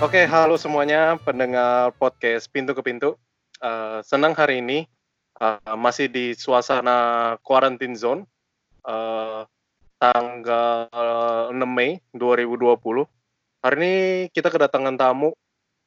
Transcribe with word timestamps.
Oke, 0.00 0.24
halo 0.24 0.56
semuanya 0.56 1.20
pendengar 1.20 1.92
podcast 2.00 2.48
Pintu 2.48 2.72
ke 2.72 2.80
Pintu. 2.80 3.20
Uh, 3.60 4.00
senang 4.00 4.32
hari 4.32 4.64
ini 4.64 4.88
uh, 5.36 5.76
masih 5.76 6.08
di 6.08 6.32
suasana 6.32 7.36
quarantine 7.44 7.92
zone 7.92 8.24
uh, 8.88 9.44
tanggal 10.00 11.52
6 11.52 11.60
Mei 11.68 12.00
2020. 12.16 12.80
Hari 13.60 13.76
ini 13.76 13.94
kita 14.32 14.48
kedatangan 14.48 14.96
tamu 14.96 15.36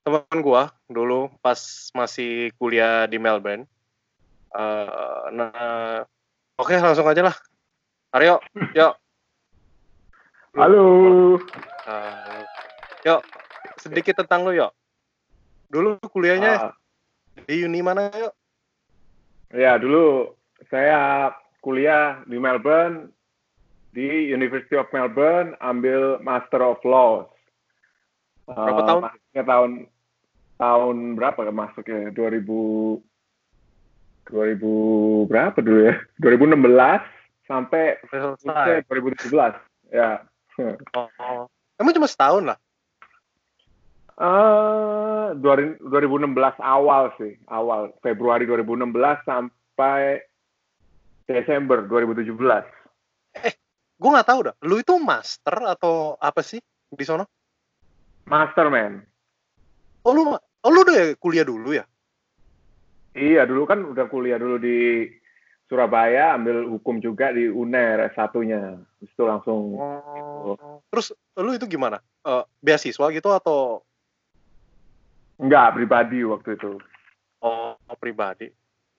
teman 0.05 0.45
gua 0.45 0.69
dulu 0.85 1.33
pas 1.41 1.57
masih 1.97 2.53
kuliah 2.61 3.09
di 3.09 3.17
Melbourne. 3.17 3.65
Uh, 4.53 5.33
nah, 5.33 6.05
oke 6.61 6.69
okay, 6.69 6.77
langsung 6.77 7.09
aja 7.09 7.33
lah. 7.33 7.35
Aryo, 8.13 8.37
yuk. 8.77 8.93
Halo. 10.53 10.85
Uh, 11.89 12.45
yuk, 13.09 13.25
sedikit 13.79 14.23
tentang 14.23 14.45
lu 14.45 14.53
yuk. 14.55 14.71
Dulu 15.69 15.97
kuliahnya 16.11 16.69
uh, 16.69 16.73
di 17.47 17.65
uni 17.65 17.81
mana 17.81 18.09
yuk? 18.13 18.33
Ya 19.53 19.77
dulu 19.77 20.33
saya 20.69 21.31
kuliah 21.61 22.21
di 22.25 22.37
Melbourne 22.41 23.09
di 23.93 24.33
University 24.33 24.73
of 24.73 24.89
Melbourne 24.89 25.53
ambil 25.61 26.17
Master 26.21 26.61
of 26.65 26.81
Laws. 26.81 27.29
Berapa 28.49 28.81
uh, 28.81 28.87
tahun? 28.89 29.01
Masuknya 29.05 29.43
tahun 29.45 29.71
tahun 30.57 30.95
berapa 31.15 31.39
ya 31.45 31.53
masuknya? 31.53 32.01
2000 32.11 33.01
2000 34.33 35.29
berapa 35.29 35.57
dulu 35.61 35.79
ya? 35.87 35.95
2016 36.19 37.47
sampai 37.47 37.99
selesai 38.09 38.87
2017. 38.89 39.29
Ya. 39.93 40.25
Oh, 40.97 41.09
oh. 41.21 41.45
Emang 41.77 41.93
cuma 41.97 42.07
setahun 42.09 42.43
lah? 42.45 42.57
Uh, 44.13 45.33
2016 45.41 45.89
awal 46.61 47.09
sih, 47.17 47.33
awal 47.49 47.89
Februari 48.05 48.45
2016 48.45 48.93
sampai 49.25 50.21
Desember 51.25 51.81
2017. 51.89 52.29
Eh, 53.41 53.53
gue 53.97 54.09
nggak 54.13 54.29
tahu 54.29 54.39
dah. 54.45 54.55
Lu 54.69 54.77
itu 54.77 54.93
master 55.01 55.55
atau 55.65 56.13
apa 56.21 56.45
sih 56.45 56.61
di 56.93 57.03
sono? 57.05 57.25
Master 58.29 58.69
man. 58.69 59.01
Oh 60.05 60.13
lu, 60.13 60.29
oh 60.37 60.69
lu 60.69 60.79
udah 60.85 61.17
kuliah 61.17 61.47
dulu 61.47 61.73
ya? 61.73 61.87
Iya, 63.17 63.45
dulu 63.49 63.65
kan 63.65 63.81
udah 63.81 64.05
kuliah 64.09 64.37
dulu 64.37 64.61
di 64.61 65.09
Surabaya, 65.69 66.37
ambil 66.37 66.69
hukum 66.69 67.01
juga 67.01 67.33
di 67.33 67.49
UNER 67.49 68.13
S1-nya. 68.13 68.77
Itu 69.01 69.25
langsung. 69.25 69.73
Oh. 69.79 70.81
Terus 70.93 71.17
lu 71.39 71.57
itu 71.57 71.65
gimana? 71.65 71.97
Uh, 72.21 72.45
beasiswa 72.61 73.09
gitu 73.09 73.29
atau 73.33 73.81
Enggak, 75.41 75.77
pribadi 75.77 76.21
waktu 76.21 76.55
itu. 76.57 76.77
Oh, 77.43 77.75
pribadi. 77.97 78.47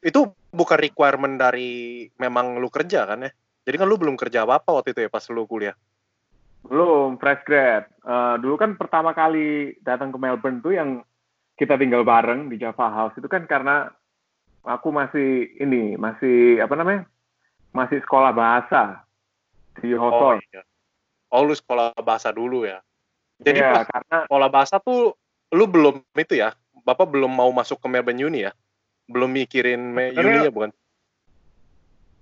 Itu 0.05 0.37
bukan 0.53 0.79
requirement 0.79 1.41
dari 1.41 2.05
memang 2.21 2.61
lu 2.61 2.69
kerja 2.69 3.09
kan 3.09 3.25
ya? 3.25 3.33
Jadi 3.65 3.77
kan 3.81 3.89
lu 3.89 3.97
belum 3.97 4.21
kerja 4.21 4.45
apa-apa 4.45 4.83
waktu 4.83 4.93
itu 4.93 5.01
ya 5.07 5.11
pas 5.11 5.25
lu 5.33 5.49
kuliah? 5.49 5.73
Belum, 6.69 7.17
fresh 7.17 7.45
grad. 7.49 7.89
Uh, 8.05 8.37
dulu 8.41 8.61
kan 8.61 8.77
pertama 8.77 9.17
kali 9.17 9.77
datang 9.81 10.13
ke 10.13 10.19
Melbourne 10.21 10.61
tuh 10.61 10.77
yang 10.77 11.01
kita 11.57 11.81
tinggal 11.81 12.05
bareng 12.05 12.53
di 12.53 12.61
Java 12.61 12.93
House 12.93 13.17
itu 13.17 13.29
kan 13.31 13.49
karena 13.49 13.89
aku 14.65 14.93
masih 14.93 15.55
ini, 15.61 15.97
masih 15.97 16.61
apa 16.61 16.75
namanya? 16.77 17.09
Masih 17.73 18.05
sekolah 18.05 18.33
bahasa 18.37 19.05
di 19.81 19.97
hotel. 19.97 20.37
Oh, 20.37 20.41
iya. 20.53 20.63
oh 21.33 21.43
lu 21.45 21.55
sekolah 21.57 21.97
bahasa 22.05 22.29
dulu 22.33 22.69
ya? 22.69 22.85
Jadi 23.41 23.61
ya, 23.61 23.73
pas 23.81 23.87
karena 23.89 24.17
sekolah 24.29 24.49
bahasa 24.53 24.77
tuh 24.79 25.17
lu 25.55 25.71
belum 25.71 26.03
itu 26.19 26.43
ya? 26.43 26.51
Bapak 26.85 27.09
belum 27.15 27.31
mau 27.31 27.49
masuk 27.55 27.79
ke 27.81 27.87
Melbourne 27.87 28.27
Uni 28.27 28.45
ya? 28.45 28.53
Belum 29.07 29.31
mikirin 29.31 29.95
Uni 29.95 30.45
ya 30.45 30.51
bukan? 30.51 30.75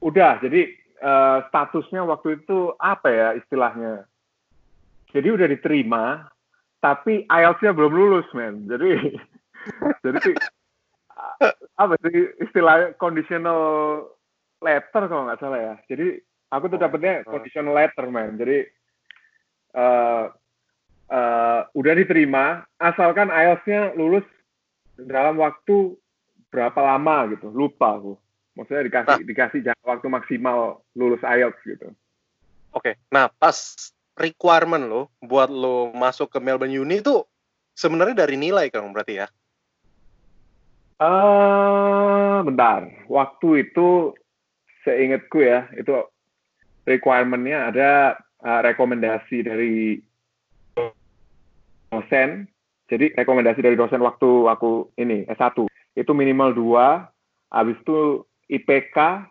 Udah 0.04 0.36
jadi 0.44 0.68
uh, 1.00 1.48
statusnya 1.48 2.04
waktu 2.04 2.44
itu 2.44 2.76
apa 2.76 3.08
ya 3.08 3.28
istilahnya? 3.40 4.04
Jadi 5.10 5.28
udah 5.32 5.48
diterima 5.48 6.04
tapi 6.82 7.22
IELTS-nya 7.30 7.72
belum 7.72 7.92
lulus 7.94 8.28
men. 8.34 8.66
Jadi 8.66 9.16
jadi 10.04 10.18
sih 10.20 10.34
apa 11.78 11.94
sih 12.02 12.34
istilahnya 12.42 12.98
conditional 12.98 13.60
letter 14.58 15.06
kalau 15.06 15.30
nggak 15.30 15.40
salah 15.40 15.58
ya. 15.58 15.74
Jadi 15.86 16.18
aku 16.50 16.68
tuh 16.68 16.78
dapetnya 16.78 17.22
oh. 17.24 17.38
conditional 17.38 17.74
letter 17.78 18.06
men. 18.10 18.34
Jadi 18.36 18.66
uh, 19.78 20.30
uh, 21.12 21.60
udah 21.76 21.92
diterima 21.92 22.64
asalkan 22.80 23.28
IELTS-nya 23.28 23.92
lulus 23.94 24.24
dalam 24.96 25.36
waktu 25.36 25.92
berapa 26.48 26.80
lama 26.80 27.36
gitu. 27.36 27.52
Lupa 27.52 28.00
aku. 28.00 28.16
Maksudnya 28.56 28.84
dikasih 28.84 29.08
nah, 29.08 29.20
dikasih 29.20 29.60
jangka 29.64 29.84
waktu 29.84 30.06
maksimal 30.08 30.58
lulus 30.96 31.20
IELTS 31.20 31.60
gitu. 31.68 31.92
Oke 32.72 32.96
okay. 32.96 33.04
nah 33.12 33.28
pas 33.28 33.56
requirement 34.16 34.84
lo 34.88 35.02
buat 35.20 35.52
lo 35.52 35.92
masuk 35.92 36.32
ke 36.32 36.38
Melbourne 36.40 36.72
Uni 36.72 37.04
itu 37.04 37.24
sebenarnya 37.76 38.24
dari 38.24 38.36
nilai 38.36 38.68
kan 38.68 38.88
berarti 38.92 39.24
ya? 39.24 39.26
Uh, 41.00 42.44
bentar. 42.46 42.86
Waktu 43.08 43.68
itu 43.68 44.14
seingatku 44.84 45.40
ya 45.42 45.68
itu 45.74 45.92
requirementnya 46.84 47.72
ada 47.72 47.90
uh, 48.44 48.60
rekomendasi 48.62 49.42
dari 49.46 49.98
dosen. 51.92 52.48
Jadi 52.88 53.12
rekomendasi 53.12 53.60
dari 53.60 53.76
dosen 53.76 54.00
waktu 54.00 54.48
aku 54.48 54.92
ini 54.96 55.28
S1 55.28 55.68
itu 55.96 56.12
minimal 56.16 56.56
dua, 56.56 57.08
habis 57.52 57.76
itu 57.84 58.24
IPK 58.48 59.28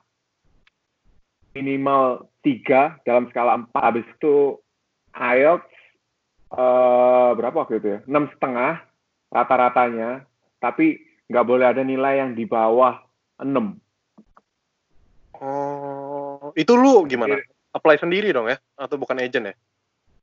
minimal 1.57 2.31
tiga 2.45 2.97
dalam 3.03 3.27
skala 3.29 3.59
empat, 3.59 3.81
habis 3.81 4.05
itu 4.17 4.57
IELTS 5.13 5.69
uh, 6.55 7.35
berapa 7.35 7.66
waktu 7.66 7.81
itu 7.81 7.88
ya? 7.97 7.99
Enam 8.07 8.31
setengah 8.33 8.81
rata-ratanya, 9.29 10.23
tapi 10.63 11.01
nggak 11.28 11.47
boleh 11.47 11.66
ada 11.69 11.83
nilai 11.83 12.23
yang 12.23 12.33
di 12.33 12.47
bawah 12.47 12.97
enam. 13.41 13.78
Oh, 15.41 16.53
itu 16.53 16.73
lu 16.78 17.03
gimana? 17.09 17.41
Apply 17.73 17.97
sendiri 17.97 18.29
dong 18.29 18.51
ya? 18.51 18.57
Atau 18.78 19.01
bukan 19.01 19.17
agent 19.17 19.53
ya? 19.53 19.55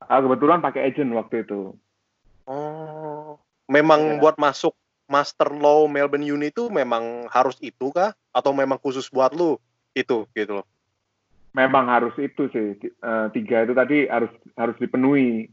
Ah, 0.07 0.23
kebetulan 0.23 0.63
pakai 0.63 0.87
agent 0.87 1.11
waktu 1.11 1.43
itu. 1.43 1.75
Memang 3.69 4.17
ya. 4.17 4.19
buat 4.19 4.35
masuk 4.41 4.73
Master 5.09 5.53
Law 5.53 5.85
Melbourne 5.85 6.25
Uni 6.25 6.49
itu 6.49 6.69
memang 6.73 7.29
harus 7.29 7.57
itu 7.61 7.93
kah? 7.93 8.13
Atau 8.33 8.53
memang 8.53 8.81
khusus 8.81 9.09
buat 9.09 9.33
lu 9.33 9.57
itu 9.93 10.25
gitu 10.33 10.61
loh? 10.61 10.67
Memang 11.53 11.89
harus 11.89 12.13
itu 12.17 12.49
sih. 12.49 12.77
Uh, 13.01 13.29
tiga 13.33 13.65
itu 13.65 13.73
tadi 13.73 14.05
harus 14.05 14.29
harus 14.57 14.77
dipenuhi. 14.77 15.49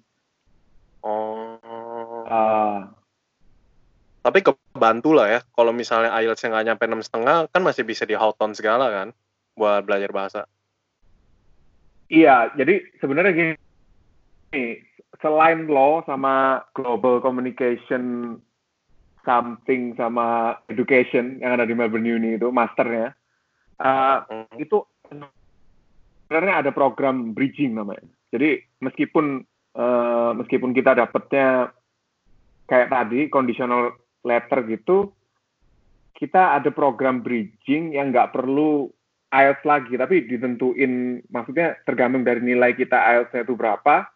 Oh. 1.00 1.56
Uh, 2.27 2.88
tapi 4.27 4.43
kebantu 4.43 5.15
lah 5.15 5.38
ya 5.38 5.41
kalau 5.54 5.71
misalnya 5.71 6.10
IELTS 6.19 6.43
yang 6.43 6.59
nggak 6.59 6.66
nyampe 6.66 6.84
enam 6.91 6.98
setengah 6.98 7.47
kan 7.47 7.62
masih 7.62 7.87
bisa 7.87 8.03
di 8.03 8.19
Houghton 8.19 8.59
segala 8.59 8.91
kan 8.91 9.09
buat 9.54 9.87
belajar 9.87 10.10
bahasa 10.10 10.41
iya 12.10 12.50
jadi 12.59 12.91
sebenarnya 12.98 13.54
gini 14.50 14.83
selain 15.21 15.66
law 15.69 16.04
sama 16.04 16.65
global 16.77 17.21
communication 17.21 18.37
something 19.27 19.97
sama 19.99 20.59
education 20.71 21.42
yang 21.42 21.59
ada 21.59 21.66
di 21.66 21.74
Melbourne 21.74 22.07
Uni 22.07 22.39
itu 22.39 22.48
masternya 22.54 23.13
uh, 23.83 24.22
hmm. 24.22 24.57
itu 24.63 24.86
sebenarnya 26.27 26.66
ada 26.66 26.71
program 26.71 27.34
bridging 27.34 27.74
namanya 27.74 28.07
jadi 28.30 28.63
meskipun 28.83 29.42
uh, 29.74 30.30
meskipun 30.39 30.71
kita 30.71 30.95
dapatnya 30.95 31.74
kayak 32.71 32.91
tadi 32.91 33.21
conditional 33.30 33.95
letter 34.22 34.62
gitu 34.71 35.10
kita 36.16 36.57
ada 36.57 36.72
program 36.72 37.21
bridging 37.21 37.92
yang 37.92 38.10
nggak 38.15 38.33
perlu 38.33 38.89
IELTS 39.30 39.62
lagi 39.66 39.95
tapi 39.98 40.24
ditentuin 40.24 41.21
maksudnya 41.28 41.77
tergantung 41.83 42.22
dari 42.22 42.41
nilai 42.41 42.72
kita 42.78 42.95
IELTS 42.95 43.42
itu 43.42 43.54
berapa 43.59 44.16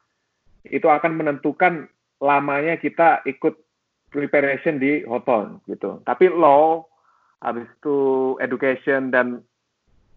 itu 0.66 0.86
akan 0.86 1.16
menentukan 1.16 1.88
lamanya 2.20 2.76
kita 2.76 3.24
ikut 3.24 3.56
preparation 4.12 4.76
di 4.76 5.06
hotel 5.06 5.62
gitu. 5.70 6.02
Tapi 6.04 6.28
law, 6.28 6.84
habis 7.40 7.64
itu 7.80 8.36
education 8.42 9.08
dan 9.08 9.40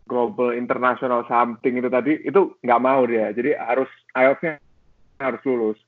global 0.03 0.51
international 0.51 1.23
something 1.31 1.79
itu 1.79 1.87
tadi 1.87 2.19
itu 2.27 2.59
nggak 2.59 2.83
mau 2.83 3.07
dia. 3.07 3.31
Jadi 3.31 3.55
harus 3.55 3.87
IELTS-nya 4.11 4.59
harus 5.23 5.41
lulus. 5.47 5.79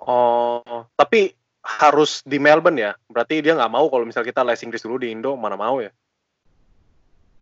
Oh, 0.00 0.88
tapi 0.96 1.36
harus 1.60 2.24
di 2.24 2.40
Melbourne 2.40 2.80
ya? 2.80 2.92
Berarti 3.12 3.44
dia 3.44 3.52
nggak 3.52 3.72
mau 3.72 3.84
kalau 3.92 4.08
misal 4.08 4.24
kita 4.24 4.40
les 4.40 4.64
Inggris 4.64 4.80
dulu 4.80 4.96
di 4.96 5.12
Indo, 5.12 5.36
mana 5.36 5.60
mau 5.60 5.84
ya? 5.84 5.92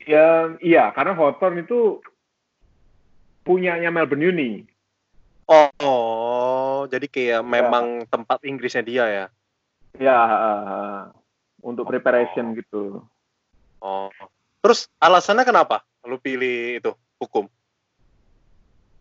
Ya, 0.08 0.56
iya, 0.64 0.90
karena 0.96 1.12
Hawthorne 1.12 1.62
itu 1.62 2.00
punyanya 3.44 3.92
Melbourne 3.92 4.24
Uni. 4.24 4.64
Oh, 5.48 5.68
Oh, 6.78 6.86
jadi 6.86 7.08
kayak 7.08 7.42
memang 7.42 8.04
tempat 8.06 8.44
Inggrisnya 8.44 8.84
dia 8.84 9.04
ya? 9.08 9.26
Ya, 9.96 10.18
uh, 10.20 11.00
untuk 11.64 11.88
preparation 11.88 12.52
gitu. 12.54 13.02
Oh. 13.82 14.12
Terus 14.60 14.86
alasannya 15.00 15.48
kenapa 15.48 15.82
lu 16.04 16.20
pilih 16.20 16.78
itu 16.78 16.92
hukum? 17.18 17.48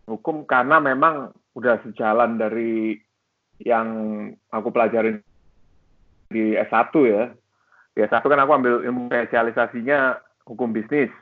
Hukum 0.08 0.48
karena 0.48 0.80
memang 0.80 1.36
udah 1.52 1.82
sejalan 1.84 2.40
dari 2.40 2.96
yang 3.60 3.86
aku 4.48 4.72
pelajarin 4.72 5.20
di 6.32 6.56
S1 6.56 6.94
ya. 7.04 7.24
Di 7.92 8.00
S1 8.06 8.24
kan 8.24 8.40
aku 8.40 8.52
ambil 8.56 8.74
ilmu 8.86 9.12
spesialisasinya 9.12 10.18
hukum 10.48 10.72
bisnis. 10.72 11.12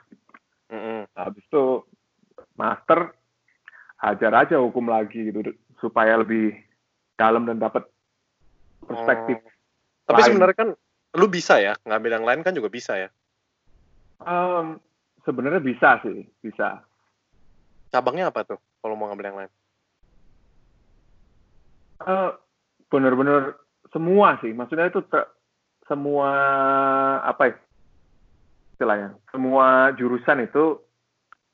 Mm 0.70 0.78
-hmm. 0.78 1.00
Habis 1.16 1.44
itu 1.48 1.64
master 2.54 3.15
hajar 3.96 4.32
aja 4.34 4.56
hukum 4.60 4.88
lagi 4.92 5.32
gitu 5.32 5.56
supaya 5.80 6.20
lebih 6.20 6.56
dalam 7.16 7.48
dan 7.48 7.56
dapat 7.60 7.88
perspektif. 8.84 9.40
Oh. 9.40 10.12
Tapi 10.12 10.20
sebenarnya 10.22 10.56
kan 10.56 10.68
lu 11.16 11.26
bisa 11.26 11.58
ya 11.58 11.74
ngambil 11.88 12.10
yang 12.20 12.26
lain 12.28 12.40
kan 12.44 12.52
juga 12.52 12.68
bisa 12.68 12.94
ya? 12.94 13.08
Um, 14.22 14.78
sebenarnya 15.24 15.60
bisa 15.64 16.00
sih, 16.04 16.28
bisa. 16.44 16.84
Cabangnya 17.90 18.28
apa 18.28 18.44
tuh 18.44 18.60
kalau 18.84 18.94
mau 18.94 19.08
ngambil 19.08 19.28
yang 19.32 19.38
lain? 19.44 19.52
Uh, 22.04 22.30
bener-bener 22.92 23.56
semua 23.90 24.36
sih. 24.44 24.52
Maksudnya 24.52 24.92
itu 24.92 25.00
semua 25.88 26.30
apa 27.24 27.50
ya 27.50 27.56
istilahnya? 28.76 29.08
Semua 29.32 29.96
jurusan 29.96 30.44
itu 30.44 30.84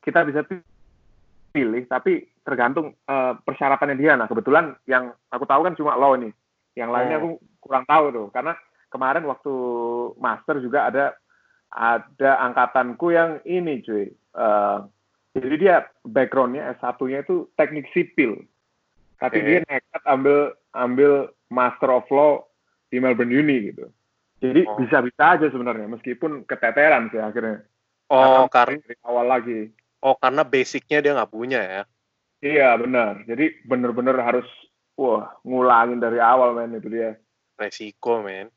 kita 0.02 0.26
bisa 0.26 0.42
pilih, 1.54 1.86
tapi 1.86 2.31
tergantung 2.42 2.94
uh, 3.06 3.38
persyaratannya 3.42 3.96
dia. 3.98 4.18
Nah 4.18 4.26
kebetulan 4.26 4.74
yang 4.86 5.14
aku 5.30 5.46
tahu 5.46 5.66
kan 5.66 5.74
cuma 5.78 5.98
law 5.98 6.14
ini. 6.18 6.30
Yang 6.74 6.90
lainnya 6.90 7.16
oh. 7.16 7.20
aku 7.20 7.30
kurang 7.62 7.84
tahu 7.86 8.04
tuh, 8.10 8.26
karena 8.32 8.52
kemarin 8.88 9.24
waktu 9.28 9.54
master 10.18 10.58
juga 10.60 10.88
ada 10.88 11.04
ada 11.72 12.30
angkatanku 12.44 13.12
yang 13.12 13.40
ini 13.48 13.80
cuy. 13.80 14.12
Uh, 14.32 14.84
jadi 15.32 15.56
dia 15.56 15.74
backgroundnya 16.04 16.76
S1-nya 16.76 17.24
itu 17.24 17.48
teknik 17.56 17.88
sipil. 17.96 18.44
Tapi 19.16 19.38
okay. 19.40 19.46
dia 19.48 19.58
nekat 19.64 20.02
ambil 20.04 20.52
ambil 20.76 21.12
Master 21.48 21.88
of 21.92 22.08
Law 22.12 22.44
di 22.92 23.00
Melbourne 23.00 23.32
Uni 23.32 23.72
gitu. 23.72 23.88
Jadi 24.42 24.66
oh. 24.66 24.76
bisa-bisa 24.76 25.38
aja 25.38 25.46
sebenarnya 25.48 25.88
meskipun 25.88 26.44
keteteran 26.44 27.08
sih 27.08 27.22
akhirnya. 27.22 27.64
Oh, 28.12 28.44
karena, 28.52 28.76
dari 28.84 28.96
awal 29.08 29.26
lagi. 29.30 29.60
Oh, 30.04 30.18
karena 30.18 30.44
basicnya 30.44 30.98
dia 31.00 31.16
nggak 31.16 31.32
punya 31.32 31.60
ya? 31.62 31.82
Iya 32.42 32.74
benar. 32.74 33.22
Jadi 33.22 33.62
bener-bener 33.62 34.18
harus 34.18 34.46
wah 34.98 35.30
ngulangin 35.46 36.02
dari 36.02 36.18
awal 36.18 36.58
men 36.58 36.74
itu 36.74 36.90
dia. 36.90 37.14
Resiko 37.54 38.18
men. 38.20 38.50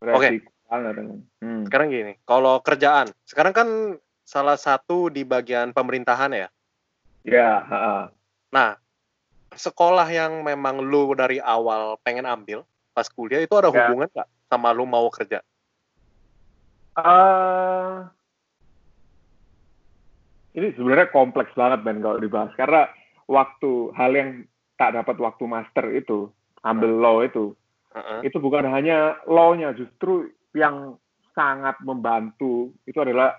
Oke. 0.00 0.16
Okay. 0.16 0.36
Hmm. 0.66 1.62
Sekarang 1.62 1.94
gini, 1.94 2.18
kalau 2.26 2.58
kerjaan, 2.58 3.06
sekarang 3.22 3.54
kan 3.54 3.68
salah 4.26 4.58
satu 4.58 5.06
di 5.06 5.22
bagian 5.22 5.70
pemerintahan 5.70 6.34
ya? 6.34 6.48
Ya. 7.22 7.50
Uh, 7.70 8.04
nah, 8.50 8.74
sekolah 9.54 10.10
yang 10.10 10.42
memang 10.42 10.82
lu 10.82 11.14
dari 11.14 11.38
awal 11.38 11.94
pengen 12.02 12.26
ambil 12.26 12.66
pas 12.90 13.06
kuliah 13.06 13.44
itu 13.44 13.54
ada 13.54 13.70
ya. 13.70 13.86
hubungan 13.86 14.10
nggak 14.10 14.28
sama 14.50 14.74
lu 14.74 14.88
mau 14.88 15.06
kerja? 15.12 15.38
Uh, 16.96 18.08
ini 20.56 20.72
sebenarnya 20.72 21.12
kompleks 21.12 21.52
banget 21.52 21.84
Ben 21.84 22.00
kalau 22.00 22.16
dibahas 22.16 22.50
karena 22.56 22.88
waktu 23.28 23.92
hal 23.92 24.10
yang 24.16 24.30
tak 24.80 24.96
dapat 24.96 25.16
waktu 25.20 25.44
master 25.44 25.86
itu 25.92 26.32
ambil 26.64 26.90
uh. 26.96 27.00
law 27.00 27.16
itu 27.20 27.52
uh-uh. 27.92 28.24
itu 28.24 28.36
bukan 28.40 28.64
hanya 28.72 29.20
law-nya 29.28 29.76
justru 29.76 30.32
yang 30.56 30.96
sangat 31.36 31.76
membantu 31.84 32.72
itu 32.88 32.96
adalah 32.96 33.36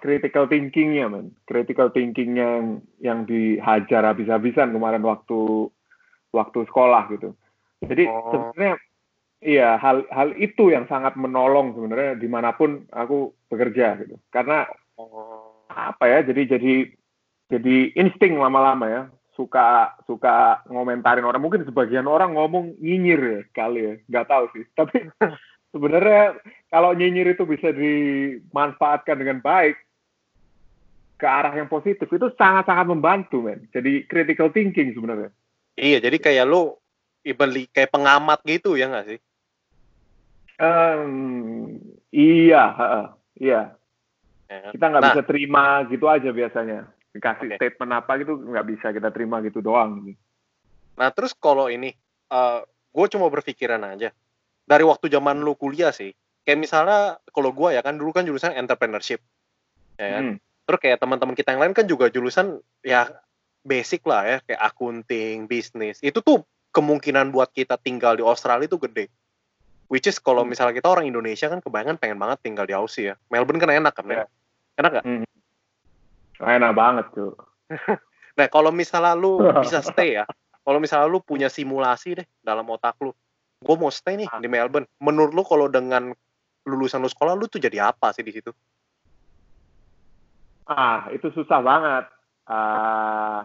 critical 0.00 0.48
thinking-nya 0.48 1.12
men 1.12 1.36
critical 1.44 1.92
thinking-nya 1.92 2.48
yang, 2.56 2.68
yang 3.04 3.18
dihajar 3.28 4.08
habis-habisan 4.08 4.72
kemarin 4.72 5.04
waktu 5.04 5.68
waktu 6.32 6.64
sekolah 6.64 7.12
gitu 7.12 7.36
jadi 7.84 8.08
oh. 8.08 8.32
sebenarnya 8.32 8.80
iya 9.44 9.76
hal 9.76 10.08
hal 10.08 10.32
itu 10.40 10.72
yang 10.72 10.88
sangat 10.88 11.20
menolong 11.20 11.76
sebenarnya 11.76 12.16
di 12.16 12.28
mana 12.32 12.56
pun 12.56 12.88
aku 12.88 13.36
bekerja 13.52 14.00
gitu 14.00 14.16
karena 14.32 14.64
oh 14.96 15.49
apa 15.70 16.04
ya 16.10 16.26
jadi 16.26 16.58
jadi 16.58 16.74
jadi 17.50 17.98
insting 17.98 18.38
lama-lama 18.38 18.86
ya. 18.86 19.02
Suka 19.34 19.98
suka 20.06 20.62
ngomentarin 20.70 21.26
orang. 21.26 21.42
Mungkin 21.42 21.66
sebagian 21.66 22.06
orang 22.06 22.38
ngomong 22.38 22.78
nyinyir 22.78 23.20
ya 23.20 23.40
kali 23.50 23.80
ya. 23.82 23.94
Nggak 24.06 24.26
tahu 24.30 24.44
sih. 24.54 24.64
Tapi 24.78 24.96
sebenarnya 25.74 26.38
kalau 26.70 26.94
nyinyir 26.94 27.34
itu 27.34 27.44
bisa 27.44 27.74
dimanfaatkan 27.74 29.18
dengan 29.18 29.42
baik 29.42 29.74
ke 31.20 31.26
arah 31.28 31.52
yang 31.52 31.68
positif 31.68 32.08
itu 32.08 32.32
sangat-sangat 32.38 32.86
membantu 32.86 33.44
men. 33.44 33.66
Jadi 33.74 34.06
critical 34.06 34.54
thinking 34.54 34.94
sebenarnya. 34.94 35.34
Iya 35.74 35.98
jadi 36.00 36.16
kayak 36.22 36.46
lo 36.46 36.80
ibeli 37.26 37.68
kayak 37.68 37.92
pengamat 37.92 38.40
gitu 38.46 38.78
ya 38.78 38.88
nggak 38.88 39.08
sih? 39.10 39.20
Um, 40.60 41.80
iya 42.12 42.64
uh, 42.76 43.06
iya? 43.40 43.79
Kita 44.50 44.84
nggak 44.90 45.02
nah, 45.02 45.10
bisa 45.14 45.22
terima 45.22 45.64
gitu 45.86 46.10
aja 46.10 46.30
biasanya. 46.34 46.90
Dikasih 47.14 47.54
okay. 47.54 47.58
statement 47.58 47.92
apa 47.94 48.18
gitu 48.18 48.34
nggak 48.34 48.66
bisa 48.66 48.86
kita 48.90 49.14
terima 49.14 49.38
gitu 49.46 49.62
doang. 49.62 50.10
Nah 50.98 51.08
terus 51.14 51.30
kalau 51.38 51.70
ini, 51.70 51.94
uh, 52.34 52.34
eh, 52.34 52.60
gue 52.66 53.06
cuma 53.14 53.30
berpikiran 53.30 53.82
aja. 53.86 54.10
Dari 54.66 54.84
waktu 54.86 55.06
zaman 55.10 55.42
lu 55.42 55.54
kuliah 55.54 55.94
sih, 55.94 56.10
kayak 56.46 56.58
misalnya 56.58 57.18
kalau 57.30 57.54
gue 57.54 57.74
ya 57.74 57.82
kan 57.82 57.98
dulu 57.98 58.10
kan 58.10 58.26
jurusan 58.26 58.54
entrepreneurship, 58.54 59.22
ya 59.98 60.18
kan. 60.18 60.22
Hmm. 60.22 60.36
Terus 60.66 60.80
kayak 60.82 60.98
teman-teman 61.02 61.34
kita 61.34 61.54
yang 61.54 61.62
lain 61.62 61.74
kan 61.74 61.86
juga 61.86 62.06
jurusan 62.10 62.62
ya 62.86 63.10
basic 63.66 64.06
lah 64.06 64.22
ya, 64.26 64.38
kayak 64.46 64.62
akunting, 64.62 65.50
bisnis. 65.50 65.98
Itu 66.02 66.22
tuh 66.22 66.46
kemungkinan 66.70 67.34
buat 67.34 67.50
kita 67.50 67.78
tinggal 67.82 68.14
di 68.18 68.22
Australia 68.22 68.70
itu 68.70 68.78
gede. 68.78 69.10
Which 69.90 70.06
is 70.06 70.22
kalau 70.22 70.46
hmm. 70.46 70.54
misalnya 70.54 70.78
kita 70.78 70.86
orang 70.86 71.10
Indonesia 71.10 71.50
kan 71.50 71.58
kebanyakan 71.58 71.98
pengen 71.98 72.18
banget 72.22 72.38
tinggal 72.46 72.62
di 72.66 72.74
Aussie 72.78 73.10
ya. 73.10 73.14
Melbourne 73.26 73.58
kan 73.58 73.74
enak 73.74 73.94
kan 73.94 74.06
ya. 74.06 74.26
Enak 74.78 74.90
gak? 75.00 75.04
Hmm. 75.04 75.24
Enak 76.40 76.72
banget 76.76 77.06
tuh. 77.14 77.32
nah 78.38 78.46
kalau 78.46 78.70
misalnya 78.70 79.16
lu 79.18 79.40
bisa 79.64 79.82
stay 79.82 80.20
ya, 80.20 80.24
kalau 80.62 80.78
misalnya 80.78 81.08
lu 81.10 81.18
punya 81.24 81.48
simulasi 81.48 82.20
deh 82.20 82.26
dalam 82.44 82.68
otak 82.70 82.94
lu, 83.02 83.10
gue 83.60 83.76
mau 83.76 83.90
stay 83.90 84.20
nih 84.20 84.28
ah. 84.30 84.38
di 84.38 84.48
Melbourne. 84.48 84.88
Menurut 85.02 85.32
lu 85.34 85.42
kalau 85.42 85.66
dengan 85.66 86.14
lulusan 86.68 87.02
lu 87.02 87.10
sekolah, 87.10 87.34
lu 87.34 87.48
tuh 87.48 87.60
jadi 87.60 87.90
apa 87.90 88.12
sih 88.14 88.22
di 88.22 88.32
situ? 88.32 88.52
Ah, 90.70 91.10
itu 91.10 91.32
susah 91.34 91.58
banget. 91.64 92.04
Uh, 92.50 93.42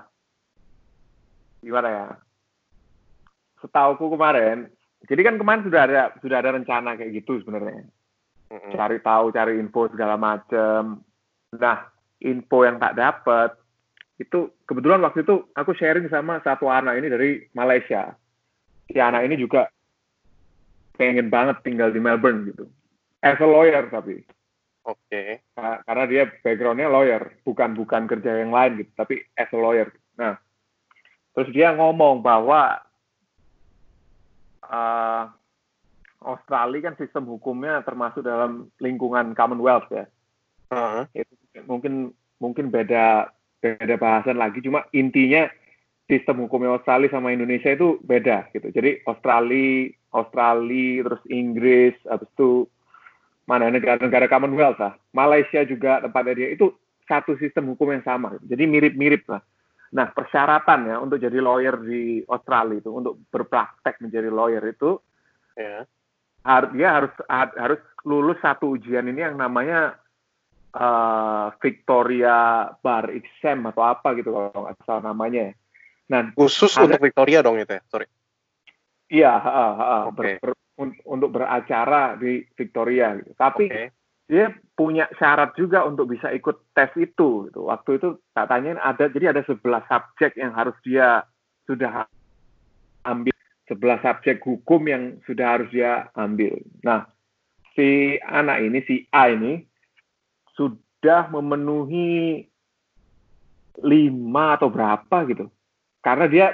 gimana 1.62 1.89
ya? 1.89 2.08
Setauku 3.62 4.13
kemarin, 4.13 4.70
jadi 5.05 5.22
kan 5.22 5.36
kemarin 5.38 5.62
sudah 5.65 5.82
ada 5.86 6.01
sudah 6.22 6.38
ada 6.41 6.50
rencana 6.58 6.98
kayak 6.98 7.22
gitu 7.22 7.41
sebenarnya. 7.46 7.86
Mm-hmm. 8.50 8.72
Cari 8.74 8.98
tahu, 9.01 9.25
cari 9.34 9.53
info 9.62 9.89
segala 9.89 10.17
macam. 10.17 11.01
Nah, 11.58 11.90
info 12.22 12.64
yang 12.64 12.78
tak 12.80 12.96
dapat 12.96 13.56
itu 14.16 14.48
kebetulan 14.64 15.04
waktu 15.04 15.28
itu 15.28 15.44
aku 15.52 15.76
sharing 15.76 16.08
sama 16.08 16.40
satu 16.40 16.72
anak 16.72 17.00
ini 17.04 17.08
dari 17.12 17.30
Malaysia. 17.52 18.16
Si 18.88 18.96
anak 18.96 19.28
ini 19.28 19.36
juga 19.36 19.68
pengen 20.96 21.28
banget 21.28 21.60
tinggal 21.68 21.92
di 21.92 22.00
Melbourne 22.00 22.48
gitu. 22.48 22.66
As 23.20 23.36
a 23.42 23.48
lawyer 23.48 23.84
tapi. 23.92 24.24
Oke. 24.86 25.02
Okay. 25.10 25.30
Karena 25.58 26.06
dia 26.08 26.24
backgroundnya 26.30 26.88
lawyer, 26.88 27.42
bukan 27.44 27.76
bukan 27.76 28.08
kerja 28.08 28.40
yang 28.40 28.54
lain 28.54 28.86
gitu, 28.86 28.92
tapi 28.96 29.20
as 29.36 29.52
a 29.52 29.60
lawyer. 29.60 29.90
Nah, 30.16 30.40
terus 31.36 31.52
dia 31.52 31.76
ngomong 31.76 32.24
bahwa 32.24 32.80
uh, 34.64 35.28
Australia 36.24 36.90
kan 36.90 36.96
sistem 36.98 37.28
hukumnya 37.28 37.84
termasuk 37.84 38.24
dalam 38.24 38.72
lingkungan 38.80 39.36
Commonwealth 39.36 39.90
ya. 39.92 40.06
Uh-huh. 40.72 41.04
Itu 41.14 41.35
mungkin 41.64 42.12
mungkin 42.44 42.68
beda 42.68 43.32
beda 43.64 43.96
bahasan 43.96 44.36
lagi. 44.36 44.60
Cuma 44.60 44.84
intinya 44.92 45.48
sistem 46.06 46.46
hukumnya 46.46 46.78
Australia 46.78 47.10
sama 47.10 47.34
Indonesia 47.34 47.74
itu 47.74 47.98
beda 48.04 48.52
gitu. 48.54 48.70
Jadi 48.70 49.02
Australia 49.10 49.90
Australia 50.14 51.08
terus 51.08 51.24
Inggris 51.32 51.96
habis 52.06 52.30
itu 52.36 52.70
mana 53.46 53.70
negara-negara 53.70 54.30
Commonwealth 54.30 54.80
lah. 54.82 54.94
Malaysia 55.14 55.66
juga 55.66 56.02
tempatnya 56.02 56.46
dia 56.46 56.50
itu 56.54 56.74
satu 57.06 57.38
sistem 57.38 57.70
hukum 57.74 57.94
yang 57.94 58.06
sama 58.06 58.38
jadi 58.46 58.66
mirip-mirip 58.66 59.26
lah. 59.30 59.42
Nah 59.94 60.10
persyaratan 60.14 60.90
ya 60.90 60.96
untuk 61.02 61.22
jadi 61.22 61.38
lawyer 61.42 61.78
di 61.82 62.22
Australia 62.30 62.82
itu 62.82 62.90
untuk 62.90 63.22
berpraktek 63.30 64.02
menjadi 64.02 64.30
lawyer 64.30 64.62
itu 64.66 64.98
ya. 65.58 65.86
harus 66.46 66.70
dia 66.78 66.90
harus 67.02 67.14
harus 67.58 67.82
lulus 68.06 68.38
satu 68.42 68.78
ujian 68.78 69.10
ini 69.10 69.26
yang 69.26 69.38
namanya 69.38 69.98
uh, 70.75 71.55
Victoria 71.63 72.70
Bar 72.84 73.10
Exam 73.15 73.65
atau 73.72 73.84
apa 73.88 74.12
gitu 74.20 74.36
kalau 74.36 74.51
nggak 74.67 74.75
salah 74.84 75.03
namanya. 75.12 75.55
Nah, 76.12 76.29
Khusus 76.38 76.75
Ada- 76.75 76.86
untuk 76.86 77.01
Victoria 77.01 77.39
dong 77.41 77.58
itu 77.58 77.72
ya? 77.72 77.82
Sorry. 77.89 78.08
iya, 79.05 79.34
ha, 79.38 79.51
ha, 79.74 79.96
Oke. 80.10 80.38
ber- 80.41 80.53
ber- 80.53 80.63
un- 80.82 81.01
untuk 81.08 81.29
beracara 81.34 82.20
di 82.20 82.44
Victoria. 82.53 83.15
Gitu. 83.15 83.32
Tapi 83.38 83.65
Oke. 83.70 83.84
dia 84.27 84.50
punya 84.75 85.05
syarat 85.15 85.55
juga 85.55 85.86
untuk 85.88 86.12
bisa 86.12 86.29
ikut 86.34 86.74
tes 86.75 86.91
itu. 87.00 87.48
Gitu. 87.50 87.60
Waktu 87.63 88.01
itu 88.01 88.20
tak 88.36 88.50
tanyain 88.50 88.82
ada, 88.82 89.08
jadi 89.10 89.32
ada 89.34 89.41
11 89.46 89.86
subjek 89.88 90.36
yang 90.38 90.51
harus 90.53 90.75
dia 90.84 91.24
sudah 91.65 92.05
ambil, 93.05 93.34
11 93.70 94.01
subjek 94.01 94.38
hukum 94.41 94.82
yang 94.89 95.03
sudah 95.25 95.58
harus 95.58 95.70
dia 95.70 96.10
ambil. 96.17 96.58
Nah, 96.82 97.05
si 97.77 98.17
anak 98.22 98.62
ini, 98.62 98.79
si 98.89 99.05
A 99.13 99.29
ini, 99.34 99.62
sudah 100.56 101.30
memenuhi 101.32 102.48
lima 103.84 104.56
atau 104.56 104.72
berapa 104.72 105.18
gitu. 105.28 105.52
Karena 106.00 106.26
dia 106.32 106.48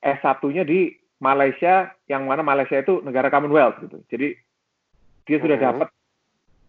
S1-nya 0.00 0.64
di 0.64 0.92
Malaysia, 1.20 1.92
yang 2.08 2.28
mana 2.28 2.44
Malaysia 2.44 2.80
itu 2.80 3.00
negara 3.04 3.28
Commonwealth 3.28 3.80
gitu. 3.84 4.00
Jadi 4.08 4.36
dia 5.24 5.38
sudah 5.40 5.56
Mhm. 5.56 5.64
dapat 5.64 5.88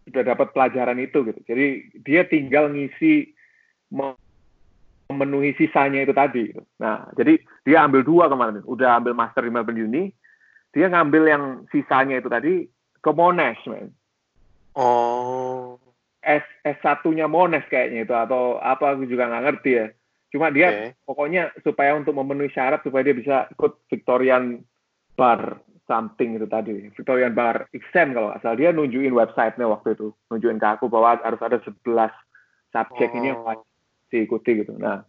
sudah 0.06 0.22
dapat 0.22 0.48
pelajaran 0.54 1.02
itu 1.02 1.18
gitu. 1.26 1.40
Jadi 1.50 1.66
dia 2.06 2.22
tinggal 2.30 2.70
ngisi 2.70 3.34
me- 3.90 4.20
memenuhi 5.10 5.58
sisanya 5.58 6.06
itu 6.06 6.14
tadi. 6.14 6.54
Gitu. 6.54 6.62
Nah, 6.78 7.10
jadi 7.18 7.42
dia 7.66 7.82
ambil 7.82 8.06
dua 8.06 8.30
kemarin. 8.30 8.62
Udah 8.70 9.02
ambil 9.02 9.18
master 9.18 9.42
di 9.42 9.50
Melbourne 9.50 9.82
Uni, 9.82 10.04
dia 10.70 10.94
ngambil 10.94 11.24
yang 11.26 11.44
sisanya 11.74 12.22
itu 12.22 12.30
tadi 12.30 12.70
ke 13.02 13.10
Monash, 13.10 13.66
man. 13.66 13.90
Oh. 14.78 15.65
S 16.26 16.46
S1-nya 16.66 17.30
Monash 17.30 17.70
kayaknya 17.70 18.10
itu 18.10 18.14
atau 18.18 18.58
apa 18.58 18.98
aku 18.98 19.06
juga 19.06 19.30
nggak 19.30 19.44
ngerti 19.46 19.72
ya. 19.78 19.86
Cuma 20.34 20.50
dia 20.50 20.68
Oke. 20.74 20.86
pokoknya 21.06 21.54
supaya 21.62 21.94
untuk 21.94 22.18
memenuhi 22.18 22.50
syarat 22.50 22.82
supaya 22.82 23.06
dia 23.06 23.16
bisa 23.16 23.46
ikut 23.54 23.86
Victorian 23.88 24.66
Bar 25.16 25.62
something 25.86 26.36
itu 26.36 26.50
tadi 26.50 26.90
Victorian 26.98 27.38
Bar 27.38 27.70
exam 27.72 28.12
kalau 28.18 28.34
salah 28.42 28.58
dia 28.58 28.74
nunjukin 28.74 29.14
websitenya 29.14 29.70
waktu 29.70 29.94
itu 29.94 30.12
nunjukin 30.34 30.58
ke 30.58 30.68
aku 30.68 30.90
bahwa 30.90 31.22
harus 31.22 31.40
ada 31.46 31.62
11 31.62 32.10
subjek 32.74 33.14
ini 33.16 33.32
yang 33.32 33.40
Oh. 33.46 33.54
wajib 33.54 33.70
diikuti 34.10 34.52
gitu 34.66 34.74
nah 34.82 35.06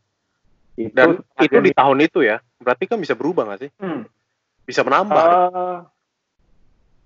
itu 0.76 0.92
Dan 0.92 1.24
itu 1.40 1.58
di 1.64 1.72
tahun 1.72 1.98
itu 2.04 2.20
ya? 2.20 2.36
Berarti 2.60 2.84
kan 2.84 3.00
bisa 3.00 3.16
berubah 3.16 3.48
nggak 3.48 3.60
sih? 3.64 3.70
Hmm. 3.80 4.04
Bisa 4.68 4.84
menambah. 4.84 5.24
Eh, 5.24 5.78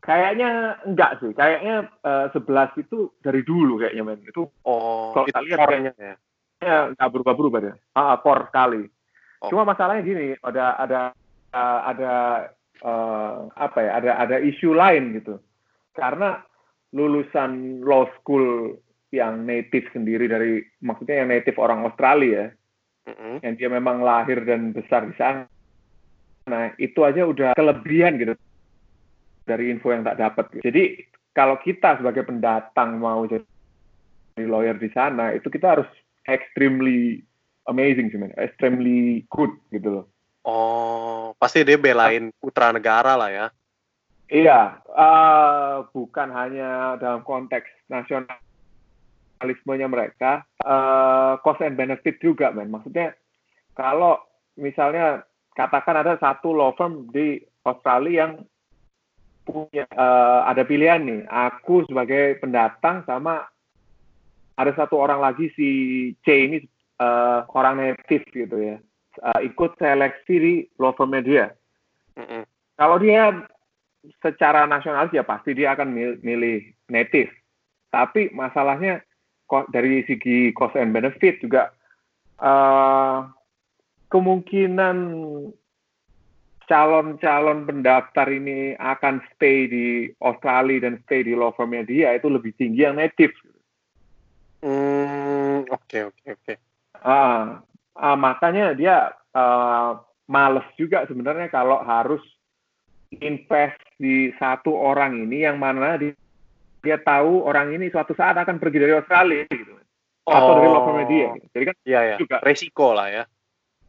kayaknya 0.01 0.81
enggak 0.85 1.21
sih 1.21 1.33
kayaknya 1.37 1.89
eh, 2.05 2.27
11 2.33 2.83
itu 2.83 3.13
dari 3.21 3.45
dulu 3.45 3.81
kayaknya 3.81 4.03
men 4.05 4.21
itu 4.25 4.49
oh, 4.65 5.13
kalau 5.13 5.27
tak 5.29 5.45
lihat 5.45 5.59
core-nya 5.61 5.93
ya. 6.01 6.15
ya 6.61 6.79
nggak 6.97 7.11
berubah-berubah 7.13 7.61
deh 7.65 7.77
ah, 7.97 8.17
core 8.21 8.49
sekali 8.49 8.83
Oh. 9.41 9.49
cuma 9.49 9.65
masalahnya 9.65 10.05
gini 10.05 10.37
ada 10.45 10.77
ada 10.77 11.01
uh, 11.57 11.81
ada 11.89 12.13
uh, 12.85 13.49
apa 13.57 13.79
ya 13.81 13.91
ada 13.97 14.11
ada 14.21 14.37
isu 14.37 14.77
lain 14.77 15.17
gitu 15.17 15.41
karena 15.97 16.45
lulusan 16.93 17.81
law 17.81 18.05
school 18.21 18.77
yang 19.17 19.49
native 19.49 19.89
sendiri 19.97 20.29
dari 20.29 20.61
maksudnya 20.85 21.25
yang 21.25 21.33
native 21.33 21.57
orang 21.57 21.89
Australia 21.89 22.53
Mm-mm. 23.09 23.41
yang 23.41 23.55
dia 23.57 23.69
memang 23.73 24.05
lahir 24.05 24.45
dan 24.45 24.77
besar 24.77 25.09
di 25.09 25.17
sana 25.17 25.49
nah 26.45 26.77
itu 26.77 27.01
aja 27.01 27.25
udah 27.25 27.57
kelebihan 27.57 28.21
gitu 28.21 28.37
dari 29.45 29.73
info 29.73 29.95
yang 29.95 30.07
tak 30.07 30.19
dapat 30.19 30.45
jadi 30.61 31.05
kalau 31.37 31.57
kita 31.63 32.01
sebagai 32.01 32.27
pendatang 32.27 32.99
mau 32.99 33.25
jadi 33.25 33.45
lawyer 34.41 34.77
di 34.77 34.89
sana 34.93 35.37
itu 35.37 35.53
kita 35.53 35.79
harus 35.79 35.89
extremely 36.27 37.21
amazing 37.69 38.09
sih 38.09 38.19
men 38.19 38.33
extremely 38.41 39.29
good 39.29 39.53
gitu 39.71 40.03
loh 40.03 40.07
Oh, 40.41 41.37
pasti 41.37 41.61
dia 41.61 41.77
belain 41.77 42.33
putra 42.41 42.73
negara 42.73 43.13
lah 43.13 43.29
ya. 43.29 43.53
Iya, 44.31 44.79
eh, 44.89 45.77
bukan 45.91 46.31
hanya 46.33 46.97
dalam 46.97 47.21
konteks 47.27 47.67
nasionalismenya 47.91 49.91
mereka, 49.91 50.47
eh, 50.63 51.35
cost 51.45 51.61
and 51.61 51.77
benefit 51.77 52.17
juga, 52.23 52.55
men. 52.55 52.71
Maksudnya 52.73 53.13
kalau 53.77 54.17
misalnya 54.57 55.27
katakan 55.59 56.01
ada 56.01 56.17
satu 56.17 56.55
law 56.55 56.73
firm 56.79 57.11
di 57.13 57.43
Australia 57.67 58.25
yang 58.25 58.33
punya 59.51 59.85
eh, 59.91 60.41
ada 60.47 60.63
pilihan 60.65 61.03
nih, 61.03 61.21
aku 61.27 61.85
sebagai 61.91 62.39
pendatang 62.39 63.03
sama 63.05 63.45
ada 64.57 64.73
satu 64.79 64.97
orang 64.99 65.21
lagi 65.21 65.51
si 65.59 65.69
C 66.23 66.27
ini 66.51 66.59
eh, 66.99 67.41
orang 67.53 67.77
native 67.83 68.25
gitu 68.31 68.57
ya, 68.57 68.77
eh, 69.21 69.41
ikut 69.47 69.77
seleksi 69.77 70.35
di 70.39 70.55
law 70.79 70.95
firmnya 70.95 71.23
dia 71.23 71.47
Mm-mm. 72.17 72.43
kalau 72.79 72.97
dia 73.03 73.45
secara 74.25 74.65
nasionalis 74.65 75.13
ya 75.13 75.25
pasti 75.27 75.53
dia 75.53 75.77
akan 75.77 75.93
mil- 75.93 76.21
milih 76.25 76.65
native. 76.89 77.29
Tapi 77.93 78.33
masalahnya 78.33 79.05
dari 79.69 80.07
segi 80.07 80.55
cost 80.57 80.79
and 80.79 80.95
benefit 80.95 81.43
juga 81.43 81.75
eh, 82.41 83.19
kemungkinan 84.09 84.97
calon-calon 86.71 87.67
pendaftar 87.67 88.31
ini 88.31 88.79
akan 88.79 89.19
stay 89.35 89.67
di 89.67 90.07
Australia 90.23 90.87
dan 90.87 91.03
stay 91.03 91.27
di 91.27 91.35
law 91.35 91.51
firmnya 91.51 91.83
dia 91.83 92.15
itu 92.15 92.31
lebih 92.31 92.55
tinggi 92.55 92.87
yang 92.87 92.95
native. 92.95 93.35
Hmm, 94.63 95.67
oke 95.67 95.99
oke 96.15 96.27
oke. 96.31 96.55
Ah, 97.03 97.59
ah, 97.99 98.15
makanya 98.15 98.79
dia 98.79 99.11
eh, 99.35 99.91
males 100.31 100.63
juga 100.79 101.11
sebenarnya 101.11 101.51
kalau 101.51 101.83
harus 101.83 102.23
invest 103.19 103.83
di 103.99 104.31
satu 104.39 104.71
orang 104.71 105.27
ini 105.27 105.43
yang 105.43 105.59
mana 105.59 105.99
dia, 105.99 106.15
dia 106.87 107.03
tahu 107.03 107.43
orang 107.43 107.75
ini 107.75 107.91
suatu 107.91 108.15
saat 108.15 108.39
akan 108.39 108.63
pergi 108.63 108.79
dari 108.79 108.95
Australia 108.95 109.43
gitu. 109.51 109.75
Atau 110.23 110.55
dari 110.55 110.71
law 110.71 110.87
firmnya 110.87 111.07
dia. 111.11 111.29
gitu. 111.35 111.47
Jadi 111.51 111.65
kan 111.67 111.77
Iya 111.83 112.01
ya. 112.07 112.17
juga. 112.23 112.37
Resiko 112.47 112.95
lah 112.95 113.11
ya. 113.11 113.25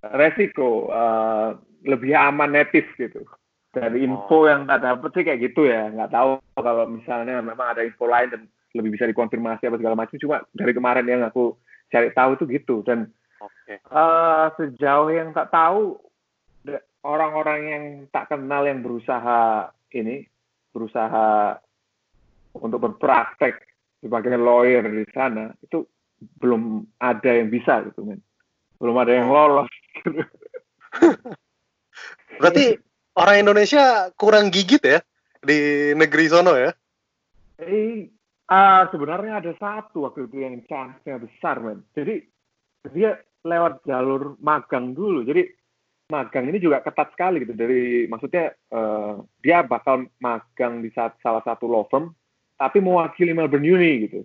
resiko 0.02 0.90
eh, 0.90 1.50
lebih 1.86 2.14
aman 2.14 2.52
native 2.52 2.88
gitu. 2.98 3.22
Dari 3.72 4.04
info 4.04 4.52
yang 4.52 4.68
tak 4.68 4.84
dapat 4.84 5.10
sih 5.16 5.24
kayak 5.24 5.42
gitu 5.52 5.68
ya. 5.70 5.88
Nggak 5.90 6.12
tahu 6.12 6.44
kalau 6.60 6.86
misalnya 6.92 7.40
memang 7.40 7.72
ada 7.72 7.82
info 7.88 8.04
lain 8.10 8.30
dan 8.30 8.42
lebih 8.76 9.00
bisa 9.00 9.08
dikonfirmasi 9.08 9.68
apa 9.68 9.80
segala 9.80 9.96
macam. 9.96 10.16
Cuma 10.20 10.44
dari 10.52 10.74
kemarin 10.76 11.08
yang 11.08 11.24
aku 11.24 11.56
cari 11.88 12.12
tahu 12.12 12.36
itu 12.36 12.46
gitu. 12.52 12.76
Dan 12.84 13.08
Oke. 13.42 13.82
Eh, 13.82 14.46
sejauh 14.60 15.10
yang 15.10 15.34
tak 15.34 15.50
tahu 15.50 15.98
orang-orang 17.02 17.62
yang 17.66 17.84
tak 18.14 18.30
kenal 18.30 18.62
yang 18.66 18.86
berusaha 18.86 19.74
ini 19.92 20.26
berusaha 20.72 21.58
untuk 22.56 22.80
berpraktek 22.80 23.60
sebagai 24.02 24.38
lawyer 24.38 24.86
di 24.86 25.06
sana 25.14 25.52
itu 25.62 25.86
belum 26.38 26.86
ada 27.02 27.32
yang 27.34 27.50
bisa 27.50 27.82
gitu 27.90 28.06
men 28.06 28.22
belum 28.78 28.96
ada 28.98 29.12
yang 29.14 29.30
lolos 29.30 29.70
Berarti 32.39 32.75
orang 33.17 33.38
Indonesia 33.43 34.10
kurang 34.15 34.50
gigit 34.50 34.81
ya 34.81 35.00
di 35.41 35.91
negeri 35.98 36.25
sono 36.29 36.53
ya? 36.55 36.72
eh 37.62 38.10
ah, 38.50 38.89
sebenarnya 38.89 39.38
ada 39.38 39.53
satu 39.53 40.10
waktu 40.10 40.25
itu 40.25 40.41
yang 40.41 40.58
chance-nya 40.65 41.22
besar 41.22 41.62
men 41.62 41.86
jadi 41.93 42.25
dia 42.89 43.22
lewat 43.46 43.86
jalur 43.86 44.34
magang 44.41 44.98
dulu 44.98 45.22
jadi 45.22 45.46
magang 46.10 46.50
ini 46.50 46.58
juga 46.58 46.81
ketat 46.81 47.13
sekali 47.13 47.46
gitu 47.46 47.53
dari 47.53 48.10
maksudnya 48.10 48.51
eh, 48.51 49.13
dia 49.46 49.62
bakal 49.62 50.10
magang 50.17 50.81
di 50.81 50.89
sa- 50.91 51.15
salah 51.22 51.46
satu 51.46 51.70
law 51.70 51.86
firm 51.88 52.12
tapi 52.58 52.77
mewakili 52.77 53.34
Melbourne 53.34 53.65
Uni 53.65 54.05
gitu. 54.05 54.22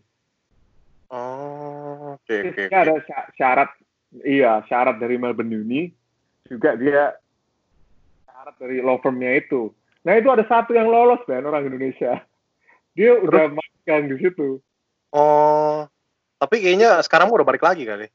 Oh, 1.08 2.20
oke 2.20 2.36
oke. 2.52 2.68
Jadi 2.68 2.74
ada 2.76 3.00
sya- 3.00 3.28
syarat 3.32 3.70
iya 4.26 4.60
syarat 4.68 5.00
dari 5.00 5.16
Melbourne 5.16 5.56
Uni 5.56 5.88
juga 6.44 6.76
dia 6.76 7.16
syarat 8.46 8.62
dari 8.62 8.78
law 8.78 9.02
firmnya 9.02 9.42
itu. 9.42 9.74
Nah 10.06 10.14
itu 10.14 10.30
ada 10.30 10.46
satu 10.46 10.70
yang 10.70 10.86
lolos 10.86 11.18
kan 11.26 11.42
orang 11.42 11.66
Indonesia. 11.66 12.22
Dia 12.94 13.18
udah 13.18 13.50
magang 13.50 14.06
di 14.06 14.16
situ. 14.22 14.62
Oh, 15.10 15.82
tapi 16.38 16.62
kayaknya 16.62 17.02
sekarang 17.02 17.26
udah 17.34 17.42
balik 17.42 17.66
lagi 17.66 17.82
kali. 17.82 18.06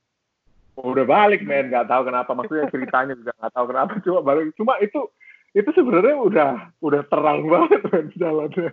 Udah 0.79 1.03
balik 1.03 1.43
men, 1.43 1.67
nggak 1.67 1.91
tahu 1.91 2.07
kenapa. 2.07 2.31
Maksudnya 2.31 2.71
ceritanya 2.71 3.13
juga 3.19 3.35
nggak 3.35 3.51
tahu 3.51 3.65
kenapa 3.67 3.91
cuma 3.99 4.19
balik. 4.23 4.55
Cuma 4.55 4.79
itu 4.79 5.11
itu 5.51 5.69
sebenarnya 5.75 6.15
udah 6.15 6.51
udah 6.79 7.01
terang 7.11 7.43
banget 7.51 7.81
men 7.91 8.07
jalannya. 8.15 8.71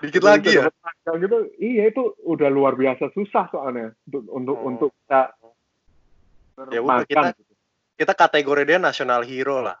Dikit 0.00 0.24
lagi 0.26 0.58
ya. 0.58 0.66
gitu, 1.12 1.38
iya 1.60 1.92
itu 1.92 2.18
udah 2.24 2.48
luar 2.48 2.72
biasa 2.72 3.12
susah 3.14 3.46
soalnya 3.52 3.94
untuk 4.10 4.26
untuk 4.32 4.56
Oh. 4.58 4.66
untuk 4.66 4.90
bisa 4.96 5.30
Ya 6.60 6.80
udah, 6.84 7.04
magang. 7.06 7.32
Kita 7.96 8.12
kategori 8.12 8.68
dia 8.68 8.76
nasional 8.80 9.24
hero 9.24 9.64
lah. 9.64 9.76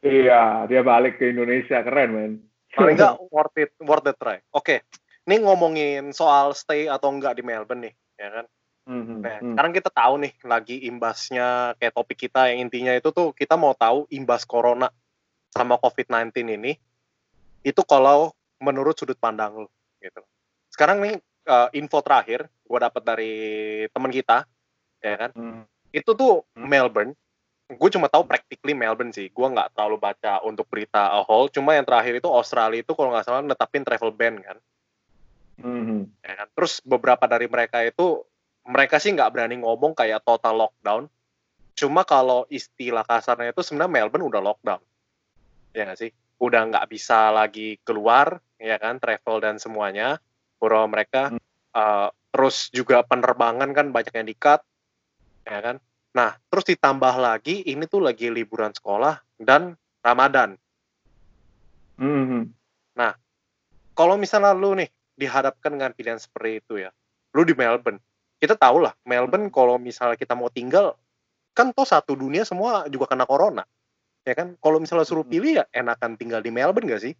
Iya, 0.00 0.64
dia 0.64 0.80
balik 0.80 1.20
ke 1.20 1.28
Indonesia 1.28 1.84
keren 1.84 2.10
men. 2.16 2.32
Paling 2.72 2.96
nggak 2.96 3.16
worth 3.28 3.56
it, 3.60 3.70
worth 3.82 4.06
the 4.06 4.14
try. 4.16 4.40
Oke, 4.54 4.86
ini 5.28 5.42
ngomongin 5.44 6.14
soal 6.16 6.56
stay 6.56 6.88
atau 6.88 7.12
enggak 7.12 7.36
di 7.36 7.42
Melbourne 7.44 7.90
nih, 7.90 7.94
ya 8.16 8.28
kan? 8.30 8.46
Mhm, 8.88 9.16
Nah, 9.20 9.36
mhm. 9.44 9.52
sekarang 9.54 9.72
kita 9.76 9.90
tahu 9.92 10.14
nih 10.24 10.32
lagi 10.48 10.76
imbasnya 10.88 11.76
kayak 11.76 11.92
topik 11.92 12.18
kita 12.26 12.48
yang 12.48 12.64
intinya 12.64 12.96
itu 12.96 13.12
tuh 13.12 13.36
kita 13.36 13.60
mau 13.60 13.76
tahu 13.76 14.08
imbas 14.08 14.48
corona 14.48 14.88
sama 15.52 15.76
COVID-19 15.76 16.32
ini 16.56 16.72
itu 17.60 17.82
kalau 17.84 18.32
menurut 18.62 18.96
sudut 18.96 19.20
pandang 19.20 19.66
lu 19.66 19.68
gitu. 20.00 20.24
Sekarang 20.72 21.04
nih 21.04 21.20
eh, 21.20 21.68
info 21.76 22.00
terakhir 22.00 22.48
gue 22.48 22.78
dapat 22.78 23.02
dari 23.04 23.34
teman 23.90 24.12
kita 24.14 24.48
ya 25.00 25.14
kan 25.16 25.30
Mhm. 25.36 25.62
itu 25.92 26.10
tuh 26.14 26.46
Hmm. 26.56 26.68
Melbourne 26.68 27.12
gue 27.70 27.90
cuma 27.94 28.10
tahu 28.10 28.26
practically 28.26 28.74
Melbourne 28.74 29.14
sih. 29.14 29.30
Gue 29.30 29.46
nggak 29.46 29.78
terlalu 29.78 29.96
baca 30.02 30.42
untuk 30.42 30.66
berita 30.66 31.14
a 31.14 31.22
whole. 31.22 31.46
Cuma 31.52 31.78
yang 31.78 31.86
terakhir 31.86 32.18
itu 32.18 32.26
Australia 32.26 32.82
itu 32.82 32.92
kalau 32.98 33.14
nggak 33.14 33.26
salah 33.26 33.42
netapin 33.46 33.86
travel 33.86 34.10
ban 34.10 34.36
kan? 34.42 34.58
Mhm. 35.60 36.24
ya 36.24 36.34
kan? 36.40 36.48
Terus 36.56 36.80
beberapa 36.80 37.28
dari 37.28 37.44
mereka 37.44 37.84
itu 37.84 38.24
mereka 38.64 38.96
sih 38.96 39.12
nggak 39.12 39.30
berani 39.30 39.60
ngomong 39.60 39.92
kayak 39.94 40.24
total 40.24 40.66
lockdown. 40.66 41.04
Cuma 41.76 42.02
kalau 42.02 42.48
istilah 42.50 43.06
kasarnya 43.06 43.52
itu 43.54 43.62
sebenarnya 43.62 43.92
Melbourne 43.92 44.26
udah 44.26 44.40
lockdown. 44.42 44.82
Ya 45.76 45.86
nggak 45.86 46.00
sih? 46.00 46.10
Udah 46.40 46.64
nggak 46.66 46.86
bisa 46.88 47.28
lagi 47.30 47.76
keluar 47.86 48.40
ya 48.56 48.80
kan 48.80 48.98
travel 48.98 49.38
dan 49.38 49.56
semuanya. 49.60 50.18
Bahwa 50.58 50.90
mereka 50.90 51.32
Hmm. 51.32 51.40
uh, 51.76 52.08
terus 52.30 52.70
juga 52.70 53.02
penerbangan 53.02 53.70
kan 53.74 53.90
banyak 53.90 54.14
yang 54.14 54.28
dikat 54.28 54.60
ya 55.42 55.58
kan 55.58 55.76
nah 56.10 56.34
terus 56.50 56.66
ditambah 56.66 57.14
lagi 57.18 57.62
ini 57.66 57.86
tuh 57.86 58.02
lagi 58.02 58.26
liburan 58.28 58.74
sekolah 58.74 59.22
dan 59.38 59.78
Ramadan 60.02 60.58
Mhm. 62.00 62.60
kalau 64.00 64.16
misalnya 64.16 64.56
lu 64.56 64.72
nih 64.72 64.88
dihadapkan 65.12 65.76
dengan 65.76 65.92
pilihan 65.92 66.16
seperti 66.16 66.64
itu 66.64 66.80
ya, 66.80 66.88
lu 67.36 67.44
di 67.44 67.52
Melbourne, 67.52 68.00
kita 68.40 68.56
tahu 68.56 68.88
lah 68.88 68.96
Melbourne 69.04 69.52
kalau 69.52 69.76
misalnya 69.76 70.16
kita 70.16 70.32
mau 70.32 70.48
tinggal, 70.48 70.96
kan 71.52 71.76
toh 71.76 71.84
satu 71.84 72.16
dunia 72.16 72.48
semua 72.48 72.88
juga 72.88 73.12
kena 73.12 73.28
corona, 73.28 73.60
ya 74.24 74.32
kan? 74.32 74.56
Kalau 74.56 74.80
misalnya 74.80 75.04
suruh 75.04 75.28
Mhm. 75.28 75.32
pilih 75.36 75.52
ya 75.60 75.64
enakan 75.76 76.16
tinggal 76.16 76.40
di 76.40 76.48
Melbourne 76.48 76.88
gak 76.88 77.04
sih? 77.04 77.12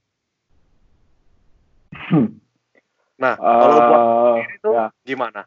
Nah, 3.21 3.37
Eh, 3.37 3.61
kalau 3.61 3.77
buat 3.85 4.01
sendiri 4.01 4.57
tuh 4.65 4.73
ya. 4.81 4.89
gimana? 5.05 5.45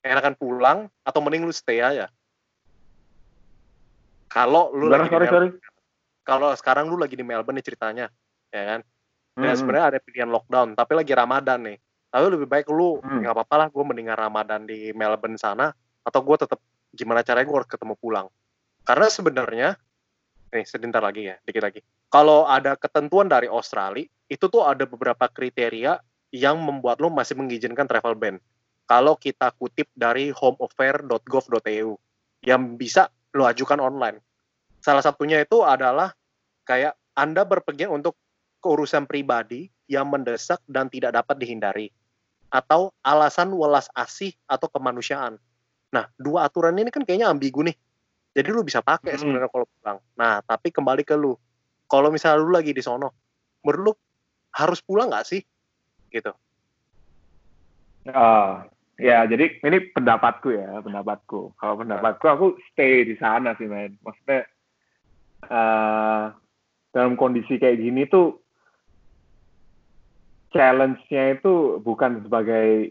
Enakan 0.00 0.32
pulang 0.40 0.78
atau 1.04 1.20
mending 1.20 1.44
lu 1.44 1.52
stay 1.52 1.84
aja? 1.84 2.08
Kalau 4.30 4.70
lu 4.70 4.86
lagi 4.86 5.10
di 5.10 5.12
sorry 5.12 5.26
sorry. 5.26 5.48
Melbourne, 5.50 5.58
kalau 6.22 6.48
sekarang 6.54 6.86
lu 6.86 6.96
lagi 6.96 7.18
di 7.18 7.26
Melbourne 7.26 7.58
nih 7.58 7.66
ceritanya, 7.66 8.06
ya 8.54 8.62
kan? 8.62 8.80
Ya 9.40 9.52
Mhm. 9.52 9.58
sebenarnya 9.58 9.86
ada 9.90 9.98
pilihan 9.98 10.30
lockdown, 10.30 10.78
tapi 10.78 10.92
lagi 10.94 11.10
Ramadan 11.10 11.58
nih. 11.66 11.78
Tapi 12.10 12.24
lebih 12.30 12.46
baik 12.46 12.66
lu 12.70 13.02
Hmm. 13.02 13.22
nggak 13.26 13.34
apa-apa 13.34 13.54
lah, 13.58 13.68
gue 13.70 13.84
mendingan 13.86 14.18
Ramadan 14.18 14.66
di 14.66 14.94
Melbourne 14.94 15.38
sana, 15.38 15.74
atau 16.06 16.20
gue 16.22 16.36
tetap 16.38 16.58
gimana 16.94 17.26
caranya 17.26 17.46
gue 17.46 17.58
harus 17.58 17.70
ketemu 17.70 17.94
pulang. 17.98 18.26
Karena 18.86 19.06
sebenarnya, 19.10 19.68
nih 20.50 20.64
sebentar 20.66 21.02
lagi 21.02 21.30
ya, 21.30 21.38
dikit 21.46 21.62
lagi. 21.62 21.80
Kalau 22.10 22.46
ada 22.46 22.74
ketentuan 22.74 23.30
dari 23.30 23.46
Australia, 23.46 24.06
itu 24.26 24.46
tuh 24.50 24.66
ada 24.66 24.82
beberapa 24.86 25.30
kriteria 25.30 25.98
yang 26.34 26.58
membuat 26.58 26.98
lo 27.02 27.10
masih 27.10 27.38
mengizinkan 27.38 27.86
travel 27.86 28.14
ban. 28.18 28.38
Kalau 28.86 29.14
kita 29.14 29.54
kutip 29.54 29.86
dari 29.94 30.34
homeaffair.gov.au, 30.34 31.90
yang 32.42 32.62
bisa 32.74 33.06
lo 33.34 33.46
ajukan 33.46 33.78
online. 33.78 34.18
Salah 34.80 35.04
satunya 35.04 35.42
itu 35.42 35.60
adalah 35.62 36.14
kayak 36.64 36.96
Anda 37.14 37.44
berpergian 37.44 37.92
untuk 37.92 38.16
keurusan 38.60 39.04
pribadi 39.04 39.68
yang 39.90 40.08
mendesak 40.08 40.60
dan 40.68 40.88
tidak 40.88 41.16
dapat 41.16 41.36
dihindari 41.40 41.88
atau 42.50 42.90
alasan 43.06 43.54
welas 43.54 43.86
asih 43.94 44.34
atau 44.50 44.66
kemanusiaan. 44.66 45.38
Nah, 45.90 46.06
dua 46.18 46.46
aturan 46.50 46.74
ini 46.78 46.90
kan 46.90 47.06
kayaknya 47.06 47.30
ambigu 47.30 47.62
nih. 47.62 47.74
Jadi 48.30 48.48
lu 48.50 48.62
bisa 48.62 48.78
pakai 48.78 49.14
Hmm. 49.14 49.20
sebenarnya 49.26 49.50
kalau 49.50 49.66
pulang. 49.66 49.98
Nah, 50.14 50.38
tapi 50.46 50.70
kembali 50.70 51.02
ke 51.02 51.18
lu. 51.18 51.34
Kalau 51.90 52.14
misalnya 52.14 52.38
lu 52.42 52.54
lagi 52.54 52.70
di 52.70 52.82
sono, 52.82 53.10
menurut 53.66 53.82
lu 53.82 53.92
harus 54.54 54.78
pulang 54.82 55.10
nggak 55.10 55.26
sih? 55.26 55.42
Gitu. 56.10 56.30
Ah, 58.10 58.66
ya 59.00 59.24
jadi 59.24 59.58
ini 59.64 59.90
pendapatku 59.96 60.52
ya, 60.52 60.84
pendapatku. 60.84 61.56
Kalau 61.56 61.74
pendapatku 61.80 62.26
aku 62.28 62.46
stay 62.70 63.08
di 63.08 63.16
sana 63.16 63.56
sih, 63.56 63.66
men. 63.66 63.96
Maksudnya 64.04 64.44
eh 65.48 66.24
dalam 66.92 67.14
kondisi 67.16 67.56
kayak 67.56 67.80
gini 67.80 68.04
tuh 68.10 68.42
challenge-nya 70.50 71.38
itu 71.38 71.78
bukan 71.80 72.26
sebagai 72.26 72.90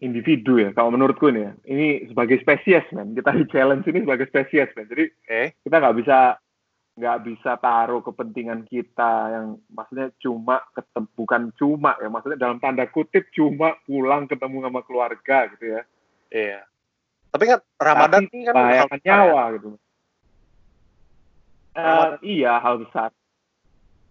individu 0.00 0.56
ya, 0.56 0.72
kalau 0.72 0.96
menurutku 0.96 1.28
nih 1.28 1.44
ya. 1.44 1.52
Ini 1.68 1.88
sebagai 2.08 2.40
spesies, 2.40 2.86
men. 2.96 3.12
Kita 3.12 3.36
di 3.36 3.44
challenge 3.52 3.84
ini 3.92 4.00
sebagai 4.02 4.26
spesies, 4.32 4.72
men. 4.72 4.88
Jadi 4.88 5.04
Oke. 5.04 5.42
kita 5.60 5.76
nggak 5.76 5.98
bisa 6.00 6.40
nggak 7.00 7.24
bisa 7.24 7.56
taruh 7.56 8.04
kepentingan 8.04 8.68
kita 8.68 9.12
yang 9.32 9.46
maksudnya 9.72 10.12
cuma 10.20 10.60
ketemu 10.76 11.08
bukan 11.16 11.42
cuma 11.56 11.96
ya 11.96 12.12
maksudnya 12.12 12.36
dalam 12.36 12.60
tanda 12.60 12.84
kutip 12.86 13.32
cuma 13.32 13.72
pulang 13.88 14.28
ketemu 14.28 14.68
sama 14.68 14.80
keluarga 14.84 15.48
gitu 15.56 15.80
ya 15.80 15.82
Iya. 16.30 16.60
Tapi 17.32 17.42
kan 17.42 17.58
Ramadan 17.74 18.22
Tapi 18.22 18.34
ini 18.36 18.42
kan 18.46 18.54
hal 18.54 18.86
ya. 18.86 18.98
nyawa 19.02 19.42
gitu 19.56 19.68
Ramadan. 21.74 22.18
iya 22.22 22.52
hal 22.58 22.76
besar 22.84 23.10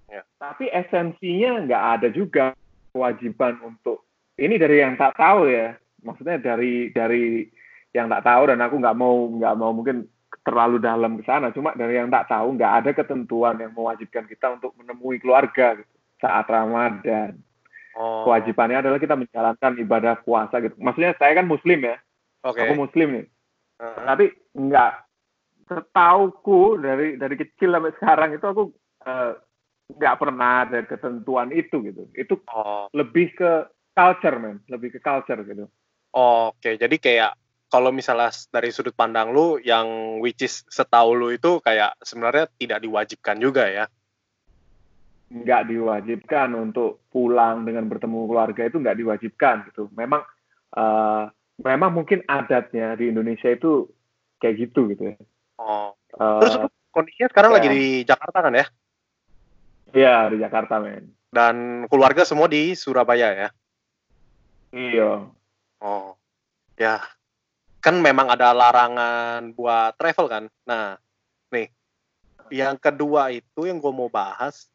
Ya. 0.10 0.26
tapi 0.42 0.66
esensinya 0.74 1.62
nggak 1.70 1.84
ada 1.96 2.08
juga 2.10 2.58
kewajiban 2.90 3.62
untuk 3.62 4.10
ini 4.42 4.58
dari 4.58 4.82
yang 4.82 4.98
tak 4.98 5.14
tahu 5.14 5.46
ya 5.46 5.78
maksudnya 6.02 6.42
dari 6.42 6.90
dari 6.90 7.46
yang 7.94 8.10
tak 8.10 8.26
tahu 8.26 8.50
dan 8.50 8.58
aku 8.58 8.82
nggak 8.82 8.98
mau 8.98 9.30
nggak 9.38 9.54
mau 9.54 9.70
mungkin 9.70 10.10
terlalu 10.46 10.78
dalam 10.78 11.18
ke 11.18 11.24
sana 11.26 11.50
cuma 11.50 11.74
dari 11.74 11.98
yang 11.98 12.10
tak 12.14 12.30
tahu 12.30 12.54
nggak 12.58 12.74
ada 12.84 12.90
ketentuan 12.94 13.58
yang 13.58 13.74
mewajibkan 13.74 14.30
kita 14.30 14.56
untuk 14.58 14.74
menemui 14.78 15.18
keluarga 15.18 15.78
gitu, 15.78 15.94
saat 16.22 16.46
Ramadan 16.50 17.38
Oh. 18.00 18.24
kewajibannya 18.24 18.80
adalah 18.86 19.02
kita 19.02 19.18
menjalankan 19.18 19.76
ibadah 19.82 20.22
puasa 20.22 20.62
gitu 20.62 20.78
maksudnya 20.78 21.18
saya 21.18 21.36
kan 21.36 21.50
muslim 21.50 21.84
ya 21.84 21.98
Oke. 22.46 22.62
aku 22.62 22.74
muslim 22.78 23.08
nih 23.12 23.26
Heeh. 23.82 24.04
tapi 24.06 24.26
nggak 24.56 24.94
setauku 25.68 26.80
dari 26.80 27.18
dari 27.18 27.36
kecil 27.36 27.76
sampai 27.76 27.94
sekarang 27.98 28.30
itu 28.38 28.46
aku 28.46 28.64
eh, 29.04 29.34
nggak 29.90 30.16
pernah 30.22 30.70
ada 30.70 30.80
ketentuan 30.86 31.50
itu 31.52 31.82
gitu 31.82 32.04
itu 32.14 32.38
Oh. 32.54 32.88
lebih 32.94 33.34
ke 33.36 33.68
culture 33.92 34.38
man 34.38 34.62
lebih 34.70 34.96
ke 34.96 35.00
culture 35.02 35.42
gitu 35.44 35.66
Oke, 36.10 36.74
jadi 36.78 36.96
kayak 36.98 37.32
kalau 37.70 37.94
misalnya 37.94 38.34
dari 38.50 38.74
sudut 38.74 38.94
pandang 38.98 39.32
lu 39.32 39.62
yang 39.62 40.18
which 40.20 40.42
is 40.42 40.66
setahu 40.68 41.14
lu 41.16 41.28
itu 41.32 41.62
kayak 41.62 41.96
sebenarnya 42.02 42.50
tidak 42.58 42.80
diwajibkan 42.84 43.38
juga 43.40 43.66
ya. 43.70 43.86
nggak 45.30 45.70
diwajibkan 45.70 46.58
untuk 46.58 47.06
pulang 47.14 47.62
dengan 47.62 47.86
bertemu 47.86 48.26
keluarga 48.26 48.66
itu 48.66 48.82
nggak 48.82 48.98
diwajibkan 48.98 49.56
gitu 49.70 49.86
memang 49.94 50.26
eh, 50.74 51.24
memang 51.62 51.94
mungkin 51.94 52.26
adatnya 52.26 52.98
di 52.98 53.14
Indonesia 53.14 53.46
itu 53.54 53.86
kayak 54.42 54.58
gitu 54.58 54.90
gitu 54.90 55.14
ya 55.14 55.22
Oh. 55.60 55.92
Terus 56.16 56.56
lu 56.56 56.68
kondisinya 56.90 57.28
sekarang 57.30 57.52
ya. 57.52 57.56
lagi 57.60 57.68
di 57.70 57.84
Jakarta 58.08 58.38
kan 58.40 58.54
ya? 58.56 58.66
iya 59.92 60.16
di 60.32 60.38
Jakarta 60.40 60.80
men 60.80 61.12
Dan 61.30 61.86
keluarga 61.92 62.24
semua 62.26 62.48
di 62.50 62.74
Surabaya 62.74 63.30
ya? 63.36 63.50
iya 64.72 65.28
Oh. 65.84 66.16
Ya. 66.80 67.04
Kan 67.80 68.04
memang 68.04 68.28
ada 68.28 68.52
larangan 68.52 69.56
buat 69.56 69.96
travel 69.96 70.28
kan? 70.28 70.44
Nah, 70.68 71.00
nih. 71.52 71.72
Yang 72.50 72.76
kedua 72.82 73.32
itu 73.32 73.70
yang 73.70 73.80
gue 73.80 73.94
mau 73.94 74.12
bahas. 74.12 74.68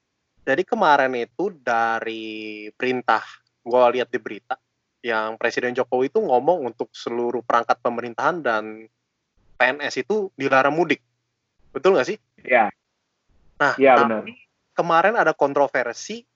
Jadi 0.45 0.63
kemarin 0.65 1.13
itu 1.17 1.53
dari 1.57 2.69
perintah, 2.77 3.25
gue 3.65 3.83
lihat 3.97 4.13
di 4.13 4.21
berita, 4.21 4.57
yang 5.05 5.37
Presiden 5.41 5.73
Jokowi 5.73 6.13
itu 6.13 6.21
ngomong 6.21 6.69
untuk 6.69 6.93
seluruh 6.93 7.41
perangkat 7.45 7.81
pemerintahan 7.81 8.45
dan 8.45 8.89
PNS 9.57 10.05
itu 10.05 10.29
dilarang 10.37 10.77
mudik. 10.77 11.01
Betul 11.73 11.97
nggak 11.97 12.09
sih? 12.09 12.19
iya 12.45 12.69
Nah, 13.59 13.75
Iya, 13.79 13.95
tapi 13.97 14.05
benar. 14.05 14.23
kemarin 14.75 15.15
ada 15.17 15.33
kontroversi 15.33 16.27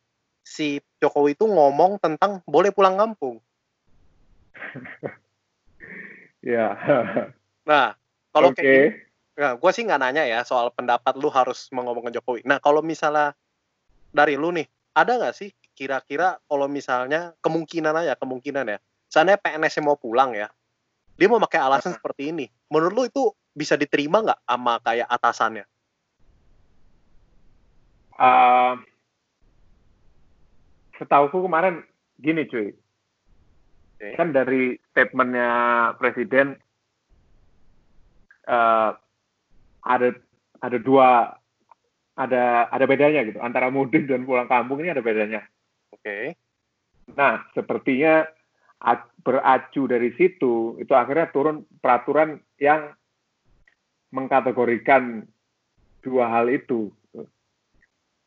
si 0.41 0.81
Jokowi 1.03 1.37
itu 1.37 1.45
ngomong 1.45 2.01
tentang 2.01 2.41
boleh 2.49 2.73
pulang 2.73 2.97
kampung. 2.97 3.37
iya 6.43 6.67
Nah, 7.69 7.93
kalau 8.33 8.49
oke 8.57 8.65
kayak 8.65 9.05
nah, 9.37 9.53
gue 9.61 9.71
sih 9.77 9.85
nggak 9.85 10.01
nanya 10.01 10.25
ya 10.25 10.41
soal 10.41 10.73
pendapat 10.73 11.21
lu 11.21 11.29
harus 11.29 11.69
mengomongkan 11.69 12.17
Jokowi. 12.17 12.41
Nah, 12.49 12.57
kalau 12.65 12.81
misalnya 12.81 13.37
dari 14.09 14.41
lu 14.41 14.49
nih, 14.57 14.65
ada 14.97 15.21
nggak 15.21 15.37
sih 15.37 15.53
kira-kira 15.77 16.41
kalau 16.49 16.65
misalnya 16.65 17.37
kemungkinan 17.45 17.93
aja, 17.93 18.17
kemungkinan 18.17 18.73
ya, 18.73 18.79
seandainya 19.13 19.39
PNS 19.45 19.85
mau 19.85 20.01
pulang 20.01 20.33
ya, 20.33 20.49
dia 21.21 21.29
mau 21.29 21.39
pakai 21.45 21.61
alasan 21.61 21.93
seperti 21.93 22.33
ini. 22.33 22.49
Menurut 22.73 22.93
lu 22.97 23.03
itu 23.05 23.23
bisa 23.53 23.77
diterima 23.77 24.25
nggak 24.25 24.41
sama 24.49 24.81
kayak 24.81 25.07
atasannya? 25.07 25.69
Uh, 28.19 28.75
setauku 30.99 31.39
kemarin 31.39 31.87
gini 32.19 32.43
cuy 32.51 32.75
Okay. 32.75 32.88
Kan 34.15 34.31
dari 34.31 34.79
statementnya 34.95 35.51
presiden 35.99 36.55
uh, 38.47 38.95
ada 39.83 40.09
ada 40.63 40.79
dua 40.79 41.35
ada 42.19 42.67
ada 42.71 42.85
bedanya 42.87 43.23
gitu 43.27 43.39
antara 43.39 43.71
mudik 43.71 44.11
dan 44.11 44.27
pulang 44.27 44.51
kampung 44.51 44.83
ini 44.83 44.91
ada 44.91 45.03
bedanya. 45.03 45.47
Oke. 45.95 46.03
Okay. 46.03 46.25
Nah, 47.15 47.47
sepertinya 47.57 48.27
beracu 49.27 49.91
dari 49.91 50.15
situ 50.15 50.79
itu 50.79 50.93
akhirnya 50.95 51.35
turun 51.35 51.67
peraturan 51.83 52.39
yang 52.63 52.95
mengkategorikan 54.15 55.27
dua 56.03 56.31
hal 56.31 56.47
itu. 56.47 56.91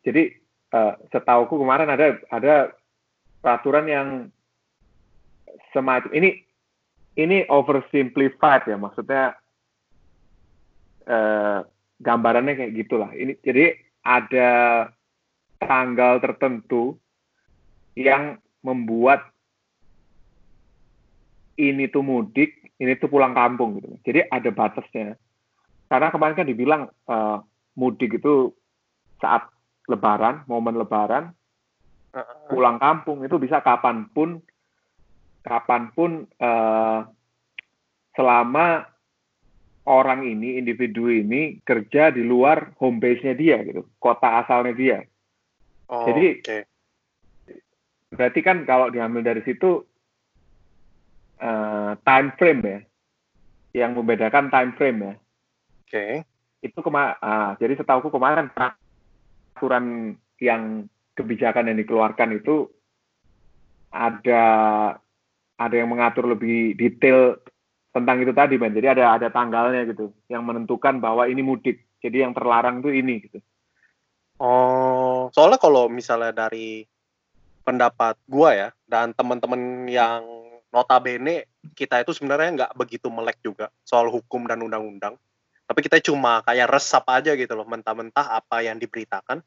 Jadi 0.01 0.33
uh, 0.75 0.97
setauku 1.13 1.55
kemarin 1.55 1.89
ada 1.93 2.19
ada 2.33 2.55
peraturan 3.39 3.85
yang 3.87 4.07
semacam 5.71 6.11
ini 6.13 6.29
ini 7.19 7.43
oversimplified 7.51 8.71
ya 8.71 8.77
maksudnya 8.79 9.35
uh, 11.07 11.59
gambarannya 12.01 12.57
kayak 12.57 12.75
gitulah. 12.75 13.11
Ini 13.13 13.37
jadi 13.43 13.77
ada 14.01 14.49
tanggal 15.61 16.17
tertentu 16.17 16.97
yang 17.93 18.41
membuat 18.65 19.29
ini 21.61 21.85
tuh 21.91 22.01
mudik, 22.01 22.73
ini 22.81 22.97
tuh 22.97 23.11
pulang 23.11 23.37
kampung 23.37 23.77
gitu. 23.77 23.89
Jadi 24.01 24.19
ada 24.25 24.49
batasnya. 24.49 25.19
Karena 25.91 26.09
kemarin 26.09 26.37
kan 26.39 26.47
dibilang 26.49 26.81
uh, 27.05 27.43
mudik 27.77 28.17
itu 28.17 28.55
saat 29.21 29.45
lebaran, 29.85 30.47
momen 30.49 30.79
lebaran, 30.79 31.35
pulang 32.49 32.79
kampung 32.81 33.21
itu 33.21 33.37
bisa 33.37 33.61
kapan 33.61 34.07
pun, 34.09 34.41
kapan 35.41 35.89
pun 35.93 36.25
uh, 36.37 37.05
selama 38.13 38.85
orang 39.89 40.21
ini, 40.27 40.61
individu 40.61 41.09
ini 41.09 41.57
kerja 41.65 42.13
di 42.13 42.21
luar 42.21 42.77
home 42.77 43.01
base-nya 43.01 43.33
dia 43.33 43.57
gitu, 43.65 43.87
kota 43.97 44.45
asalnya 44.45 44.73
dia. 44.77 44.99
Oh, 45.89 46.05
Jadi 46.07 46.27
okay. 46.39 46.61
berarti 48.13 48.39
kan 48.45 48.63
kalau 48.63 48.93
diambil 48.93 49.25
dari 49.25 49.41
situ 49.41 49.81
uh, 51.41 51.97
time 52.05 52.29
frame 52.37 52.61
ya, 52.61 52.79
yang 53.83 53.97
membedakan 53.97 54.53
time 54.53 54.71
frame 54.77 54.99
ya. 55.01 55.13
Oke. 55.13 55.89
Okay. 55.89 56.13
Itu 56.61 56.85
kema 56.85 57.17
uh, 57.17 57.51
jadi 57.57 57.73
setahuku 57.73 58.13
kemarin 58.13 58.53
peraturan 58.53 60.13
yang 60.37 60.85
kebijakan 61.17 61.73
yang 61.73 61.77
dikeluarkan 61.81 62.37
itu 62.37 62.69
ada 63.91 64.43
ada 65.61 65.75
yang 65.77 65.89
mengatur 65.91 66.25
lebih 66.25 66.73
detail 66.73 67.37
tentang 67.91 68.23
itu 68.23 68.33
tadi, 68.33 68.55
man. 68.57 68.73
Jadi 68.73 68.87
ada 68.87 69.15
ada 69.19 69.27
tanggalnya 69.29 69.85
gitu 69.85 70.09
yang 70.31 70.41
menentukan 70.41 70.97
bahwa 70.97 71.29
ini 71.29 71.45
mudik. 71.45 71.85
Jadi 72.01 72.25
yang 72.25 72.33
terlarang 72.33 72.81
itu 72.81 72.89
ini 72.89 73.15
gitu. 73.29 73.39
Oh, 74.41 75.29
soalnya 75.37 75.61
kalau 75.61 75.85
misalnya 75.85 76.33
dari 76.33 76.81
pendapat 77.61 78.17
gua 78.25 78.57
ya 78.57 78.69
dan 78.89 79.13
teman-teman 79.13 79.85
yang 79.85 80.25
notabene 80.73 81.45
kita 81.77 82.01
itu 82.01 82.15
sebenarnya 82.15 82.49
nggak 82.57 82.73
begitu 82.73 83.11
melek 83.11 83.37
juga 83.43 83.69
soal 83.85 84.09
hukum 84.09 84.47
dan 84.49 84.63
undang-undang 84.63 85.19
tapi 85.67 85.79
kita 85.85 86.01
cuma 86.03 86.41
kayak 86.43 86.67
resap 86.67 87.05
aja 87.11 87.35
gitu 87.37 87.53
loh 87.53 87.67
mentah-mentah 87.67 88.39
apa 88.39 88.65
yang 88.65 88.79
diberitakan 88.81 89.43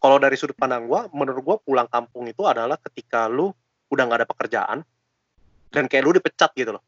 kalau 0.00 0.16
dari 0.20 0.34
sudut 0.34 0.56
pandang 0.56 0.88
gue 0.88 1.00
menurut 1.12 1.40
gue 1.44 1.56
pulang 1.64 1.88
kampung 1.88 2.28
itu 2.28 2.42
adalah 2.44 2.76
ketika 2.80 3.28
lu 3.30 3.52
udah 3.92 4.02
nggak 4.04 4.20
ada 4.24 4.28
pekerjaan 4.28 4.78
dan 5.76 5.84
kayak 5.92 6.08
lu 6.08 6.16
dipecat 6.16 6.56
gitu 6.56 6.72
loh. 6.72 6.80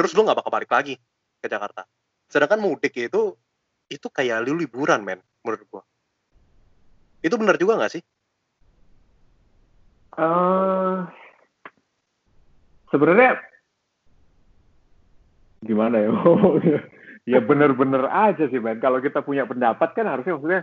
Terus 0.00 0.16
lu 0.16 0.24
nggak 0.24 0.40
bakal 0.40 0.48
balik 0.48 0.72
lagi 0.72 0.96
ke 1.36 1.46
Jakarta. 1.52 1.84
Sedangkan 2.32 2.64
mudik 2.64 2.96
itu 2.96 3.36
itu 3.92 4.06
kayak 4.08 4.48
lu 4.48 4.56
liburan 4.56 5.04
men 5.04 5.20
menurut 5.44 5.60
gue 5.68 5.82
itu 7.20 7.34
benar 7.36 7.56
juga 7.60 7.76
nggak 7.76 7.92
sih? 7.92 8.02
Uh, 10.16 11.04
sebenarnya 12.92 13.40
gimana 15.64 15.96
ya? 16.00 16.10
Ya 17.28 17.36
bener-bener 17.38 18.08
aja 18.10 18.48
sih 18.48 18.58
Ben. 18.58 18.80
Kalau 18.80 18.98
kita 18.98 19.20
punya 19.20 19.44
pendapat 19.44 19.92
kan 19.92 20.08
harusnya 20.08 20.34
maksudnya 20.34 20.62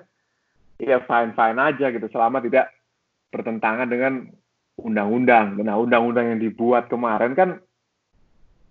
ya 0.81 0.99
fine-fine 1.05 1.59
aja 1.61 1.85
gitu. 1.93 2.09
Selama 2.11 2.43
tidak 2.43 2.73
bertentangan 3.29 3.87
dengan 3.87 4.27
undang-undang. 4.77 5.57
Nah, 5.61 5.75
undang-undang 5.81 6.37
yang 6.37 6.41
dibuat 6.41 6.87
kemarin 6.87 7.33
kan 7.33 7.49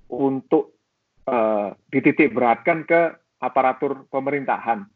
untuk 0.06 0.78
uh, 1.26 1.74
dititik 1.90 2.30
beratkan 2.30 2.86
ke 2.86 3.14
aparatur 3.42 4.06
pemerintahan. 4.08 4.86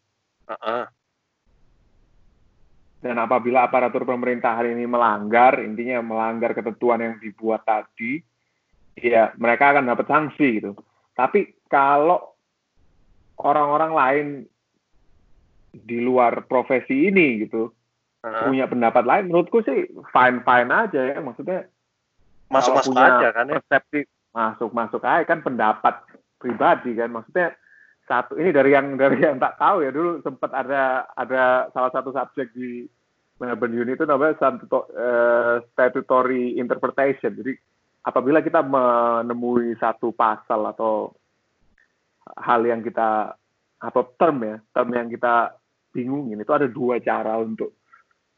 Uh 0.46 0.54
-uh. 0.54 0.84
Dan 3.00 3.16
apabila 3.16 3.66
aparatur 3.66 4.04
pemerintahan 4.04 4.76
ini 4.76 4.84
melanggar, 4.84 5.58
intinya 5.64 6.04
melanggar 6.04 6.52
ketentuan 6.52 7.00
yang 7.00 7.16
dibuat 7.16 7.64
tadi, 7.64 8.20
ya 9.00 9.32
mereka 9.40 9.72
akan 9.72 9.88
dapat 9.88 10.06
sanksi 10.06 10.48
gitu. 10.60 10.76
Tapi 11.16 11.64
kalau 11.64 12.36
orang-orang 13.40 13.92
lain 13.96 14.26
di 15.72 15.98
luar 16.02 16.44
profesi 16.44 17.08
ini 17.08 17.46
gitu 17.46 17.72
uh-huh. 18.24 18.48
punya 18.48 18.64
pendapat 18.68 19.04
lain 19.04 19.24
menurutku 19.28 19.64
sih 19.64 19.88
fine 20.12 20.38
fine 20.44 20.70
aja 20.70 21.00
ya 21.14 21.18
maksudnya 21.20 21.68
masuk 22.50 22.76
masuk 22.82 22.94
aja 22.98 23.28
kan 23.32 23.46
ya 23.46 23.60
persepsi 23.62 24.00
masuk 24.34 24.70
masuk 24.74 25.02
aja 25.06 25.24
kan 25.26 25.40
pendapat 25.40 25.94
pribadi 26.40 26.96
kan 26.96 27.10
maksudnya 27.10 27.54
satu 28.10 28.34
ini 28.42 28.50
dari 28.50 28.74
yang 28.74 28.98
dari 28.98 29.22
yang 29.22 29.38
tak 29.38 29.54
tahu 29.54 29.86
ya 29.86 29.94
dulu 29.94 30.18
sempat 30.26 30.50
ada 30.50 31.06
ada 31.14 31.70
salah 31.70 31.94
satu 31.94 32.10
subjek 32.10 32.50
di 32.50 32.82
Melbourne 33.38 33.78
Uni 33.78 33.94
itu 33.94 34.04
namanya 34.04 34.58
uh, 34.58 35.62
statutory 35.70 36.58
interpretation 36.58 37.38
jadi 37.38 37.54
apabila 38.02 38.42
kita 38.42 38.66
menemui 38.66 39.78
satu 39.78 40.10
pasal 40.10 40.74
atau 40.74 41.14
hal 42.34 42.66
yang 42.66 42.82
kita 42.82 43.32
atau 43.80 44.02
term 44.18 44.42
ya 44.42 44.56
term 44.74 44.90
yang 44.90 45.08
kita 45.08 45.54
bingungin 45.94 46.42
itu 46.42 46.52
ada 46.52 46.66
dua 46.66 46.98
cara 46.98 47.38
untuk 47.38 47.79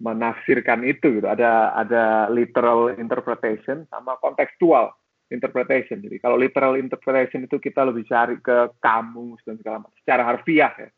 menafsirkan 0.03 0.83
itu 0.83 1.23
gitu. 1.23 1.27
Ada 1.31 1.79
ada 1.79 2.27
literal 2.27 2.91
interpretation 2.99 3.87
sama 3.87 4.19
kontekstual 4.19 4.91
interpretation. 5.31 6.03
Jadi 6.03 6.19
kalau 6.19 6.35
literal 6.37 6.75
interpretation 6.75 7.47
itu 7.47 7.63
kita 7.63 7.87
lebih 7.87 8.05
cari 8.11 8.37
ke 8.43 8.75
kamus 8.83 9.41
dan 9.47 9.57
segala 9.63 9.87
macam. 9.87 9.97
Secara 10.03 10.23
harfiah 10.27 10.75
ya. 10.75 10.91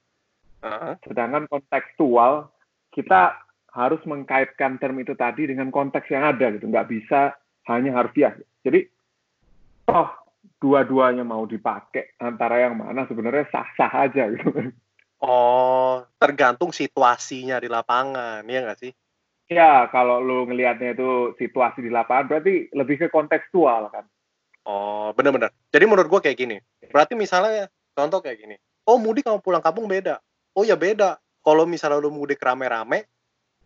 Uh-huh. 0.64 0.96
sedangkan 1.04 1.44
kontekstual 1.44 2.48
kita 2.88 3.36
harus 3.76 4.00
mengkaitkan 4.08 4.80
term 4.80 4.96
itu 4.96 5.12
tadi 5.12 5.44
dengan 5.44 5.68
konteks 5.68 6.08
yang 6.08 6.24
ada 6.24 6.48
gitu. 6.56 6.72
Nggak 6.72 6.88
bisa 6.88 7.36
hanya 7.68 8.00
harfiah. 8.00 8.32
Jadi 8.64 8.88
oh 9.92 10.08
dua-duanya 10.56 11.20
mau 11.28 11.44
dipakai 11.44 12.16
antara 12.24 12.64
yang 12.64 12.80
mana 12.80 13.04
sebenarnya 13.04 13.44
sah-sah 13.52 13.92
aja 14.08 14.32
gitu. 14.32 14.72
Oh, 15.24 16.04
tergantung 16.20 16.68
situasinya 16.68 17.56
di 17.56 17.72
lapangan, 17.72 18.44
ya 18.44 18.60
nggak 18.60 18.76
sih? 18.76 18.92
Ya, 19.48 19.88
kalau 19.88 20.20
lu 20.20 20.44
ngelihatnya 20.44 20.92
itu 20.92 21.32
situasi 21.40 21.80
di 21.80 21.88
lapangan 21.88 22.28
berarti 22.28 22.68
lebih 22.76 22.96
ke 23.00 23.06
kontekstual 23.08 23.88
kan. 23.88 24.04
Oh, 24.68 25.16
benar-benar. 25.16 25.48
Jadi 25.72 25.84
menurut 25.88 26.08
gua 26.12 26.20
kayak 26.20 26.36
gini. 26.36 26.56
Berarti 26.92 27.16
misalnya 27.16 27.72
contoh 27.96 28.20
kayak 28.20 28.36
gini. 28.36 28.56
Oh, 28.84 29.00
mudik 29.00 29.24
sama 29.24 29.40
pulang 29.40 29.64
kampung 29.64 29.88
beda. 29.88 30.20
Oh 30.52 30.64
ya 30.64 30.76
beda. 30.76 31.16
Kalau 31.40 31.64
misalnya 31.64 32.04
lu 32.04 32.12
mudik 32.12 32.40
rame-rame, 32.44 33.08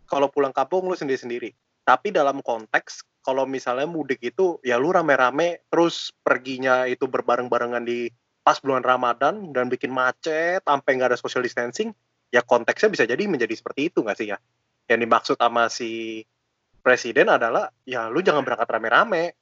kalau 0.06 0.30
pulang 0.30 0.54
kampung 0.54 0.86
lu 0.86 0.94
sendiri-sendiri. 0.94 1.50
Tapi 1.82 2.14
dalam 2.14 2.38
konteks 2.38 3.02
kalau 3.22 3.44
misalnya 3.50 3.86
mudik 3.90 4.22
itu 4.22 4.62
ya 4.62 4.78
lu 4.78 4.94
rame-rame 4.94 5.66
terus 5.68 6.14
perginya 6.22 6.86
itu 6.86 7.10
berbareng-barengan 7.10 7.82
di 7.82 8.10
pas 8.48 8.64
bulan 8.64 8.80
Ramadan 8.80 9.52
dan 9.52 9.68
bikin 9.68 9.92
macet 9.92 10.64
sampai 10.64 10.96
nggak 10.96 11.12
ada 11.12 11.20
social 11.20 11.44
distancing 11.44 11.92
ya 12.32 12.40
konteksnya 12.40 12.88
bisa 12.88 13.04
jadi 13.04 13.28
menjadi 13.28 13.52
seperti 13.52 13.92
itu 13.92 14.00
nggak 14.00 14.16
sih 14.16 14.32
ya 14.32 14.40
yang 14.88 15.04
dimaksud 15.04 15.36
sama 15.36 15.68
si 15.68 16.24
presiden 16.80 17.28
adalah 17.28 17.68
ya 17.84 18.08
lu 18.08 18.24
jangan 18.24 18.48
berangkat 18.48 18.72
rame-rame 18.72 19.36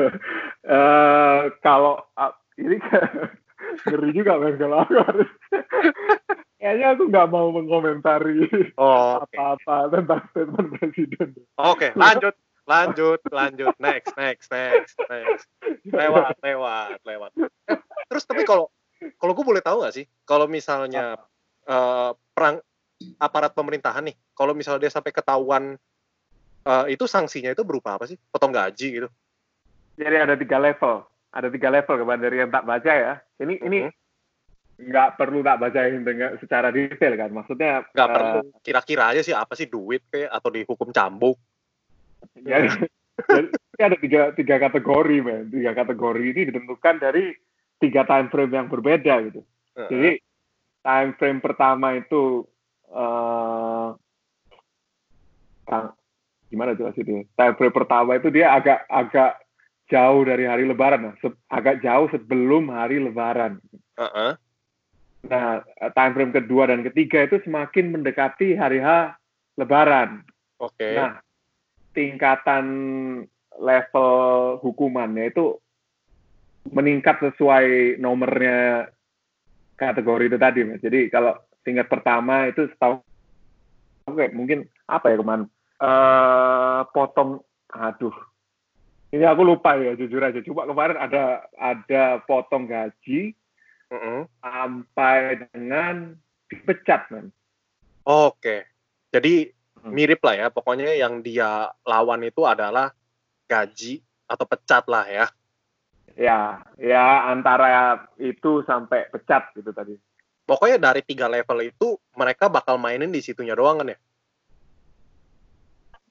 uh, 0.00 1.52
kalau 1.66 2.00
uh, 2.16 2.32
ini 2.56 2.80
ngeri 3.84 4.08
juga 4.16 4.40
men 4.40 4.56
kalau 4.56 4.80
aku 4.88 4.96
harus 4.96 5.30
kayaknya 6.56 6.96
aku 6.96 7.12
nggak 7.12 7.28
mau 7.28 7.52
mengomentari 7.52 8.48
oh, 8.80 9.20
apa-apa 9.28 9.76
okay. 9.76 9.92
tentang 9.92 10.22
statement 10.32 10.68
presiden. 10.72 11.28
Oke, 11.60 11.60
okay, 11.60 11.90
lanjut 11.92 12.32
lanjut 12.66 13.22
lanjut 13.30 13.74
next 13.78 14.12
next 14.18 14.50
next 14.50 14.98
next 15.06 15.46
lewat 15.86 16.34
lewat 16.42 16.98
lewat 17.06 17.30
eh, 17.70 17.78
terus 18.10 18.26
tapi 18.26 18.42
kalau 18.42 18.66
kalau 19.16 19.32
gue 19.32 19.44
boleh 19.46 19.62
tahu 19.62 19.86
gak 19.86 19.94
sih 19.94 20.06
kalau 20.26 20.50
misalnya 20.50 21.14
uh, 21.70 22.10
perang 22.34 22.58
aparat 23.22 23.54
pemerintahan 23.54 24.02
nih 24.10 24.16
kalau 24.34 24.50
misalnya 24.52 24.88
dia 24.88 24.92
sampai 24.92 25.14
ketahuan 25.14 25.78
uh, 26.66 26.84
itu 26.90 27.06
sanksinya 27.06 27.54
itu 27.54 27.62
berupa 27.62 27.94
apa 27.94 28.10
sih 28.10 28.18
potong 28.28 28.50
gaji 28.50 28.88
gitu 29.02 29.08
Jadi 29.96 30.12
ada 30.12 30.36
tiga 30.36 30.60
level, 30.60 31.08
ada 31.32 31.48
tiga 31.48 31.72
level 31.72 32.04
kemarin 32.04 32.20
dari 32.20 32.36
yang 32.44 32.52
tak 32.52 32.68
baca 32.68 32.92
ya. 32.92 33.16
Ini 33.40 33.64
ini 33.64 33.78
Mhm. 33.88 34.92
nggak 34.92 35.16
perlu 35.16 35.40
tak 35.40 35.56
bacain 35.56 36.04
dengan 36.04 36.36
secara 36.36 36.68
detail 36.68 37.16
kan. 37.16 37.32
Maksudnya 37.32 37.88
Nggak 37.96 38.08
eh, 38.08 38.12
perlu. 38.12 38.40
Kira-kira 38.60 39.16
aja 39.16 39.24
sih 39.24 39.32
apa 39.32 39.56
sih 39.56 39.72
duit 39.72 40.04
kayak 40.12 40.28
atau 40.28 40.52
dihukum 40.52 40.92
cambuk. 40.92 41.40
Jadi, 42.34 42.68
jadi 43.28 43.46
ini 43.52 43.82
ada 43.82 43.96
tiga, 44.00 44.20
tiga 44.32 44.56
kategori, 44.58 45.16
men. 45.22 45.52
Tiga 45.52 45.72
kategori 45.76 46.22
ini 46.32 46.40
ditentukan 46.50 46.96
dari 46.98 47.32
tiga 47.76 48.08
time 48.08 48.28
frame 48.32 48.52
yang 48.56 48.66
berbeda 48.72 49.14
gitu. 49.28 49.44
Heeh. 49.76 49.88
Jadi 49.92 50.10
time 50.82 51.12
frame 51.20 51.40
pertama 51.44 51.94
itu 51.94 52.42
tang- 55.66 55.94
gimana 56.46 56.78
jelasin 56.78 57.26
Time 57.34 57.54
frame 57.58 57.74
pertama 57.74 58.16
itu 58.16 58.30
dia 58.30 58.54
agak 58.54 58.86
agak 58.86 59.42
jauh 59.90 60.22
dari 60.26 60.46
hari 60.46 60.64
Lebaran, 60.66 61.12
nah. 61.12 61.14
Se- 61.22 61.42
agak 61.50 61.82
jauh 61.82 62.10
sebelum 62.10 62.70
hari 62.70 62.98
Lebaran. 63.02 63.60
Heeh. 63.98 64.32
Nah, 65.26 65.58
time 65.90 66.12
frame 66.14 66.32
kedua 66.34 66.70
dan 66.70 66.86
ketiga 66.86 67.26
itu 67.26 67.42
semakin 67.42 67.98
mendekati 67.98 68.54
hari 68.54 68.78
H 68.78 69.18
Lebaran. 69.58 70.22
Oke. 70.62 70.94
Nah, 70.94 71.18
tingkatan 71.96 72.66
level 73.56 74.12
hukumannya 74.60 75.32
itu 75.32 75.56
meningkat 76.68 77.24
sesuai 77.24 77.96
nomornya 77.96 78.90
kategori 79.80 80.28
itu 80.28 80.36
tadi, 80.36 80.60
Mas. 80.68 80.84
Jadi 80.84 81.08
kalau 81.08 81.32
tingkat 81.64 81.88
pertama 81.88 82.46
itu 82.46 82.68
setahu 82.70 83.00
oke 84.06 84.26
mungkin 84.30 84.70
apa 84.86 85.10
ya 85.10 85.18
kemarin 85.18 85.50
eh 85.82 86.80
potong 86.94 87.42
aduh 87.74 88.14
ini 89.10 89.26
aku 89.26 89.42
lupa 89.42 89.74
ya 89.74 89.98
jujur 89.98 90.22
aja 90.22 90.38
coba 90.46 90.70
kemarin 90.70 90.94
ada 90.94 91.42
ada 91.58 92.22
potong 92.22 92.70
gaji 92.70 93.34
Heeh. 93.90 94.20
sampai 94.38 95.42
dengan 95.50 96.14
dipecat 96.46 97.10
man 97.10 97.34
Oke. 98.06 98.62
Jadi 99.10 99.50
Hmm. 99.50 99.55
Mirip 99.88 100.20
lah 100.22 100.34
ya. 100.34 100.46
Pokoknya 100.50 100.94
yang 100.94 101.22
dia 101.22 101.70
lawan 101.86 102.22
itu 102.26 102.42
adalah 102.42 102.90
gaji 103.46 104.02
atau 104.26 104.44
pecat 104.46 104.84
lah 104.90 105.06
ya. 105.06 105.26
ya 106.16 106.64
ya 106.80 107.28
antara 107.28 108.08
itu 108.16 108.64
sampai 108.64 109.04
pecat 109.12 109.52
gitu 109.52 109.68
tadi 109.68 110.00
Pokoknya 110.46 110.78
dari 110.78 111.02
tiga 111.02 111.26
level 111.26 111.58
itu 111.58 111.98
mereka 112.14 112.46
bakal 112.46 112.78
mainin 112.78 113.10
di 113.10 113.18
situnya 113.18 113.58
doang 113.58 113.82
kan 113.82 113.90
ya. 113.90 113.98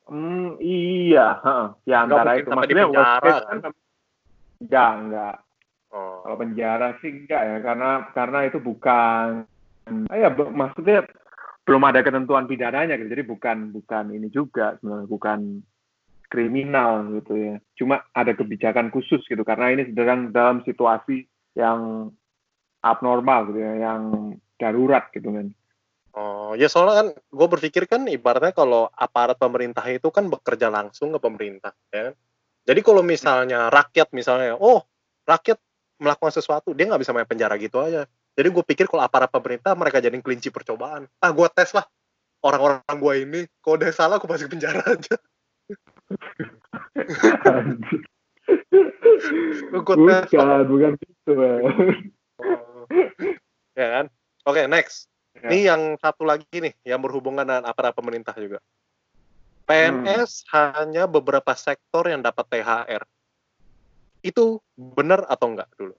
Hmm, 0.06 0.60
iya, 0.60 1.40
heeh. 1.40 1.68
ya 1.88 2.04
antara 2.04 2.36
itu. 2.38 2.52
sampai 2.52 2.68
di 2.68 2.76
Maksudnya 2.76 2.92
worst 2.92 3.00
penjara, 3.00 3.24
case 3.24 3.46
kan? 3.48 3.74
enggak, 4.60 4.92
enggak. 5.02 5.36
Oh. 5.96 6.16
Kalau 6.22 6.38
penjara 6.38 6.88
sih 7.00 7.12
enggak 7.16 7.42
ya, 7.48 7.58
karena 7.64 7.92
karena 8.12 8.40
itu 8.44 8.58
bukan, 8.60 9.28
ah, 10.12 10.18
ya 10.20 10.30
maksudnya 10.36 11.08
belum 11.66 11.82
ada 11.82 12.06
ketentuan 12.06 12.46
pidananya 12.46 12.96
gitu. 13.02 13.10
Jadi 13.10 13.24
bukan 13.26 13.74
bukan 13.74 14.06
ini 14.14 14.30
juga 14.30 14.78
sebenarnya 14.80 15.10
bukan 15.10 15.40
kriminal 16.30 17.10
gitu 17.22 17.34
ya. 17.36 17.56
Cuma 17.74 18.06
ada 18.14 18.32
kebijakan 18.38 18.94
khusus 18.94 19.26
gitu 19.26 19.42
karena 19.42 19.74
ini 19.74 19.90
sedang 19.90 20.30
dalam 20.30 20.62
situasi 20.62 21.26
yang 21.58 22.10
abnormal 22.86 23.50
gitu 23.50 23.60
ya, 23.60 23.74
yang 23.82 24.02
darurat 24.62 25.10
gitu 25.10 25.34
kan. 25.34 25.50
Oh, 26.16 26.56
ya 26.56 26.72
soalnya 26.72 26.96
kan 26.96 27.08
gue 27.20 27.48
berpikir 27.52 27.84
kan 27.92 28.08
ibaratnya 28.08 28.56
kalau 28.56 28.88
aparat 28.96 29.36
pemerintah 29.36 29.84
itu 29.92 30.08
kan 30.16 30.32
bekerja 30.32 30.72
langsung 30.72 31.12
ke 31.12 31.20
pemerintah, 31.20 31.76
ya 31.92 32.12
kan? 32.12 32.16
Jadi 32.66 32.80
kalau 32.82 33.04
misalnya 33.04 33.68
rakyat 33.68 34.16
misalnya, 34.16 34.56
oh 34.56 34.88
rakyat 35.28 35.60
melakukan 36.00 36.32
sesuatu, 36.32 36.72
dia 36.72 36.88
nggak 36.88 37.04
bisa 37.04 37.12
main 37.12 37.28
penjara 37.28 37.60
gitu 37.60 37.84
aja. 37.84 38.08
Jadi 38.36 38.48
gue 38.52 38.64
pikir 38.68 38.86
kalau 38.92 39.04
aparat 39.04 39.32
pemerintah 39.32 39.72
mereka 39.80 40.04
jadi 40.04 40.16
kelinci 40.20 40.52
percobaan. 40.52 41.08
Ah, 41.24 41.32
gue 41.32 41.48
tes 41.56 41.72
lah 41.72 41.88
orang-orang 42.46 42.84
gue 43.02 43.14
ini, 43.26 43.42
kalau 43.64 43.82
udah 43.82 43.90
salah 43.90 44.22
aku 44.22 44.30
masuk 44.30 44.54
penjara 44.54 44.84
aja. 44.94 45.16
Gue 49.72 49.96
tes. 50.06 50.30
bukan, 50.30 50.64
bukan 50.70 50.92
gitu. 51.02 51.34
Oh. 51.34 52.86
ya 53.74 53.88
kan? 54.00 54.06
Oke, 54.46 54.70
next. 54.70 55.10
Ya. 55.36 55.50
Ini 55.52 55.60
yang 55.74 55.82
satu 56.00 56.24
lagi 56.24 56.46
nih, 56.54 56.74
yang 56.86 57.02
berhubungan 57.02 57.44
dengan 57.44 57.66
aparat 57.66 57.98
pemerintah 57.98 58.36
juga. 58.38 58.62
PNS 59.66 60.46
hanya 60.54 61.10
beberapa 61.10 61.58
sektor 61.58 62.06
yang 62.06 62.22
dapat 62.22 62.46
THR. 62.54 63.04
Itu 64.22 64.62
benar 64.78 65.26
atau 65.26 65.58
enggak 65.58 65.70
dulu? 65.74 65.98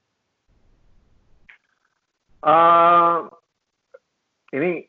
Eh, 2.46 3.16
ini 4.54 4.86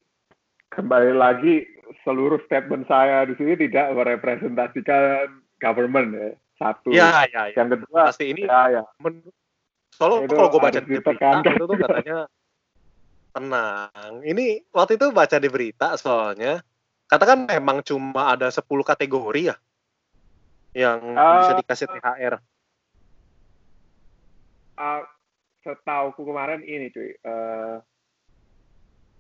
kembali 0.70 1.18
lagi 1.18 1.66
seluruh 2.06 2.38
statement 2.46 2.86
saya 2.86 3.26
di 3.26 3.34
sini 3.34 3.58
tidak 3.58 3.98
merepresentasikan 3.98 5.42
government 5.58 6.10
ya. 6.14 6.30
Satu. 6.58 6.90
Ya, 6.94 7.26
ya, 7.30 7.50
ya. 7.50 7.58
Yang 7.58 7.82
kedua, 7.82 8.14
Pasti 8.14 8.26
ini 8.30 8.46
ya 8.46 8.82
ya. 8.82 8.84
men- 9.02 9.26
soalnya 9.94 10.30
Itu 10.30 10.34
kalau 10.38 10.50
gue 10.54 10.62
baca 10.62 10.80
di 10.82 10.88
berita 10.90 11.12
itu 11.42 11.66
tuh 11.66 11.78
katanya 11.78 12.18
tenang. 13.34 14.14
Ini 14.22 14.46
waktu 14.70 14.98
itu 14.98 15.06
baca 15.10 15.38
di 15.42 15.50
berita 15.50 15.98
soalnya 15.98 16.62
katakan 17.10 17.46
memang 17.50 17.82
cuma 17.82 18.38
ada 18.38 18.50
10 18.50 18.86
kategori 18.86 19.42
ya 19.50 19.56
yang 20.78 21.02
bisa 21.18 21.52
Ah. 21.54 21.58
dikasih 21.58 21.88
THR. 21.90 22.34
Uh, 24.78 25.02
setauku 25.68 26.24
kemarin 26.24 26.64
ini 26.64 26.88
cuy, 26.88 27.12
eh, 27.12 27.76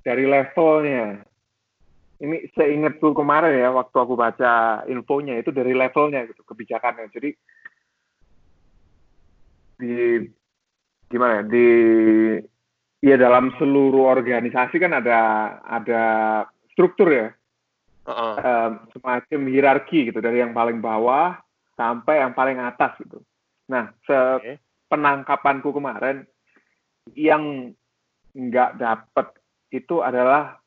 dari 0.07 0.23
levelnya. 0.23 1.19
Ini 2.17 2.49
seingatku 2.55 3.11
kemarin 3.11 3.59
ya, 3.59 3.69
waktu 3.75 3.93
aku 3.99 4.15
baca 4.15 4.81
infonya 4.87 5.37
itu 5.37 5.51
dari 5.51 5.75
levelnya 5.75 6.23
gitu, 6.25 6.41
kebijakannya. 6.47 7.11
Jadi 7.11 7.29
di 9.77 10.25
gimana 11.11 11.43
ya, 11.43 11.43
di 11.45 11.67
ya 13.03 13.15
dalam 13.19 13.53
seluruh 13.59 14.09
organisasi 14.09 14.81
kan 14.81 14.97
ada 14.97 15.19
ada 15.61 16.03
struktur 16.73 17.11
ya, 17.11 17.27
Heeh. 18.07 18.33
eh, 18.39 18.69
semacam 18.95 19.41
hierarki 19.51 20.09
gitu 20.09 20.23
dari 20.23 20.41
yang 20.41 20.55
paling 20.55 20.81
bawah 20.81 21.37
sampai 21.77 22.25
yang 22.25 22.33
paling 22.33 22.57
atas 22.57 22.97
gitu. 22.97 23.21
Nah, 23.69 23.93
se 24.07 24.17
penangkapanku 24.87 25.69
kemarin 25.75 26.23
yang 27.15 27.71
nggak 28.33 28.81
dapet 28.81 29.27
itu 29.71 30.01
adalah 30.01 30.57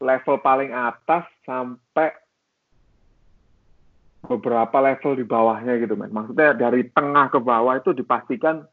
level 0.00 0.36
paling 0.44 0.72
atas 0.72 1.24
sampai 1.44 2.12
beberapa 4.26 4.76
level 4.82 5.12
di 5.16 5.24
bawahnya 5.24 5.78
gitu 5.78 5.94
men. 5.94 6.10
Maksudnya 6.10 6.52
dari 6.52 6.90
tengah 6.90 7.30
ke 7.30 7.38
bawah 7.38 7.78
itu 7.78 7.94
dipastikan 7.94 8.66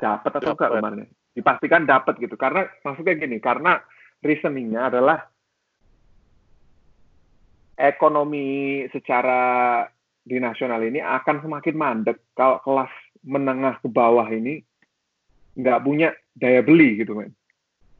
dapat 0.00 0.30
atau 0.40 0.52
enggak 0.56 0.72
kemarin? 0.72 1.08
Dipastikan 1.34 1.82
dapat 1.84 2.14
gitu. 2.18 2.34
Karena 2.34 2.66
maksudnya 2.82 3.14
gini, 3.14 3.38
karena 3.38 3.78
reasoningnya 4.24 4.88
adalah 4.88 5.18
ekonomi 7.74 8.86
secara 8.90 9.82
di 10.24 10.40
nasional 10.40 10.80
ini 10.80 11.04
akan 11.04 11.44
semakin 11.44 11.74
mandek 11.76 12.18
kalau 12.32 12.58
kelas 12.64 12.90
menengah 13.20 13.76
ke 13.84 13.88
bawah 13.92 14.24
ini 14.32 14.64
nggak 15.54 15.82
punya 15.84 16.16
daya 16.34 16.64
beli 16.64 16.98
gitu 16.98 17.14
men. 17.14 17.32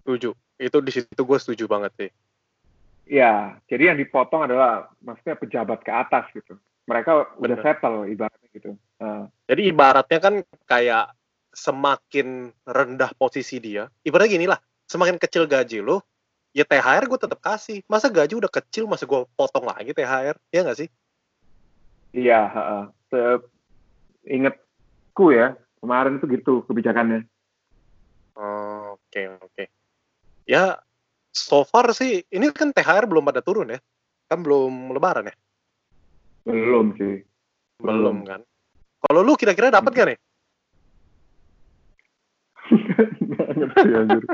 Setuju. 0.03 0.33
Itu 0.57 0.79
di 0.81 0.93
situ 0.93 1.23
gue 1.23 1.39
setuju 1.39 1.65
banget 1.69 1.93
sih. 1.97 2.11
Ya, 3.05 3.61
jadi 3.69 3.93
yang 3.93 3.99
dipotong 4.01 4.49
adalah 4.49 4.89
maksudnya 5.05 5.37
pejabat 5.37 5.85
ke 5.85 5.93
atas 5.93 6.25
gitu. 6.33 6.57
Mereka 6.89 7.37
udah 7.41 7.57
Bener. 7.61 7.65
settle 7.65 8.09
ibaratnya 8.09 8.49
gitu. 8.53 8.71
Nah, 9.01 9.29
Jadi 9.49 9.63
ibaratnya 9.69 10.19
kan 10.21 10.35
kayak 10.65 11.13
semakin 11.53 12.53
rendah 12.65 13.13
posisi 13.17 13.61
dia. 13.61 13.89
Ibaratnya 14.05 14.33
gini 14.33 14.47
lah, 14.49 14.61
semakin 14.89 15.21
kecil 15.21 15.45
gaji 15.45 15.85
lo, 15.85 16.01
ya 16.57 16.65
THR 16.65 17.05
gue 17.09 17.19
tetap 17.21 17.41
kasih. 17.41 17.85
Masa 17.89 18.09
gaji 18.09 18.37
udah 18.41 18.49
kecil, 18.49 18.89
masa 18.89 19.05
gue 19.05 19.21
potong 19.37 19.69
lagi 19.69 19.93
THR? 19.93 20.37
Ya 20.53 20.61
nggak 20.65 20.79
sih? 20.85 20.89
Iya. 22.15 22.41
Se- 23.11 23.43
ingetku 24.25 25.35
ya 25.35 25.59
kemarin 25.83 26.17
itu 26.17 26.27
gitu 26.31 26.65
kebijakannya. 26.65 27.29
Oh, 28.35 28.97
Oke, 29.15 29.31
oke. 29.39 29.65
Ya, 30.43 30.83
so 31.31 31.63
far 31.63 31.87
sih, 31.95 32.27
ini 32.35 32.51
kan 32.51 32.75
THR 32.75 33.07
belum 33.07 33.23
pada 33.31 33.39
turun 33.39 33.71
ya? 33.71 33.79
Kan 34.27 34.43
belum 34.43 34.91
lebaran 34.91 35.31
ya? 35.31 35.35
Belum 36.43 36.99
sih. 36.99 37.23
Belum 37.79 38.27
kan? 38.27 38.43
Kalau 39.07 39.21
lu 39.23 39.39
kira-kira 39.39 39.71
dapat 39.71 39.93
gak 39.95 40.09
nih? 40.11 40.19
Ngerti 43.55 43.89
anjir. 43.95 44.25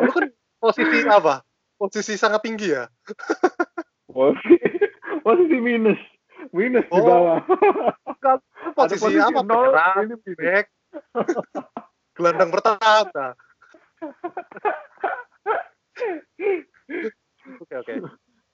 Lu 0.00 0.10
kan 0.14 0.24
posisi 0.56 1.04
apa? 1.04 1.44
Posisi 1.76 2.16
sangat 2.16 2.40
tinggi 2.40 2.72
ya? 2.72 2.88
Posisi, 4.08 4.56
posisi 5.20 5.56
minus. 5.60 6.00
Minus 6.50 6.86
di 6.86 6.92
Oh. 6.92 7.04
bawah. 7.04 7.38
Kan 8.18 8.38
posisi, 8.74 9.02
posisi 9.02 9.22
apa? 9.22 9.40
nol, 9.42 9.70
ini 10.02 10.14
minus. 10.16 10.36
back, 10.36 10.66
gelandang. 12.14 12.50
Nah. 13.12 13.32
Oke 17.60 17.74
oke. 17.74 17.92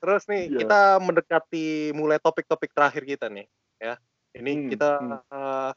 Terus 0.02 0.22
nih 0.26 0.42
Iya. 0.50 0.58
kita 0.66 0.80
mendekati 0.98 1.66
mulai 1.94 2.18
topik-topik 2.18 2.74
terakhir 2.74 3.06
kita 3.06 3.26
nih, 3.30 3.46
ya. 3.78 3.94
Ini 4.32 4.50
Hmm, 4.50 4.68
kita 4.68 4.90
hmm. 4.98 5.12
eh, 5.30 5.70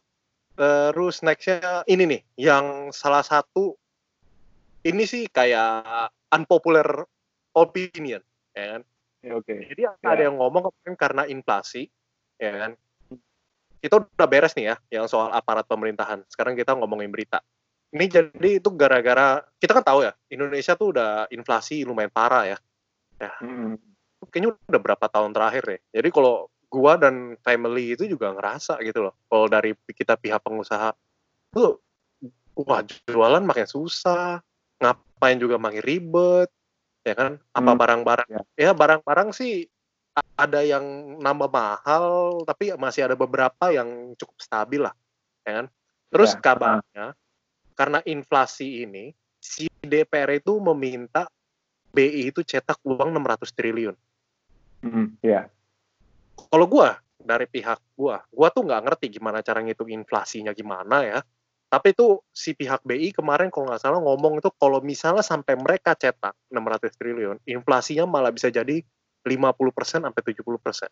terus 0.56 1.22
nextnya 1.22 1.84
ini 1.86 2.04
nih, 2.08 2.22
yang 2.40 2.90
salah 2.90 3.22
satu 3.22 3.76
ini 4.82 5.04
sih 5.04 5.28
kayak 5.28 5.86
unpopular 6.32 7.06
opinion, 7.54 8.22
ya 8.54 8.66
kan? 8.78 8.82
Ya, 9.22 9.32
Oke. 9.34 9.56
Jadi 9.66 9.82
ada 9.90 10.14
Ya. 10.16 10.30
yang 10.30 10.38
ngomong 10.38 10.70
kemarin 10.70 10.96
karena 10.96 11.24
inflasi, 11.26 11.90
ya 12.40 12.54
kan? 12.68 12.72
Kita 13.80 14.02
udah 14.02 14.28
beres 14.28 14.58
nih 14.58 14.74
ya, 14.74 14.76
yang 14.90 15.06
soal 15.06 15.30
aparat 15.30 15.70
pemerintahan. 15.70 16.26
Sekarang 16.26 16.58
kita 16.58 16.74
ngomongin 16.74 17.14
berita. 17.14 17.40
Ini 17.94 18.06
jadi 18.10 18.50
itu 18.60 18.70
gara-gara 18.74 19.46
kita 19.62 19.78
kan 19.78 19.86
tahu 19.86 20.04
ya, 20.04 20.14
Indonesia 20.34 20.74
tuh 20.74 20.92
udah 20.96 21.30
inflasi 21.30 21.86
lumayan 21.86 22.10
parah 22.10 22.44
ya. 22.50 22.58
Mm. 23.40 23.78
Kayaknya 24.28 24.58
udah 24.58 24.82
berapa 24.82 25.06
tahun 25.06 25.32
terakhir 25.32 25.64
ya. 25.70 25.80
Jadi 26.02 26.10
kalau 26.12 26.50
gua 26.68 26.98
dan 26.98 27.38
family 27.46 27.94
itu 27.94 28.10
juga 28.10 28.34
ngerasa 28.34 28.82
gitu 28.84 29.06
loh. 29.06 29.14
Kalau 29.30 29.46
dari 29.48 29.72
kita 29.94 30.18
pihak 30.18 30.42
pengusaha 30.42 30.92
tuh 31.54 31.80
wah 32.58 32.82
jualan 32.84 33.44
makin 33.46 33.68
susah, 33.70 34.42
ngapain 34.82 35.38
juga 35.40 35.56
makin 35.56 35.84
ribet, 35.86 36.50
ya 37.06 37.14
kan? 37.16 37.38
Apa 37.54 37.72
Hmm, 37.76 37.80
barang-barang 37.80 38.30
ya. 38.34 38.42
ya 38.58 38.72
barang-barang 38.74 39.30
sih 39.32 39.70
ada 40.16 40.64
yang 40.64 40.84
nambah 41.20 41.52
mahal, 41.52 42.40
tapi 42.48 42.72
masih 42.80 43.12
ada 43.12 43.16
beberapa 43.20 43.72
yang 43.72 44.16
cukup 44.16 44.38
stabil 44.40 44.82
lah, 44.84 44.96
ya 45.44 45.64
kan? 45.64 45.66
Terus 46.12 46.32
Ya, 46.36 46.40
kabarnya 46.40 47.06
karena 47.76 48.00
inflasi 48.08 48.88
ini 48.88 49.12
si 49.44 49.68
DPR 49.84 50.40
itu 50.40 50.58
meminta 50.64 51.28
BI 51.92 52.32
itu 52.32 52.42
cetak 52.42 52.80
uang 52.88 53.12
600 53.12 53.52
triliun. 53.52 53.96
Mm, 54.84 55.20
Ya. 55.20 55.52
Kalau 56.36 56.68
gua 56.68 57.00
dari 57.20 57.48
pihak 57.48 57.80
gua, 57.96 58.24
gua 58.32 58.48
tuh 58.52 58.64
nggak 58.64 58.84
ngerti 58.88 59.20
gimana 59.20 59.44
cara 59.44 59.60
ngitung 59.60 59.92
inflasinya 59.92 60.56
gimana 60.56 61.04
ya. 61.04 61.20
Tapi 61.68 61.92
itu 61.92 62.24
si 62.32 62.56
pihak 62.56 62.84
BI 62.88 63.12
kemarin 63.12 63.52
kalau 63.52 63.68
nggak 63.68 63.84
salah 63.84 64.00
ngomong 64.00 64.40
itu 64.40 64.48
kalau 64.56 64.80
misalnya 64.80 65.24
sampai 65.26 65.60
mereka 65.60 65.92
cetak 65.96 66.36
600 66.48 66.96
triliun, 66.96 67.38
inflasinya 67.44 68.08
malah 68.08 68.32
bisa 68.32 68.48
jadi 68.48 68.80
50% 69.26 70.06
sampai 70.06 70.22
70%. 70.22 70.90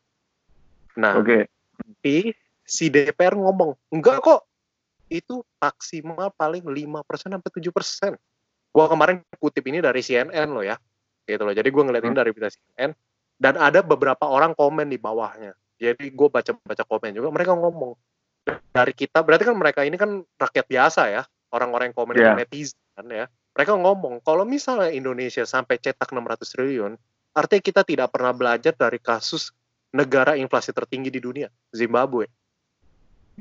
Nah, 0.97 1.21
Oke. 1.21 1.47
tapi 1.77 2.33
si 2.65 2.89
DPR 2.89 3.37
ngomong, 3.37 3.77
enggak 3.93 4.21
kok, 4.25 4.41
itu 5.09 5.45
maksimal 5.61 6.33
paling 6.33 6.65
5% 6.65 7.37
sampai 7.37 7.49
7%. 7.53 8.17
Gua 8.73 8.89
kemarin 8.89 9.21
kutip 9.37 9.61
ini 9.69 9.79
dari 9.85 10.01
CNN 10.01 10.49
loh 10.49 10.65
ya, 10.65 10.73
gitu 11.29 11.45
loh. 11.45 11.53
Jadi 11.53 11.69
gua 11.69 11.85
ngeliat 11.85 12.03
ini 12.03 12.13
Hmm. 12.17 12.21
dari 12.25 12.31
berita 12.33 12.49
CNN, 12.49 12.91
dan 13.37 13.53
ada 13.61 13.85
beberapa 13.85 14.25
orang 14.25 14.57
komen 14.57 14.89
di 14.89 14.97
bawahnya. 14.97 15.53
Jadi 15.77 16.13
gue 16.13 16.29
baca-baca 16.31 16.83
komen 16.87 17.11
juga, 17.17 17.27
mereka 17.33 17.53
ngomong, 17.57 17.97
dari 18.71 18.93
kita, 18.95 19.19
berarti 19.19 19.43
kan 19.43 19.57
mereka 19.57 19.81
ini 19.83 19.99
kan 19.99 20.23
rakyat 20.39 20.65
biasa 20.69 21.01
ya, 21.11 21.21
orang-orang 21.51 21.91
yang 21.91 21.97
komen 21.97 22.15
Iya. 22.15 22.33
netizen 22.39 23.05
ya. 23.09 23.27
Mereka 23.53 23.77
ngomong, 23.77 24.23
kalau 24.23 24.47
misalnya 24.47 24.89
Indonesia 24.89 25.43
sampai 25.45 25.77
cetak 25.77 26.09
600 26.09 26.49
triliun, 26.55 26.97
artinya 27.33 27.63
kita 27.65 27.81
tidak 27.81 28.09
pernah 28.13 28.33
belajar 28.33 28.73
dari 28.77 29.01
kasus 29.01 29.51
negara 29.93 30.33
inflasi 30.37 30.73
tertinggi 30.73 31.09
di 31.13 31.21
dunia, 31.21 31.49
Zimbabwe. 31.69 32.25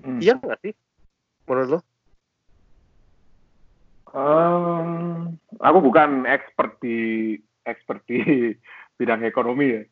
Mm. 0.00 0.20
Iya 0.20 0.34
nggak 0.40 0.58
sih? 0.64 0.72
Menurut 1.48 1.68
lo? 1.76 1.80
Em, 4.12 5.32
aku 5.56 5.78
bukan 5.80 6.28
expert 6.28 6.76
di 6.84 7.32
expert 7.64 8.04
di 8.04 8.20
bidang 9.00 9.24
ekonomi 9.24 9.66
ya. 9.72 9.82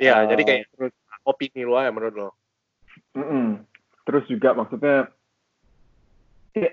Iya, 0.00 0.14
Eh, 0.24 0.28
jadi 0.32 0.42
kayak 0.48 0.64
terus 0.72 0.94
opini 1.28 1.68
lo 1.68 1.76
ya 1.76 1.92
menurut 1.92 2.14
lo. 2.16 2.30
mm-mm. 3.14 3.66
terus 4.06 4.24
juga 4.26 4.56
maksudnya 4.56 5.12
ya, 6.56 6.70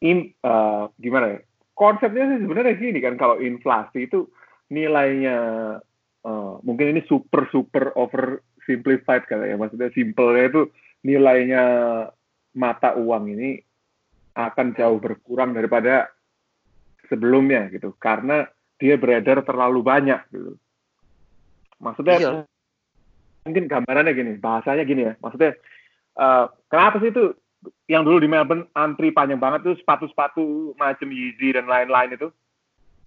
in, 0.00 0.30
eh, 0.30 0.84
gimana 1.02 1.26
ya? 1.34 1.40
Konsepnya 1.74 2.30
sih 2.30 2.38
sebenarnya 2.46 2.78
gini 2.78 2.98
kan 3.02 3.18
kalau 3.18 3.42
inflasi 3.42 4.06
itu 4.06 4.30
nilainya 4.70 5.36
eh, 6.26 6.54
mungkin 6.64 6.96
ini 6.96 7.00
super 7.08 7.48
super 7.52 7.92
over 7.96 8.40
simplified 8.64 9.24
kali 9.26 9.52
ya. 9.52 9.56
Maksudnya 9.56 9.90
simpelnya 9.92 10.44
itu 10.48 10.62
nilainya 11.04 11.64
mata 12.54 12.98
uang 12.98 13.24
ini 13.32 13.56
akan 14.36 14.76
jauh 14.76 14.98
berkurang 15.00 15.56
daripada 15.56 16.10
sebelumnya 17.10 17.66
gitu 17.74 17.94
karena 17.98 18.46
dia 18.78 18.94
beredar 18.96 19.42
terlalu 19.42 19.80
banyak 19.82 20.20
gitu. 20.30 20.54
Maksudnya 21.80 22.16
Iya. 22.20 22.30
mungkin 23.44 23.64
gambarannya 23.66 24.12
gini, 24.12 24.32
bahasanya 24.36 24.84
gini 24.84 25.02
ya. 25.10 25.14
Maksudnya 25.18 25.56
eh, 26.20 26.44
kenapa 26.68 27.00
sih 27.00 27.10
itu 27.10 27.32
yang 27.90 28.06
dulu 28.06 28.22
di 28.22 28.28
Melbourne 28.30 28.68
antri 28.72 29.12
panjang 29.12 29.40
banget 29.40 29.66
tuh 29.66 29.76
sepatu-sepatu 29.76 30.76
macam 30.80 31.08
Yeezy 31.12 31.52
dan 31.52 31.68
lain-lain 31.68 32.16
itu? 32.16 32.28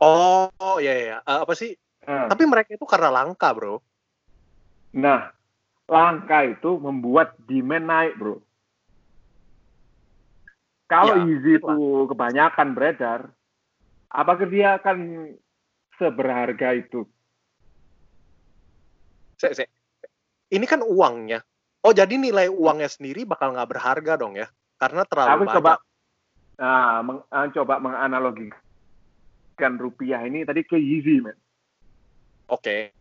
Oh, 0.03 0.49
iya 0.77 0.93
iya. 0.93 1.17
Eh, 1.23 1.39
apa 1.41 1.53
sih? 1.55 1.73
Nah, 2.03 2.27
Tapi 2.27 2.43
mereka 2.43 2.75
itu 2.75 2.83
karena 2.83 3.07
langka, 3.07 3.47
bro. 3.55 3.79
Nah, 4.93 5.31
langka 5.87 6.43
itu 6.45 6.77
membuat 6.79 7.39
demand 7.47 7.85
naik, 7.87 8.13
bro. 8.19 8.37
Kalau 10.91 11.15
Ya, 11.17 11.25
Yeezy 11.25 11.57
itulah. 11.57 11.73
itu 11.79 12.05
kebanyakan 12.11 12.67
beredar, 12.75 13.33
apakah 14.11 14.45
dia 14.45 14.77
akan 14.77 15.31
seberharga 15.97 16.75
itu? 16.77 17.07
Se- 19.39 19.55
se- 19.57 19.71
Ini 20.53 20.69
kan 20.69 20.85
uangnya. 20.85 21.41
Oh, 21.83 21.91
jadi 21.91 22.13
nilai 22.15 22.47
uangnya 22.47 22.87
sendiri 22.87 23.25
bakal 23.25 23.57
nggak 23.57 23.69
berharga 23.73 24.13
dong 24.21 24.37
ya? 24.37 24.45
Karena 24.77 25.01
terlalu 25.03 25.31
Aku 25.33 25.43
banyak. 25.49 25.55
coba, 25.57 25.73
nah, 26.61 27.01
meng- 27.01 27.25
ah, 27.33 27.47
coba 27.49 27.81
menganalogikan 27.81 29.73
rupiah 29.81 30.21
ini 30.29 30.45
tadi 30.45 30.61
ke 30.61 30.77
Yeezy, 30.77 31.25
men. 31.25 31.33
Oke. 32.49 32.91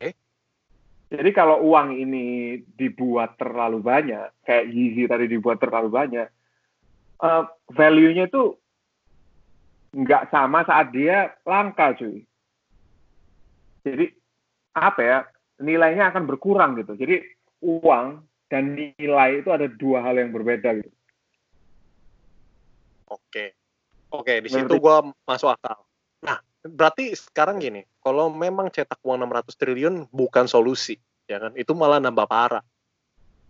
Jadi 1.12 1.30
kalau 1.36 1.60
uang 1.60 1.92
ini 1.92 2.56
dibuat 2.64 3.36
terlalu 3.36 3.84
banyak, 3.84 4.44
kayak 4.48 4.64
Yeezy 4.72 5.04
tadi 5.04 5.28
dibuat 5.28 5.60
terlalu 5.60 5.92
banyak, 5.92 6.28
eh, 7.20 7.42
value-nya 7.68 8.32
itu 8.32 8.56
nggak 9.92 10.32
sama 10.32 10.64
saat 10.64 10.88
dia 10.88 11.36
langka, 11.44 11.92
cuy. 12.00 12.24
Jadi 13.84 14.08
apa 14.72 15.00
ya? 15.04 15.18
Nilainya 15.60 16.08
akan 16.08 16.24
berkurang 16.24 16.80
gitu. 16.80 16.96
Jadi 16.96 17.20
uang 17.60 18.24
dan 18.48 18.72
nilai 18.72 19.44
itu 19.44 19.52
ada 19.52 19.68
dua 19.68 20.00
hal 20.00 20.16
yang 20.16 20.32
berbeda 20.32 20.80
gitu. 20.80 20.90
Oke. 23.12 23.52
Oke, 24.12 24.40
di 24.40 24.48
Berarti- 24.48 24.64
situ 24.68 24.74
gua 24.80 25.04
masuk 25.28 25.52
akal. 25.52 25.84
Nah, 26.24 26.40
berarti 26.62 27.10
sekarang 27.18 27.58
gini, 27.58 27.82
kalau 27.98 28.30
memang 28.30 28.70
cetak 28.70 29.02
uang 29.02 29.26
600 29.26 29.58
triliun 29.58 29.94
bukan 30.14 30.46
solusi, 30.46 30.94
ya 31.26 31.42
kan? 31.42 31.52
Itu 31.58 31.74
malah 31.74 31.98
nambah 31.98 32.26
parah. 32.30 32.62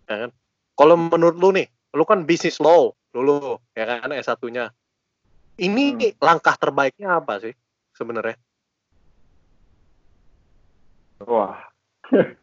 Ya 0.09 0.27
kan? 0.27 0.31
Kalau 0.73 0.95
menurut 0.97 1.37
lu 1.37 1.49
nih, 1.53 1.69
lu 1.93 2.03
kan 2.03 2.25
bisnis 2.25 2.57
law 2.57 2.89
dulu, 3.13 3.61
ya 3.77 3.85
kan 3.85 4.09
S1-nya. 4.09 4.73
Ini 5.61 5.85
Hmm. 5.93 6.17
langkah 6.17 6.57
terbaiknya 6.57 7.21
apa 7.21 7.37
sih 7.37 7.53
sebenarnya? 7.93 8.33
Wah. 11.21 11.61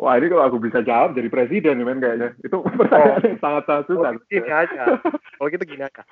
Wah, 0.00 0.16
ini 0.16 0.32
kalau 0.32 0.48
aku 0.48 0.58
bisa 0.64 0.80
jawab 0.80 1.12
jadi 1.12 1.28
presiden 1.28 1.76
nih, 1.76 1.84
men, 1.84 2.00
kayaknya. 2.00 2.32
Itu 2.40 2.64
pertanyaan 2.64 3.20
yang 3.20 3.36
sangat-sangat 3.36 3.84
susah. 3.84 4.10
Kalau 4.16 4.24
gini 4.32 4.48
aja. 4.48 4.82
Kalau 5.36 5.48
gitu 5.52 5.64
gini 5.68 5.82
aja. 5.84 6.02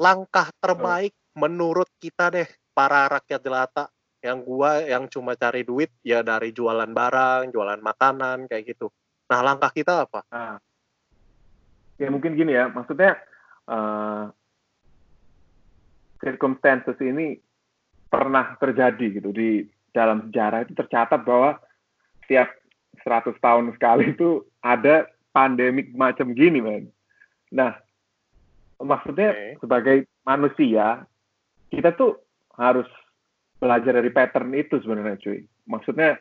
Langkah 0.00 0.48
terbaik 0.64 1.12
menurut 1.34 1.90
kita 1.98 2.30
deh 2.30 2.48
para 2.74 3.06
rakyat 3.10 3.40
jelata 3.42 3.84
yang 4.24 4.40
gua 4.40 4.80
yang 4.80 5.04
cuma 5.12 5.36
cari 5.36 5.66
duit 5.66 5.92
ya 6.00 6.24
dari 6.24 6.54
jualan 6.54 6.88
barang, 6.88 7.52
jualan 7.52 7.80
makanan 7.82 8.48
kayak 8.48 8.72
gitu. 8.72 8.88
Nah, 9.28 9.44
langkah 9.44 9.68
kita 9.68 10.08
apa? 10.08 10.24
Nah, 10.32 10.56
ya 12.00 12.08
mungkin 12.08 12.38
gini 12.38 12.56
ya, 12.56 12.72
maksudnya 12.72 13.20
eh 13.68 14.24
circumstances 16.24 16.96
ini 17.04 17.36
pernah 18.08 18.56
terjadi 18.56 19.20
gitu 19.20 19.28
di 19.34 19.68
dalam 19.92 20.30
sejarah 20.30 20.64
itu 20.64 20.72
tercatat 20.72 21.20
bahwa 21.20 21.60
setiap 22.24 22.48
100 23.04 23.36
tahun 23.44 23.64
sekali 23.76 24.04
itu 24.16 24.40
ada 24.64 25.04
pandemik 25.36 25.92
macam 25.92 26.32
gini, 26.32 26.64
men. 26.64 26.88
Nah, 27.52 27.76
maksudnya 28.80 29.36
Oke. 29.36 29.60
sebagai 29.60 29.96
manusia 30.24 31.04
kita 31.76 31.94
tuh 31.98 32.18
harus 32.58 32.86
belajar 33.58 33.96
dari 33.96 34.10
pattern 34.10 34.54
itu 34.54 34.78
sebenarnya, 34.82 35.18
cuy. 35.20 35.40
Maksudnya 35.66 36.18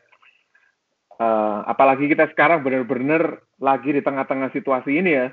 uh, 1.20 1.60
apalagi 1.68 2.10
kita 2.10 2.32
sekarang 2.34 2.64
benar-benar 2.64 3.42
lagi 3.60 3.94
di 3.94 4.02
tengah-tengah 4.02 4.50
situasi 4.54 4.92
ini 4.98 5.12
ya. 5.14 5.28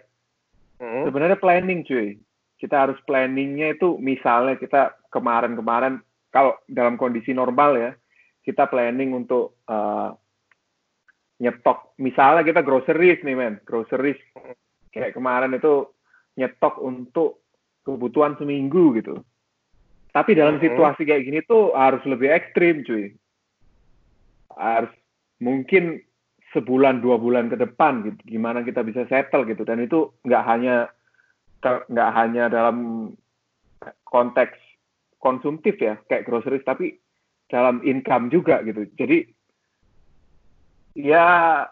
Hmm. 0.81 1.09
Sebenarnya 1.09 1.39
planning 1.41 1.85
cuy. 1.85 2.17
Kita 2.61 2.89
harus 2.89 3.01
planningnya 3.09 3.73
itu 3.73 3.97
misalnya 3.97 4.61
kita 4.61 4.97
kemarin-kemarin 5.09 6.05
kalau 6.29 6.61
dalam 6.69 7.01
kondisi 7.01 7.33
normal 7.33 7.77
ya, 7.77 7.91
kita 8.45 8.69
planning 8.69 9.17
untuk 9.17 9.61
uh, 9.67 10.13
nyetok. 11.41 11.97
Misalnya 11.99 12.45
kita 12.45 12.61
groceries 12.61 13.25
nih 13.25 13.37
men, 13.37 13.55
groceries. 13.65 14.21
Kayak 14.93 15.17
kemarin 15.17 15.57
itu 15.57 15.89
nyetok 16.37 16.79
untuk 16.85 17.45
kebutuhan 17.85 18.37
seminggu 18.37 18.95
gitu. 19.01 19.25
Tapi 20.11 20.35
dalam 20.35 20.59
situasi 20.59 21.07
kayak 21.07 21.23
gini 21.23 21.39
tuh 21.47 21.71
harus 21.75 22.03
lebih 22.03 22.35
ekstrim 22.35 22.83
cuy. 22.83 23.15
Harus 24.59 24.91
mungkin 25.39 26.03
sebulan 26.51 26.99
dua 26.99 27.15
bulan 27.15 27.47
ke 27.47 27.55
depan 27.55 28.03
gitu 28.03 28.19
gimana 28.27 28.67
kita 28.67 28.83
bisa 28.83 29.07
settle 29.07 29.47
gitu. 29.47 29.63
Dan 29.63 29.87
itu 29.87 30.11
nggak 30.27 30.45
hanya 30.47 30.91
nggak 31.63 32.11
hanya 32.17 32.51
dalam 32.51 33.11
konteks 34.03 34.59
konsumtif 35.23 35.79
ya 35.79 36.01
kayak 36.11 36.27
groceries 36.27 36.67
tapi 36.67 36.99
dalam 37.47 37.79
income 37.87 38.35
juga 38.35 38.67
gitu. 38.67 38.91
Jadi 38.99 39.31
ya 40.99 41.63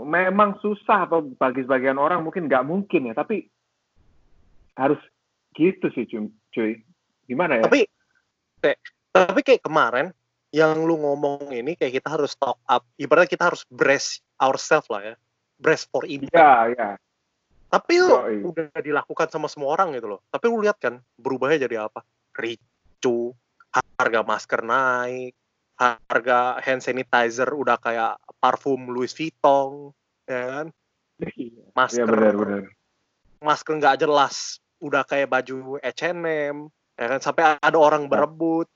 memang 0.00 0.56
susah 0.64 1.08
atau 1.08 1.24
bagi 1.36 1.64
sebagian 1.64 2.00
orang 2.00 2.24
mungkin 2.24 2.48
nggak 2.48 2.64
mungkin 2.64 3.12
ya 3.12 3.14
tapi 3.16 3.48
harus 4.76 5.00
gitu 5.56 5.88
sih 5.92 6.04
cuy 6.08 6.76
gimana 7.26 7.60
ya 7.60 7.62
tapi 7.66 7.90
tapi 9.12 9.40
kayak 9.40 9.64
kemarin 9.64 10.12
yang 10.54 10.84
lu 10.84 10.96
ngomong 11.00 11.52
ini 11.52 11.76
kayak 11.76 12.00
kita 12.00 12.08
harus 12.16 12.32
stock 12.36 12.60
up. 12.68 12.84
Ibaratnya 12.96 13.28
kita 13.28 13.44
harlah 13.52 13.64
brace 13.72 14.24
ourselves 14.40 14.88
lah 14.92 15.02
ya. 15.02 15.14
Brace 15.60 15.88
for 15.88 16.04
impact. 16.08 16.36
Iya, 16.36 16.52
iya. 16.72 16.88
Tapi 17.66 17.92
itu 17.98 18.08
oh, 18.08 18.52
udah 18.54 18.70
dilakukan 18.78 19.28
sama 19.28 19.50
semua 19.50 19.74
orang 19.74 19.92
gitu 19.96 20.16
loh. 20.16 20.20
Tapi 20.30 20.44
lu 20.48 20.62
lihat 20.62 20.78
kan 20.78 21.02
berubahnya 21.18 21.66
jadi 21.66 21.88
apa? 21.88 22.04
Ricu, 22.36 23.34
harga 23.72 24.20
masker 24.22 24.60
naik, 24.62 25.34
harga 25.76 26.60
hand 26.62 26.80
sanitizer 26.84 27.48
udah 27.50 27.76
kayak 27.80 28.20
parfum 28.38 28.92
Louis 28.92 29.10
Vuitton, 29.10 29.90
ya 30.24 30.44
kan? 30.46 30.66
Iya, 31.16 31.64
masker, 31.72 32.04
ya 32.04 32.12
benar, 32.12 32.34
benar. 32.36 32.62
masker 33.40 33.72
nggak 33.80 33.98
jelas, 34.04 34.60
udah 34.84 35.02
kayak 35.08 35.32
baju 35.32 35.80
H&M, 35.80 36.68
ya 36.96 37.06
kan? 37.12 37.20
Sampai 37.22 37.60
ada 37.60 37.78
orang 37.78 38.08
iya. 38.08 38.10
berebut. 38.10 38.66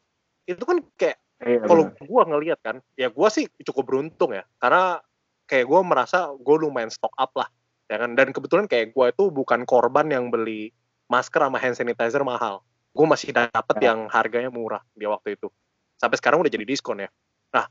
Itu 0.47 0.65
kan 0.65 0.79
kayak 0.95 1.19
Iya, 1.41 1.65
kalau 1.65 1.89
gue 1.89 2.23
ngelihat 2.29 2.61
kan, 2.61 2.77
ya 3.01 3.09
gue 3.09 3.29
sih 3.33 3.49
cukup 3.65 3.89
beruntung 3.89 4.37
ya, 4.37 4.45
karena 4.61 5.01
kayak 5.49 5.73
gue 5.73 5.81
merasa 5.89 6.29
gue 6.37 6.57
lumayan 6.61 6.93
stock 6.93 7.17
up 7.17 7.33
lah, 7.33 7.49
ya 7.89 7.97
kan. 7.97 8.13
Dan 8.13 8.37
kebetulan 8.37 8.69
kayak 8.69 8.93
gue 8.93 9.07
itu 9.09 9.33
bukan 9.33 9.65
korban 9.65 10.13
yang 10.13 10.29
beli 10.29 10.69
masker 11.09 11.41
sama 11.41 11.57
hand 11.57 11.81
sanitizer 11.81 12.21
mahal. 12.21 12.61
Gue 12.93 13.09
masih 13.09 13.33
dapet 13.33 13.77
ya. 13.81 13.93
yang 13.93 14.13
harganya 14.13 14.53
murah 14.53 14.85
di 14.93 15.09
waktu 15.09 15.41
itu. 15.41 15.49
Sampai 15.97 16.21
sekarang 16.21 16.45
udah 16.45 16.53
jadi 16.53 16.69
diskon 16.69 17.01
ya. 17.01 17.09
Nah, 17.57 17.65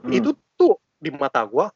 hmm. 0.00 0.16
itu 0.16 0.32
tuh 0.56 0.80
di 0.96 1.12
mata 1.12 1.44
gue 1.44 1.68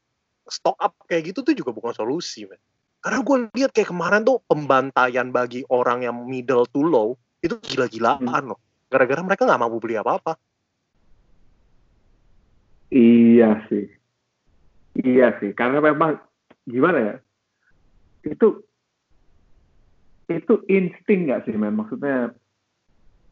stock 0.49 0.81
up 0.81 0.97
kayak 1.05 1.29
gitu 1.29 1.45
tuh 1.45 1.53
juga 1.53 1.77
bukan 1.77 1.93
solusi, 1.93 2.49
man. 2.49 2.57
Karena 3.05 3.21
gue 3.21 3.37
lihat 3.53 3.77
kayak 3.77 3.93
kemarin 3.93 4.25
tuh 4.25 4.41
pembantaian 4.49 5.29
bagi 5.29 5.61
orang 5.69 6.09
yang 6.09 6.25
middle 6.25 6.65
to 6.73 6.81
low 6.81 7.21
itu 7.45 7.57
gila-gilaan 7.61 8.25
hmm. 8.25 8.49
loh. 8.57 8.61
Gara-gara 8.89 9.21
mereka 9.21 9.45
nggak 9.45 9.61
mampu 9.61 9.79
beli 9.85 10.01
apa-apa. 10.01 10.41
Iya 12.89 13.61
sih. 13.69 13.91
Iya 14.95 15.35
sih, 15.43 15.51
karena 15.53 15.83
memang 15.83 16.23
gimana 16.65 16.99
ya? 17.03 17.15
Itu 18.23 18.63
itu 20.31 20.63
insting 20.71 21.29
nggak 21.29 21.45
sih, 21.45 21.55
men? 21.59 21.75
Maksudnya 21.75 22.31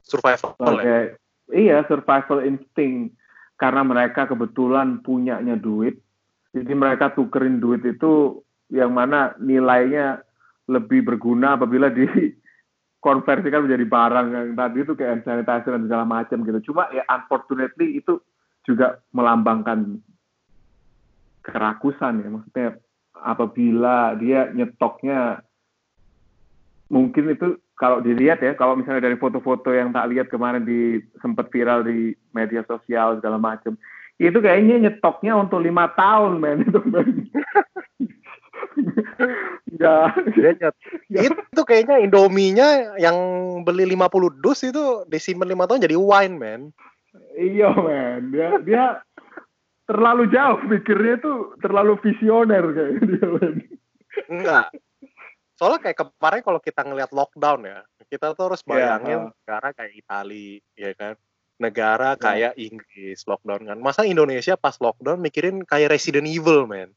survival. 0.03 0.59
ya? 0.83 1.15
Iya, 1.55 1.87
survival 1.87 2.43
insting. 2.43 3.15
Karena 3.55 3.87
mereka 3.87 4.27
kebetulan 4.27 5.07
punyanya 5.07 5.55
duit, 5.55 6.03
jadi 6.51 6.73
mereka 6.75 7.15
tukerin 7.15 7.63
duit 7.63 7.87
itu 7.87 8.43
yang 8.75 8.91
mana 8.91 9.39
nilainya 9.39 10.21
lebih 10.67 11.07
berguna 11.07 11.55
apabila 11.55 11.87
di 11.87 12.03
konversikan 13.03 13.66
menjadi 13.66 13.84
barang 13.84 14.26
yang 14.30 14.48
tadi 14.55 14.78
itu 14.86 14.94
kayak 14.94 15.26
sanitizer 15.26 15.74
dan 15.74 15.84
segala 15.90 16.07
macam 16.07 16.46
gitu. 16.46 16.70
Cuma 16.70 16.86
ya 16.94 17.03
unfortunately 17.11 17.98
itu 17.98 18.22
juga 18.62 19.03
melambangkan 19.11 19.98
kerakusan 21.42 22.22
ya. 22.22 22.28
Maksudnya 22.30 22.68
apabila 23.18 24.14
dia 24.22 24.55
nyetoknya 24.55 25.42
mungkin 26.86 27.34
itu 27.34 27.59
kalau 27.74 27.98
dilihat 27.98 28.38
ya 28.38 28.55
kalau 28.55 28.78
misalnya 28.78 29.11
dari 29.11 29.18
foto-foto 29.18 29.74
yang 29.74 29.90
tak 29.90 30.07
lihat 30.14 30.30
kemarin 30.30 30.62
di 30.62 31.03
sempat 31.18 31.50
viral 31.50 31.82
di 31.82 32.14
media 32.30 32.62
sosial 32.70 33.18
segala 33.18 33.42
macam 33.42 33.74
itu 34.22 34.38
kayaknya 34.38 34.78
nyetoknya 34.86 35.34
untuk 35.34 35.59
lima 35.59 35.90
tahun 35.98 36.38
men. 36.38 36.62
Itu 36.70 36.78
ya, 39.83 40.13
itu 41.23 41.63
kayaknya 41.67 42.01
Indominya 42.03 42.97
yang 42.97 43.17
beli 43.67 43.85
50 43.89 44.43
dus 44.43 44.61
itu 44.65 45.05
disimpan 45.09 45.49
lima 45.51 45.65
tahun 45.69 45.85
jadi 45.85 45.97
wine 45.99 46.37
men 46.39 46.63
Iya 47.37 47.71
men, 47.77 48.33
dia 48.33 48.49
dia 48.65 48.85
terlalu 49.85 50.33
jauh 50.33 50.61
pikirnya 50.65 51.21
tuh 51.21 51.57
terlalu 51.61 52.01
visioner 52.01 52.65
kayak 52.73 52.95
dia 53.05 53.27
men. 53.37 53.55
Enggak. 54.33 54.67
Soalnya 55.57 55.81
kayak 55.85 55.99
kemarin 56.01 56.41
kalau 56.41 56.61
kita 56.61 56.81
ngelihat 56.83 57.13
lockdown 57.13 57.69
ya, 57.69 57.85
kita 58.09 58.33
tuh 58.33 58.53
harus 58.53 58.65
iya, 58.65 58.69
bayangin 58.69 59.21
yeah. 59.29 59.31
negara 59.31 59.69
kayak 59.77 59.95
Italia, 59.95 60.61
ya 60.75 60.91
kan? 60.97 61.15
Negara 61.61 62.11
yeah. 62.17 62.21
kayak 62.21 62.53
Inggris 62.57 63.21
lockdown 63.29 63.63
kan. 63.69 63.79
Masa 63.79 64.09
Indonesia 64.09 64.57
pas 64.57 64.77
lockdown 64.81 65.21
mikirin 65.21 65.63
kayak 65.69 65.93
Resident 65.93 66.29
Evil, 66.29 66.65
men. 66.65 66.91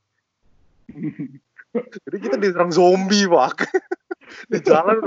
Jadi 1.75 2.17
kita 2.23 2.35
diserang 2.39 2.71
zombie, 2.71 3.27
Pak. 3.27 3.67
di 4.51 4.59
jalan 4.63 4.97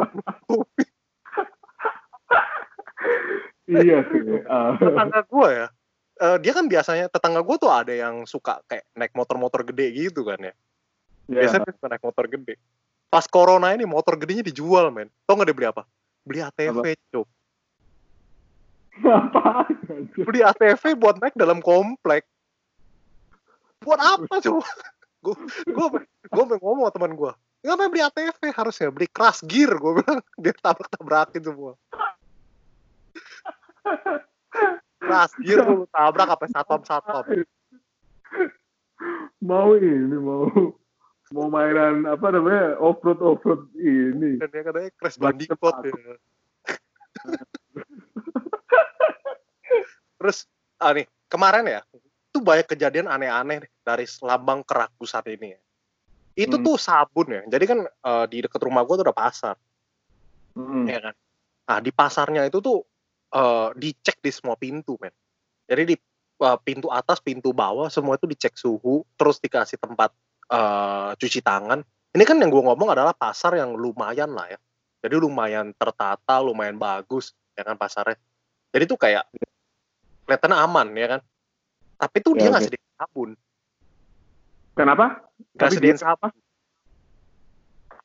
iya 3.69 3.99
sih. 4.09 4.21
Uh. 4.45 4.73
Tetangga 4.81 5.21
gue 5.29 5.49
ya, 5.53 5.67
uh, 6.25 6.37
dia 6.41 6.53
kan 6.57 6.67
biasanya 6.67 7.07
tetangga 7.13 7.41
gue 7.45 7.57
tuh 7.61 7.71
ada 7.71 7.93
yang 7.93 8.25
suka 8.25 8.61
kayak 8.67 8.85
naik 8.97 9.13
motor-motor 9.15 9.65
gede 9.69 9.93
gitu 9.95 10.25
kan 10.25 10.41
ya. 10.41 10.55
Yeah. 11.29 11.45
Biasanya 11.45 11.71
suka 11.77 11.89
naik 11.93 12.05
motor 12.05 12.25
gede. 12.27 12.55
Pas 13.09 13.25
corona 13.25 13.73
ini 13.73 13.89
motor 13.89 14.17
gedenya 14.21 14.45
dijual 14.45 14.93
men. 14.93 15.09
Tau 15.25 15.37
gak 15.37 15.49
dia 15.49 15.57
beli 15.57 15.69
apa? 15.69 15.83
Beli 16.25 16.41
ATV. 16.45 16.85
Apa? 19.01 19.65
Beli 20.13 20.41
ATV 20.45 20.83
buat 20.99 21.17
naik 21.17 21.37
dalam 21.37 21.65
komplek. 21.65 22.29
Buat 23.81 24.01
apa 24.01 24.35
coba? 24.45 24.69
Gue 25.19 25.35
gue 25.67 25.87
gue 26.31 26.45
ngomong 26.63 26.89
sama 26.89 26.95
teman 26.95 27.13
gue 27.19 27.33
ngapain 27.67 27.91
beli 27.91 28.03
ATV 28.07 28.41
harusnya 28.55 28.89
beli 28.95 29.07
crash 29.11 29.43
gear 29.45 29.75
gue 29.75 29.93
bilang 29.99 30.21
dia 30.43 30.55
tabrak 30.63 30.89
tabrakin 30.95 31.43
semua 31.43 31.75
Rasir 34.99 35.59
lu 35.65 35.89
tabrak 35.89 36.29
apa 36.29 36.45
satpam 36.51 36.83
satpam. 36.85 37.25
Mau 39.41 39.73
ini 39.79 40.19
mau 40.19 40.51
mau 41.33 41.47
mainan 41.49 42.05
apa 42.05 42.35
namanya 42.35 42.77
off 42.83 43.01
road 43.01 43.23
off 43.25 43.41
road 43.47 43.71
ini. 43.79 44.37
Dan 44.37 44.49
dia 44.53 44.63
katanya 44.67 44.91
crash 44.99 45.17
bandicoot 45.17 45.77
ya. 45.87 45.95
Terus 50.19 50.51
ah 50.83 50.93
nih 50.93 51.07
kemarin 51.31 51.67
ya 51.67 51.81
itu 52.39 52.47
banyak 52.47 52.71
kejadian 52.71 53.11
aneh-aneh 53.11 53.67
dari 53.83 54.07
lambang 54.23 54.63
kerakusan 54.63 55.27
ini 55.27 55.59
ya. 55.59 55.61
Itu 56.39 56.55
hmm. 56.55 56.65
tuh 56.71 56.77
sabun 56.79 57.27
ya. 57.35 57.43
Jadi 57.51 57.65
kan 57.67 57.79
uh, 57.83 58.31
di 58.31 58.47
dekat 58.47 58.63
rumah 58.63 58.87
gue 58.87 58.95
tuh 58.95 59.11
ada 59.11 59.17
pasar. 59.19 59.59
Hmm. 60.55 60.87
Ya 60.87 61.03
kan. 61.03 61.15
Nah 61.67 61.79
di 61.83 61.91
pasarnya 61.91 62.47
itu 62.47 62.63
tuh 62.63 62.87
uh, 63.35 63.75
dicek 63.75 64.23
di 64.23 64.31
semua 64.31 64.55
pintu, 64.55 64.95
men. 65.03 65.11
Jadi 65.67 65.83
di 65.83 65.97
uh, 66.39 66.55
pintu 66.63 66.87
atas, 66.95 67.19
pintu 67.19 67.51
bawah, 67.51 67.91
semua 67.91 68.15
itu 68.15 68.31
dicek 68.31 68.55
suhu, 68.55 69.03
terus 69.19 69.43
dikasih 69.43 69.83
tempat 69.83 70.15
uh, 70.55 71.19
cuci 71.19 71.43
tangan. 71.43 71.83
Ini 72.15 72.23
kan 72.23 72.39
yang 72.39 72.55
gue 72.55 72.63
ngomong 72.63 72.95
adalah 72.95 73.19
pasar 73.19 73.59
yang 73.59 73.75
lumayan 73.75 74.31
lah 74.31 74.47
ya. 74.47 74.59
Jadi 75.03 75.19
lumayan 75.19 75.75
tertata, 75.75 76.39
lumayan 76.39 76.79
bagus, 76.79 77.35
ya 77.59 77.67
kan 77.67 77.75
pasarnya. 77.75 78.15
Jadi 78.71 78.85
tuh 78.87 78.99
kayak 78.99 79.27
kelihatannya 80.23 80.59
aman, 80.63 80.87
ya 80.95 81.19
kan. 81.19 81.21
Tapi 81.99 82.17
tuh 82.23 82.33
ya, 82.39 82.47
dia 82.47 82.49
nggak 82.55 82.63
okay. 82.63 82.71
sediain 82.71 82.95
sabun. 82.95 83.31
Kenapa? 84.79 85.07
Nggak 85.59 85.71
sediain 85.75 85.99
sabun. 85.99 86.33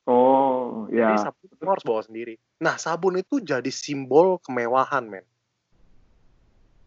Oh, 0.04 0.84
ya. 0.92 1.14
Jadi 1.14 1.16
sabun 1.24 1.46
itu 1.48 1.64
harus 1.64 1.84
bawa 1.86 2.02
sendiri. 2.04 2.34
Nah, 2.60 2.76
sabun 2.76 3.16
itu 3.16 3.40
jadi 3.40 3.70
simbol 3.72 4.36
kemewahan, 4.42 5.06
men. 5.08 5.24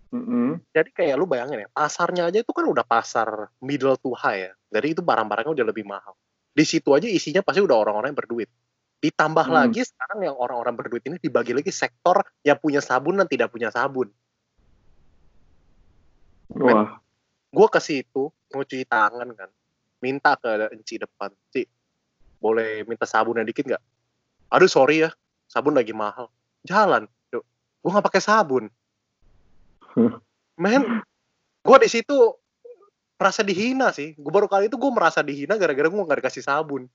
Mm-mm. 0.07 0.63
Jadi 0.71 0.89
kayak 0.95 1.19
lu 1.19 1.27
bayangin 1.27 1.67
ya, 1.67 1.69
pasarnya 1.71 2.31
aja 2.31 2.39
itu 2.39 2.51
kan 2.55 2.63
udah 2.63 2.85
pasar 2.87 3.51
middle 3.59 3.99
to 3.99 4.15
high 4.15 4.47
ya. 4.47 4.53
Jadi 4.71 4.95
itu 4.95 5.01
barang-barangnya 5.03 5.51
udah 5.51 5.67
lebih 5.67 5.83
mahal. 5.83 6.15
Di 6.55 6.63
situ 6.63 6.95
aja 6.95 7.05
isinya 7.11 7.43
pasti 7.43 7.59
udah 7.59 7.75
orang-orang 7.75 8.15
yang 8.15 8.19
berduit. 8.19 8.49
Ditambah 9.03 9.45
Hmm. 9.45 9.57
lagi 9.61 9.83
sekarang 9.83 10.25
yang 10.25 10.35
orang-orang 10.39 10.73
berduit 10.73 11.03
ini 11.05 11.19
dibagi 11.19 11.53
lagi 11.53 11.69
sektor 11.69 12.23
yang 12.41 12.57
punya 12.57 12.79
sabun 12.79 13.19
dan 13.19 13.27
tidak 13.27 13.51
punya 13.51 13.69
sabun. 13.69 14.09
Wah. 16.55 16.99
Gue 17.51 17.67
ke 17.71 17.79
situ 17.81 18.31
mau 18.31 18.63
cuci 18.63 18.87
tangan 18.87 19.27
kan, 19.35 19.49
minta 19.99 20.35
ke 20.39 20.71
enci 20.71 20.99
depan, 20.99 21.31
Ci, 21.51 21.67
boleh 22.39 22.87
minta 22.87 23.03
sabunnya 23.03 23.43
dikit 23.43 23.67
nggak? 23.67 23.83
Aduh 24.53 24.69
sorry 24.71 25.03
ya, 25.03 25.11
sabun 25.49 25.75
lagi 25.75 25.91
mahal. 25.91 26.31
Jalan, 26.63 27.07
yuk. 27.31 27.43
Gue 27.83 27.89
nggak 27.91 28.07
pakai 28.07 28.21
sabun. 28.23 28.71
Men, 30.55 31.01
gue 31.63 31.77
di 31.83 31.89
situ 31.89 32.15
merasa 33.17 33.41
dihina 33.41 33.89
sih. 33.91 34.13
Gue 34.15 34.31
baru 34.31 34.45
kali 34.45 34.69
itu 34.69 34.77
gue 34.77 34.91
merasa 34.93 35.25
dihina 35.25 35.57
gara-gara 35.57 35.89
gue 35.89 35.97
nggak 35.97 36.19
dikasih 36.21 36.45
sabun. 36.45 36.85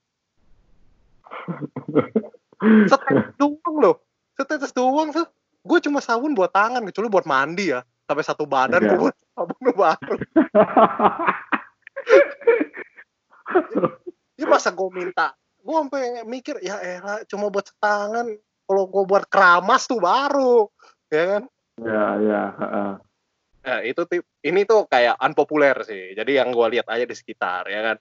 Setetes 2.91 3.35
doang 3.37 3.77
loh. 3.83 3.97
Setetes 4.39 4.73
doang 4.73 5.11
tuh. 5.11 5.27
Gue 5.63 5.79
cuma 5.83 5.99
sabun 6.03 6.35
buat 6.35 6.51
tangan, 6.55 6.83
kecuali 6.87 7.09
buat 7.11 7.27
mandi 7.27 7.75
ya. 7.75 7.83
Sampai 8.13 8.29
satu 8.29 8.45
badan 8.45 8.85
Iya. 8.85 8.93
gue 8.93 9.09
buat 9.09 9.17
sabun 9.33 9.73
baru. 9.73 10.15
Dia 14.37 14.45
masa 14.45 14.69
gue 14.69 14.91
minta. 14.93 15.33
Gue 15.65 15.81
sampai 15.81 16.29
mikir, 16.29 16.61
ya 16.61 16.77
elah 16.77 17.25
cuma 17.25 17.49
buat 17.49 17.73
setangan. 17.73 18.29
Kalau 18.69 18.85
gue 18.85 19.05
buat 19.09 19.25
keramas 19.33 19.89
tuh 19.89 19.97
baru. 19.97 20.69
Ya 21.09 21.25
kan? 21.25 21.43
ya, 21.81 22.05
ya. 22.21 22.43
heeh. 22.53 22.93
Nah, 23.63 23.79
itu 23.81 24.03
tip, 24.05 24.29
ini 24.45 24.69
tuh 24.69 24.85
kayak 24.85 25.17
unpopuler 25.25 25.81
sih. 25.89 26.13
Jadi 26.13 26.37
yang 26.37 26.53
gue 26.53 26.69
lihat 26.77 26.93
aja 26.93 27.09
di 27.09 27.17
sekitar, 27.17 27.65
ya 27.73 27.81
kan. 27.81 27.97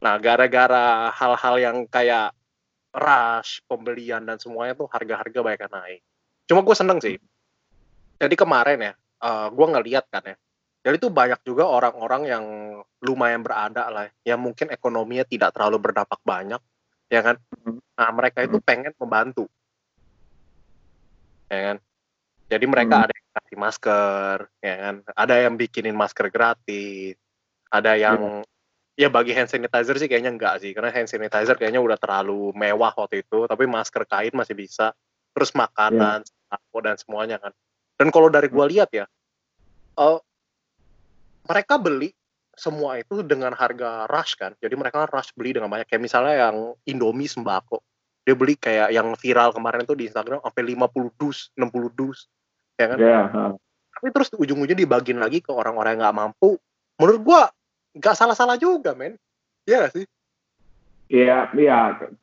Nah, 0.00 0.16
gara-gara 0.24 1.12
hal-hal 1.12 1.54
yang 1.60 1.84
kayak 1.90 2.32
rush, 2.96 3.60
pembelian 3.68 4.24
dan 4.24 4.40
semuanya 4.40 4.72
tuh 4.72 4.88
harga-harga 4.88 5.38
banyak 5.44 5.60
yang 5.68 5.74
naik. 5.74 6.00
Cuma 6.48 6.64
gue 6.64 6.76
seneng 6.78 6.96
sih. 7.02 7.18
Jadi 8.22 8.34
kemarin 8.38 8.78
ya, 8.80 8.94
eh 9.24 9.46
gue 9.50 9.66
ngeliat 9.72 10.04
kan 10.12 10.24
ya. 10.28 10.36
Jadi 10.84 10.96
tuh 11.00 11.08
banyak 11.08 11.40
juga 11.48 11.64
orang-orang 11.64 12.22
yang 12.28 12.44
lumayan 13.00 13.40
berada 13.40 13.88
lah, 13.88 14.04
yang 14.20 14.36
mungkin 14.36 14.68
ekonominya 14.68 15.24
tidak 15.24 15.56
terlalu 15.56 15.80
berdampak 15.80 16.20
banyak, 16.20 16.60
ya 17.08 17.20
kan. 17.24 17.40
Mhm. 17.56 17.80
Nah, 17.96 18.10
mereka 18.12 18.44
itu 18.44 18.60
pengen 18.60 18.92
membantu, 19.00 19.48
ya 21.48 21.72
kan. 21.72 21.76
Jadi 22.52 22.64
mereka 22.68 22.94
Mhm. 23.00 23.04
ada 23.08 23.12
yang 23.16 23.30
kasih 23.32 23.56
masker, 23.58 24.36
ya 24.60 24.74
kan. 24.76 24.94
Ada 25.16 25.34
yang 25.48 25.54
bikinin 25.56 25.96
masker 25.96 26.28
gratis, 26.28 27.16
ada 27.72 27.96
yang 27.96 28.44
ya 28.94 29.08
bagi 29.10 29.32
hand 29.34 29.50
sanitizer 29.50 29.96
sih 29.98 30.06
kayaknya 30.06 30.36
enggak 30.36 30.60
sih, 30.62 30.70
karena 30.76 30.92
hand 30.92 31.08
sanitizer 31.10 31.56
kayaknya 31.58 31.80
udah 31.80 31.96
terlalu 31.98 32.52
mewah 32.54 32.92
waktu 32.94 33.24
itu, 33.24 33.48
tapi 33.48 33.64
masker 33.66 34.04
kain 34.04 34.36
masih 34.36 34.52
bisa. 34.54 34.92
Terus 35.34 35.50
makanan, 35.56 36.22
sembako 36.28 36.78
dan 36.84 36.96
semuanya 37.00 37.36
kan. 37.42 37.50
Dan 37.94 38.10
kalau 38.10 38.28
dari 38.30 38.50
gua 38.50 38.66
lihat 38.66 38.90
ya, 38.90 39.06
eh, 39.98 40.18
mereka 41.46 41.78
beli 41.78 42.10
semua 42.54 42.98
itu 42.98 43.22
dengan 43.26 43.50
harga 43.54 44.06
rush 44.06 44.38
kan. 44.38 44.54
Jadi 44.62 44.74
mereka 44.78 45.06
rush 45.10 45.34
beli 45.34 45.54
dengan 45.54 45.70
banyak. 45.70 45.90
Kayak 45.90 46.02
misalnya 46.02 46.34
yang 46.48 46.56
Indomie 46.86 47.30
sembako. 47.30 47.82
Dia 48.24 48.34
beli 48.38 48.56
kayak 48.56 48.94
yang 48.94 49.12
viral 49.18 49.52
kemarin 49.52 49.84
tuh 49.84 49.98
di 49.98 50.08
Instagram 50.08 50.40
sampai 50.40 50.64
50 50.64 51.12
dus, 51.20 51.52
60 51.58 51.92
dus. 51.92 52.30
Ya 52.80 52.86
kan? 52.94 52.98
Heeh. 52.98 53.50
Tapi 53.94 54.08
terus 54.10 54.28
ujung-ujungnya 54.34 54.78
dibagiin 54.78 55.20
lagi 55.20 55.38
ke 55.44 55.50
orang-orang 55.54 55.98
yang 55.98 56.02
nggak 56.08 56.18
mampu. 56.18 56.56
Menurut 56.98 57.20
gua 57.22 57.42
nggak 57.94 58.16
salah-salah 58.16 58.58
juga, 58.58 58.94
men. 58.96 59.14
Iya 59.66 59.86
nggak 59.86 59.92
sih? 59.94 60.06
Iya, 61.12 61.52
iya, 61.54 61.78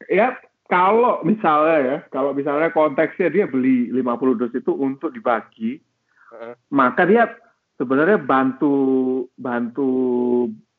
ya 0.09 0.27
kalau 0.71 1.19
misalnya 1.27 1.77
ya, 1.83 1.97
kalau 2.07 2.31
misalnya 2.31 2.71
konteksnya 2.71 3.27
dia 3.27 3.43
beli 3.43 3.91
50 3.91 4.39
dus 4.39 4.55
itu 4.55 4.71
untuk 4.71 5.11
dibagi, 5.11 5.83
Heeh. 6.31 6.55
maka 6.71 7.03
dia 7.03 7.27
sebenarnya 7.75 8.15
bantu 8.23 9.27
bantu 9.35 9.91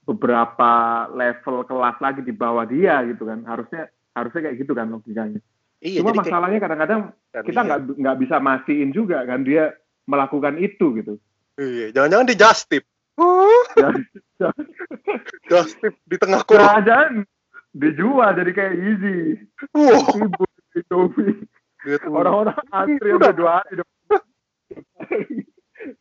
beberapa 0.09 1.05
level 1.13 1.69
kelas 1.69 2.01
lagi 2.01 2.25
di 2.25 2.33
bawah 2.33 2.65
dia 2.65 3.05
gitu 3.05 3.29
kan. 3.29 3.45
Harusnya 3.45 3.93
harusnya 4.17 4.49
kayak 4.49 4.65
gitu 4.65 4.73
kan 4.73 4.89
logikanya. 4.89 5.45
Iya, 5.85 6.01
Cuma 6.01 6.25
masalahnya 6.25 6.57
kadang-kadang 6.57 7.13
kita 7.45 7.61
iya. 7.61 7.69
nggak 7.69 7.81
nggak 8.01 8.19
bisa 8.25 8.37
mastiin 8.41 8.97
juga 8.97 9.29
kan 9.29 9.45
dia 9.45 9.77
melakukan 10.09 10.57
itu 10.57 10.97
gitu. 10.97 11.21
Iya, 11.61 11.93
jangan-jangan 11.93 12.33
di 12.33 12.37
just 12.41 12.65
tip. 12.73 12.89
just 15.53 15.77
tip 15.85 15.93
di 16.09 16.17
tengah 16.17 16.41
kurang. 16.49 16.81
Kerajaan 16.81 17.29
dijual 17.73 18.31
jadi 18.37 18.53
kayak 18.53 18.75
easy. 18.79 19.17
Wow. 19.73 20.01
Indomie. 20.73 21.45
Tuh- 21.83 22.15
Orang-orang 22.15 22.57
antri 22.71 23.11
Udah. 23.11 23.35
dua 23.35 23.61
hari. 23.61 23.83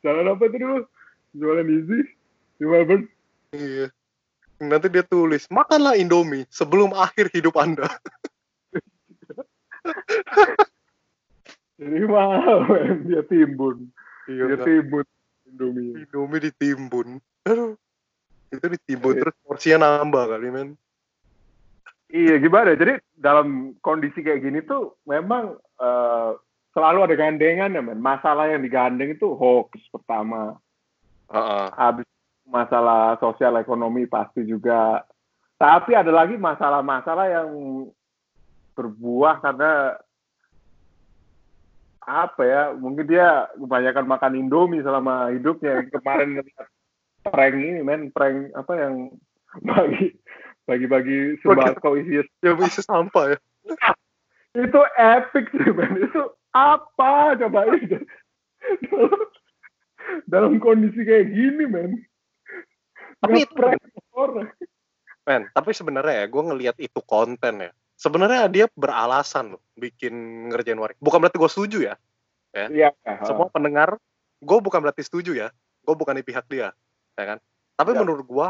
Jalan 0.06 0.30
apa 0.32 0.44
itu 0.46 0.58
dulu? 0.62 0.80
Jualan 1.34 1.68
easy 1.68 2.00
di 2.60 2.66
Melbourne. 2.68 3.08
Iya. 3.52 3.88
Nanti 4.62 4.94
dia 4.94 5.02
tulis, 5.02 5.50
makanlah 5.50 5.98
Indomie 5.98 6.46
sebelum 6.54 6.94
akhir 6.94 7.34
hidup 7.34 7.58
Anda. 7.58 7.90
Jadi 11.82 12.02
mahal 12.06 12.62
dia 13.10 13.26
timbun. 13.26 13.90
Iya, 14.30 14.54
Dia 14.54 14.58
timbun 14.62 15.06
Indomie. 15.50 16.06
Indomie 16.06 16.42
ditimbun. 16.46 17.08
Aduh. 17.50 17.74
Itu 18.54 18.66
ditimbun 18.70 19.18
terus 19.18 19.36
porsinya 19.42 19.98
nambah 19.98 20.30
kali, 20.30 20.48
men. 20.54 20.70
Iya 22.12 22.44
gimana? 22.44 22.76
Jadi 22.76 23.00
dalam 23.16 23.80
kondisi 23.80 24.20
kayak 24.20 24.44
gini 24.44 24.60
tuh 24.68 25.00
memang 25.08 25.56
eh, 25.80 26.32
selalu 26.76 27.08
ada 27.08 27.16
gandengan 27.16 27.72
ya 27.72 27.82
men. 27.84 28.04
Masalah 28.04 28.52
yang 28.52 28.60
digandeng 28.60 29.16
itu 29.16 29.32
hoax 29.36 29.80
pertama. 29.92 30.60
Heeh. 31.32 31.68
Habis 31.80 32.08
masalah 32.44 33.16
sosial 33.24 33.56
ekonomi 33.60 34.04
pasti 34.12 34.44
juga. 34.44 35.08
Tapi 35.56 35.96
ada 35.96 36.12
lagi 36.12 36.36
masalah-masalah 36.36 37.32
yang 37.32 37.50
berbuah 38.76 39.40
karena 39.40 39.96
apa 42.04 42.42
ya? 42.44 42.64
Mungkin 42.76 43.08
dia 43.08 43.48
kebanyakan 43.56 44.06
makan 44.10 44.36
Indomie 44.36 44.84
selama 44.84 45.32
hidupnya. 45.32 45.86
Kemarin 45.88 46.44
prank 47.24 47.56
ini 47.56 47.80
men, 47.86 48.12
prank 48.12 48.52
apa 48.58 48.74
yang 48.76 49.16
bagi 49.64 50.18
bagi-bagi 50.66 51.42
sembako 51.42 51.98
isi 52.00 52.22
Ya 52.42 52.54
bisa 52.54 52.82
sampah 52.82 53.36
ya. 53.36 53.38
itu 54.68 54.80
epic 55.00 55.46
sih 55.56 55.72
men 55.72 55.96
itu 56.04 56.22
apa 56.52 57.40
coba 57.40 57.72
itu 57.72 57.98
dalam 60.28 60.60
kondisi 60.60 61.08
kayak 61.08 61.32
gini 61.32 61.64
men 61.66 61.92
Tapi 63.22 63.46
itu- 63.46 63.54
Ngeprank 63.54 63.80
orang 64.12 64.50
Men, 65.22 65.46
tapi 65.54 65.70
sebenarnya 65.70 66.26
ya, 66.26 66.26
gue 66.26 66.42
ngelihat 66.42 66.78
itu 66.82 66.98
konten 67.06 67.62
ya. 67.62 67.70
Sebenarnya 67.94 68.50
dia 68.50 68.66
beralasan 68.74 69.54
loh 69.54 69.62
bikin 69.78 70.10
ngerjain 70.50 70.82
warik. 70.82 70.98
Bukan 70.98 71.22
berarti 71.22 71.38
gue 71.38 71.46
setuju 71.46 71.78
ya. 71.86 71.96
iya 72.74 72.90
Semua 73.22 73.46
pendengar, 73.54 74.02
gue 74.42 74.58
bukan 74.58 74.82
berarti 74.82 75.06
setuju 75.06 75.38
ya. 75.38 75.54
Gue 75.86 75.94
bukan 75.94 76.18
di 76.18 76.26
pihak 76.26 76.50
dia, 76.50 76.74
ya 77.14 77.24
kan? 77.24 77.38
Tapi 77.78 77.94
Ya. 77.94 78.02
menurut 78.02 78.26
gue, 78.26 78.48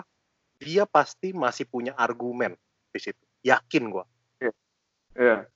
dia 0.62 0.86
pasti 0.86 1.34
masih 1.34 1.66
punya 1.66 1.98
argumen 1.98 2.54
di 2.94 3.00
situ. 3.02 3.18
Yakin 3.42 3.90
gue. 3.90 4.06
iya 5.18 5.50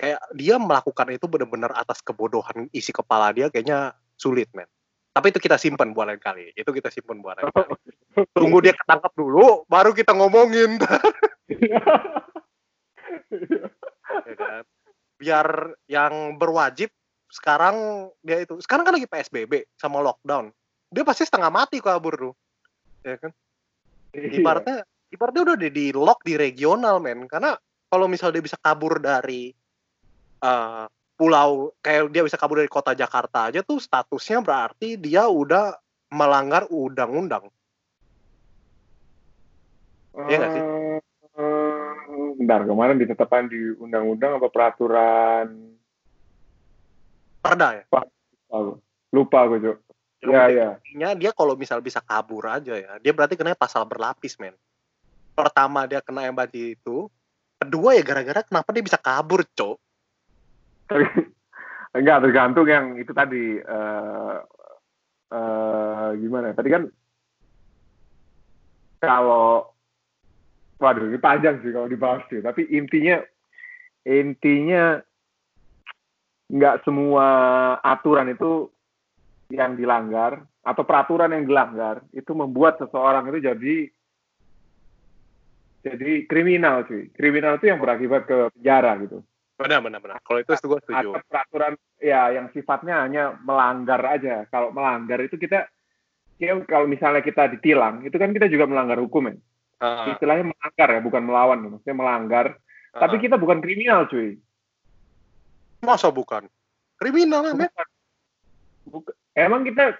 Kayak 0.00 0.20
dia 0.32 0.56
melakukan 0.56 1.12
itu 1.12 1.28
benar-benar 1.28 1.76
atas 1.76 2.00
kebodohan 2.00 2.72
isi 2.72 2.88
kepala 2.88 3.36
dia 3.36 3.52
kayaknya 3.52 3.92
sulit, 4.16 4.48
men. 4.56 4.64
Tapi 5.12 5.28
itu 5.28 5.44
kita 5.44 5.60
simpan 5.60 5.92
buat 5.92 6.08
lain 6.08 6.16
kali. 6.16 6.56
Itu 6.56 6.72
kita 6.72 6.88
simpan 6.88 7.20
buat 7.20 7.36
lain 7.36 7.52
kali. 7.52 7.76
Tunggu 8.36 8.64
dia 8.64 8.72
ketangkap 8.72 9.12
dulu, 9.12 9.68
baru 9.68 9.92
kita 9.92 10.16
ngomongin. 10.16 10.80
ya 14.24 14.34
kan? 14.40 14.64
Biar 15.20 15.76
yang 15.84 16.40
berwajib 16.40 16.88
sekarang 17.28 18.08
dia 18.24 18.40
itu 18.40 18.56
sekarang 18.64 18.88
kan 18.88 18.96
lagi 18.96 19.04
PSBB 19.04 19.68
sama 19.76 20.00
lockdown. 20.00 20.48
Dia 20.88 21.04
pasti 21.04 21.28
setengah 21.28 21.52
mati 21.52 21.76
kabur 21.84 22.16
tuh. 22.16 22.34
Ya 23.04 23.20
kan? 23.20 23.36
Iya. 24.10 24.42
Ibaratnya 24.42 24.76
ibaratnya 25.10 25.42
udah 25.46 25.56
di, 25.58 25.68
di 25.70 25.86
lock 25.94 26.22
di 26.26 26.34
regional 26.34 26.98
men 26.98 27.26
karena 27.30 27.54
kalau 27.90 28.06
misal 28.06 28.30
dia 28.30 28.42
bisa 28.42 28.58
kabur 28.58 29.02
dari 29.02 29.50
eh, 30.42 30.86
pulau 31.14 31.74
kayak 31.82 32.10
dia 32.14 32.22
bisa 32.24 32.38
kabur 32.38 32.62
dari 32.62 32.70
kota 32.70 32.94
Jakarta 32.94 33.50
aja 33.50 33.60
tuh 33.62 33.78
statusnya 33.82 34.40
berarti 34.42 34.96
dia 34.98 35.26
udah 35.28 35.74
melanggar 36.10 36.66
undang-undang. 36.70 37.46
Iya 40.16 40.36
nggak 40.42 40.52
sih? 40.54 40.62
Eh, 40.62 40.98
bentar 42.40 42.66
kemarin 42.66 42.98
ditetapkan 42.98 43.46
di 43.46 43.78
undang-undang 43.78 44.42
apa 44.42 44.48
peraturan 44.50 45.70
Perda 47.40 47.68
ya? 47.72 47.84
Lupa, 47.88 48.00
lupa 49.10 49.38
gue 49.48 49.58
Cuk. 49.64 49.76
Yang 50.20 50.30
Ya, 50.30 50.40
penting 50.44 50.56
ya. 50.56 50.70
intinya 50.76 51.08
dia 51.16 51.30
kalau 51.32 51.54
misal 51.56 51.80
bisa 51.80 52.04
kabur 52.04 52.44
aja 52.44 52.76
ya, 52.76 52.92
dia 53.00 53.12
berarti 53.16 53.40
kena 53.40 53.56
pasal 53.56 53.88
berlapis, 53.88 54.36
men. 54.36 54.52
Pertama 55.32 55.88
dia 55.88 56.04
kena 56.04 56.28
yang 56.28 56.36
tadi 56.36 56.76
itu, 56.76 57.08
kedua 57.56 57.96
ya 57.96 58.04
gara-gara 58.04 58.44
kenapa 58.44 58.68
dia 58.76 58.84
bisa 58.84 59.00
kabur, 59.00 59.40
cok. 59.56 59.76
Enggak 61.96 62.22
tergantung 62.22 62.68
yang 62.68 62.94
itu 63.00 63.10
tadi 63.10 63.58
eh 63.58 64.36
eh, 65.32 66.08
gimana? 66.20 66.54
Tadi 66.54 66.68
kan 66.68 66.82
kalau 69.00 69.72
waduh 70.76 71.08
ini 71.08 71.18
panjang 71.18 71.58
sih 71.64 71.72
kalau 71.72 71.88
dibahas 71.88 72.22
sih. 72.28 72.44
Tapi 72.44 72.68
intinya 72.70 73.18
intinya 74.04 75.00
nggak 76.50 76.82
semua 76.82 77.26
aturan 77.82 78.30
itu 78.34 78.70
yang 79.50 79.74
dilanggar 79.74 80.46
atau 80.62 80.82
peraturan 80.86 81.34
yang 81.34 81.44
dilanggar 81.44 82.06
itu 82.14 82.30
membuat 82.32 82.78
seseorang 82.78 83.26
itu 83.34 83.38
jadi 83.42 83.76
jadi 85.80 86.28
kriminal 86.28 86.84
sih. 86.86 87.08
Kriminal 87.16 87.56
itu 87.56 87.72
yang 87.72 87.80
berakibat 87.80 88.28
ke 88.28 88.52
penjara 88.52 89.00
gitu. 89.00 89.24
Benar, 89.56 89.80
benar, 89.84 90.00
benar. 90.00 90.18
Kalau 90.24 90.40
itu 90.40 90.52
gue 90.56 90.80
setuju. 90.84 91.08
Atau 91.16 91.24
peraturan 91.28 91.72
ya 92.00 92.32
yang 92.32 92.48
sifatnya 92.52 93.04
hanya 93.04 93.36
melanggar 93.44 94.00
aja. 94.04 94.44
Kalau 94.48 94.72
melanggar 94.72 95.20
itu 95.24 95.36
kita 95.36 95.68
ya 96.40 96.56
kalau 96.64 96.88
misalnya 96.88 97.20
kita 97.20 97.48
ditilang, 97.52 98.04
itu 98.04 98.16
kan 98.16 98.32
kita 98.32 98.48
juga 98.48 98.64
melanggar 98.68 99.00
hukum 99.00 99.28
ya. 99.28 99.36
Ah, 99.80 100.12
Istilahnya 100.12 100.52
melanggar 100.52 100.88
ya, 100.92 101.00
bukan 101.00 101.22
melawan. 101.24 101.58
Maksudnya 101.76 101.96
melanggar. 101.96 102.46
ah, 102.92 103.00
Tapi 103.04 103.16
ah. 103.16 103.20
kita 103.20 103.36
bukan 103.40 103.64
kriminal, 103.64 104.04
cuy. 104.08 104.36
masa 105.80 106.12
bukan? 106.12 106.44
Kriminal. 107.00 107.56
Bukan. 107.56 107.88
Bukan. 108.84 109.14
Emang 109.34 109.62
kita 109.62 109.94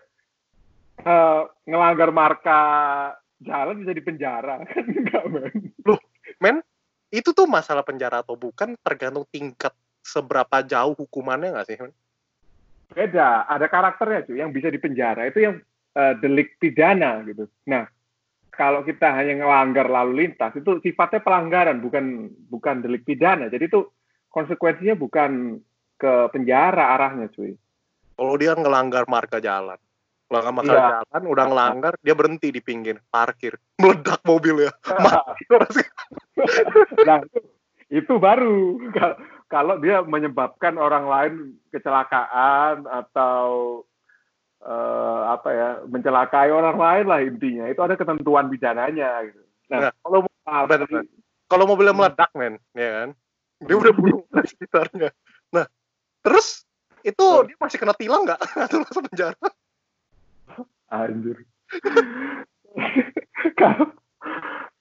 eh, 1.06 1.42
ngelanggar 1.66 2.10
marka 2.10 2.60
jalan 3.40 3.80
bisa 3.80 3.92
dipenjara 3.96 4.62
kan 4.70 4.84
enggak, 4.84 5.24
men? 6.40 6.56
Itu 7.10 7.34
tuh 7.34 7.50
masalah 7.50 7.82
penjara 7.82 8.22
atau 8.22 8.38
bukan 8.38 8.78
tergantung 8.86 9.26
tingkat 9.34 9.74
seberapa 10.04 10.62
jauh 10.62 10.94
hukumannya 10.94 11.56
nggak 11.56 11.66
sih, 11.66 11.76
men? 11.80 11.92
Beda, 12.90 13.46
ada 13.46 13.70
karakternya 13.70 14.26
cuy. 14.26 14.42
Yang 14.42 14.50
bisa 14.58 14.68
dipenjara 14.70 15.30
itu 15.30 15.38
yang 15.46 15.56
eh, 15.94 16.14
delik 16.18 16.58
pidana 16.58 17.22
gitu. 17.22 17.46
Nah, 17.70 17.86
kalau 18.50 18.82
kita 18.82 19.14
hanya 19.14 19.40
ngelanggar 19.40 19.86
lalu 19.86 20.26
lintas 20.26 20.52
itu 20.58 20.82
sifatnya 20.82 21.22
pelanggaran, 21.22 21.78
bukan 21.78 22.28
bukan 22.50 22.82
delik 22.82 23.06
pidana. 23.06 23.46
Jadi 23.46 23.70
itu 23.70 23.86
konsekuensinya 24.30 24.98
bukan 24.98 25.62
ke 25.96 26.12
penjara 26.34 26.98
arahnya 26.98 27.30
cuy. 27.30 27.54
Kalau 28.20 28.36
dia 28.36 28.52
ngelanggar 28.52 29.08
marka 29.08 29.40
jalan, 29.40 29.80
ngelanggar 30.28 30.52
marka 30.52 30.74
Iya. 30.76 30.88
jalan, 30.92 31.22
udah 31.24 31.44
ngelanggar, 31.48 31.92
dia 32.04 32.12
berhenti 32.12 32.52
di 32.52 32.60
pinggir, 32.60 33.00
parkir, 33.08 33.56
meledak 33.80 34.20
mobilnya. 34.28 34.68
Mati 35.24 35.48
sih. 35.72 35.86
nah, 37.08 37.24
itu, 37.24 37.40
itu 37.88 38.12
baru 38.20 38.76
Kal- 38.92 39.16
kalau 39.48 39.80
dia 39.80 40.04
menyebabkan 40.04 40.76
orang 40.76 41.08
lain 41.08 41.34
kecelakaan 41.72 42.84
atau 42.84 43.80
eh, 44.68 45.22
apa 45.24 45.48
ya 45.48 45.68
mencelakai 45.88 46.52
orang 46.52 46.76
lain 46.76 47.04
lah 47.08 47.20
intinya 47.24 47.72
itu 47.72 47.80
ada 47.80 47.96
ketentuan 47.96 48.52
pidananya 48.52 49.32
gitu. 49.32 49.40
Nah, 49.72 49.88
Nah, 49.88 49.92
kalau 50.04 50.28
kalau 51.48 51.64
mobilnya 51.64 51.96
meledak, 51.96 52.28
men, 52.36 52.60
ya 52.76 52.90
kan? 53.00 53.08
Dia 53.64 53.76
udah 53.80 53.92
bunuh 53.96 54.20
sekitarnya. 54.44 55.08
Nah, 55.56 55.64
terus 56.20 56.68
itu 57.04 57.26
dia 57.46 57.56
masih 57.58 57.78
kena 57.80 57.94
tilang 57.96 58.24
nggak? 58.26 58.40
Atau 58.66 58.84
masuk 58.84 59.08
penjara? 59.10 59.36
anjir. 60.90 61.38
kalau 63.60 63.86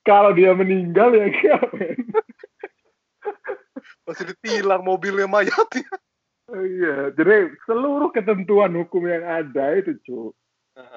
kalau 0.03 0.32
dia 0.34 0.51
meninggal 0.57 1.13
ya 1.13 1.30
enggak, 1.30 1.63
men. 1.78 1.99
Masih 4.09 4.34
ditilang 4.34 4.82
mobilnya 4.82 5.30
mayatnya. 5.30 5.86
Iya, 6.49 7.13
jadi 7.13 7.53
seluruh 7.70 8.09
ketentuan 8.09 8.74
hukum 8.74 9.05
yang 9.05 9.22
ada 9.22 9.78
itu, 9.78 9.93
cu, 10.01 10.34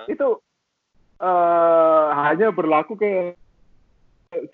itu 0.09 0.29
eh, 1.21 2.07
hanya 2.25 2.49
berlaku 2.49 2.97
ke 2.97 3.37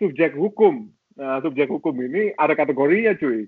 subjek 0.03 0.35
hukum. 0.35 0.91
Nah, 1.15 1.39
subjek 1.39 1.71
hukum 1.71 1.95
ini 2.03 2.35
ada 2.35 2.59
kategorinya, 2.59 3.15
cuy. 3.15 3.47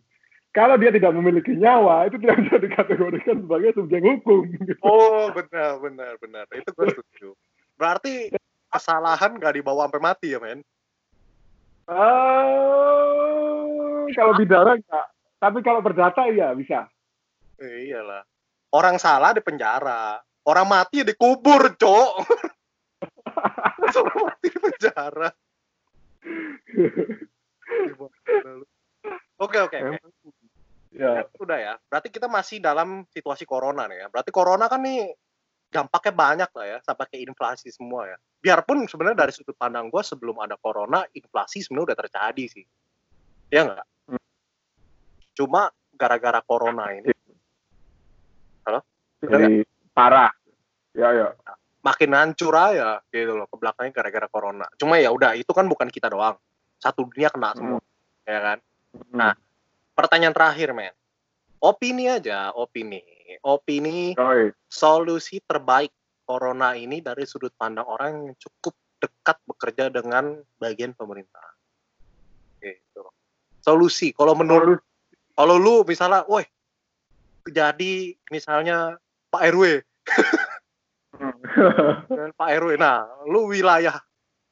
Kalau 0.50 0.74
dia 0.82 0.90
tidak 0.90 1.14
memiliki 1.14 1.54
nyawa, 1.54 2.10
itu 2.10 2.18
tidak 2.18 2.42
bisa 2.42 2.58
dikategorikan 2.58 3.38
sebagai 3.46 3.70
subjek 3.78 4.02
hukum. 4.02 4.50
Oh, 4.82 5.30
benar, 5.30 5.78
benar, 5.78 6.18
benar. 6.18 6.42
Itu 6.50 6.74
gue 6.74 6.90
setuju. 6.90 7.38
Berarti 7.78 8.34
kesalahan 8.66 9.38
nggak 9.38 9.54
dibawa 9.62 9.86
sampai 9.86 10.02
mati 10.02 10.34
ya, 10.34 10.42
men? 10.42 10.66
Eh, 11.90 11.94
kalau 14.14 14.34
pidana 14.34 14.74
enggak. 14.74 15.06
Tapi 15.38 15.58
kalau 15.62 15.80
perdata 15.86 16.26
iya 16.26 16.50
bisa. 16.52 16.90
Eh, 17.62 17.90
iyalah. 17.90 18.26
Orang 18.74 18.98
salah 18.98 19.30
di 19.30 19.42
penjara. 19.42 20.18
Orang 20.46 20.66
mati 20.66 21.02
ya 21.02 21.06
dikubur, 21.06 21.78
cok. 21.78 22.10
Orang 24.02 24.18
mati 24.26 24.46
di 24.50 24.58
penjara. 24.58 25.30
Oke, 29.40 29.58
oke, 29.62 29.78
oke. 29.78 29.98
Ya, 30.90 31.22
Udah 31.38 31.58
ya. 31.58 31.74
Berarti 31.86 32.08
kita 32.10 32.26
masih 32.26 32.58
dalam 32.58 33.06
situasi 33.14 33.46
corona 33.46 33.86
nih 33.86 34.04
ya. 34.04 34.06
Berarti 34.10 34.30
corona 34.34 34.66
kan 34.66 34.82
nih 34.82 35.10
dampaknya 35.70 36.12
banyak 36.12 36.50
lah 36.50 36.66
ya. 36.66 36.78
Sampai 36.82 37.06
ke 37.06 37.16
inflasi 37.22 37.70
semua 37.70 38.10
ya. 38.10 38.18
Biarpun 38.40 38.88
sebenarnya 38.90 39.28
dari 39.28 39.32
sudut 39.36 39.54
pandang 39.54 39.92
gue 39.92 40.02
sebelum 40.02 40.40
ada 40.42 40.58
corona, 40.58 41.06
inflasi 41.14 41.62
sebenarnya 41.62 41.94
udah 41.94 41.98
terjadi 42.06 42.44
sih. 42.50 42.64
Ya 43.54 43.66
nggak? 43.68 43.86
Hmm. 44.10 44.24
Cuma 45.38 45.70
gara-gara 45.94 46.40
corona 46.42 46.90
ini 46.96 47.12
jadi 49.20 49.62
parah. 49.92 50.32
Ya, 50.96 51.08
ya. 51.14 51.28
makin 51.80 52.12
hancur 52.12 52.52
aja 52.52 53.00
gitu 53.08 53.40
loh 53.40 53.48
ke 53.48 53.56
belakangnya 53.56 53.92
gara-gara 53.94 54.28
corona. 54.28 54.66
Cuma 54.76 55.00
ya 55.00 55.08
udah 55.14 55.32
itu 55.38 55.48
kan 55.54 55.64
bukan 55.64 55.88
kita 55.88 56.12
doang. 56.12 56.36
Satu 56.76 57.08
dunia 57.08 57.28
kena 57.32 57.56
semua, 57.56 57.80
ya 58.24 58.40
kan? 58.40 58.58
Nah. 59.12 59.32
Pertanyaan 60.00 60.32
terakhir, 60.32 60.72
men. 60.72 60.96
Opini 61.60 62.08
aja, 62.08 62.56
opini. 62.56 63.04
Opini 63.44 64.16
Oi. 64.16 64.48
solusi 64.64 65.44
terbaik 65.44 65.92
corona 66.24 66.72
ini 66.72 67.04
dari 67.04 67.28
sudut 67.28 67.52
pandang 67.52 67.84
orang 67.84 68.32
yang 68.32 68.36
cukup 68.40 68.72
dekat 68.96 69.36
bekerja 69.44 69.92
dengan 69.92 70.40
bagian 70.56 70.96
pemerintah. 70.96 71.44
Gitu. 72.64 73.04
Solusi 73.60 74.16
kalau 74.16 74.32
menurut 74.32 74.80
kalau 75.36 75.60
lu 75.60 75.84
misalnya, 75.84 76.24
woi, 76.28 76.44
jadi 77.48 78.16
misalnya 78.32 78.96
Pak 79.28 79.52
RW, 79.52 79.84
dengan 82.08 82.30
Pak 82.36 82.48
RW. 82.60 82.76
Nah, 82.76 83.08
lu 83.28 83.48
wilayah 83.48 83.96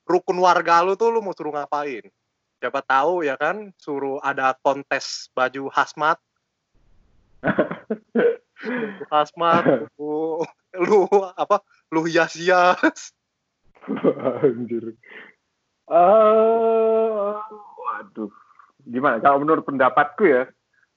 rukun 0.08 0.40
warga 0.40 0.84
lu 0.84 0.96
tuh 0.96 1.12
lu 1.12 1.20
mau 1.20 1.36
suruh 1.36 1.52
ngapain? 1.52 2.08
Siapa 2.58 2.82
tahu 2.82 3.22
ya 3.22 3.38
kan, 3.38 3.70
suruh 3.78 4.18
ada 4.18 4.50
kontes 4.58 5.30
baju 5.30 5.70
hazmat. 5.70 6.18
Baju 8.58 9.04
hazmat, 9.14 9.62
lu, 9.94 10.42
lu 10.74 11.06
apa? 11.38 11.62
Lu 11.94 12.02
hias-hias. 12.02 13.14
Anjir. 14.42 14.98
Eh, 15.88 17.34
waduh. 17.78 18.32
Gimana? 18.82 19.22
Kalau 19.22 19.38
menurut 19.38 19.62
pendapatku 19.62 20.26
ya, 20.26 20.50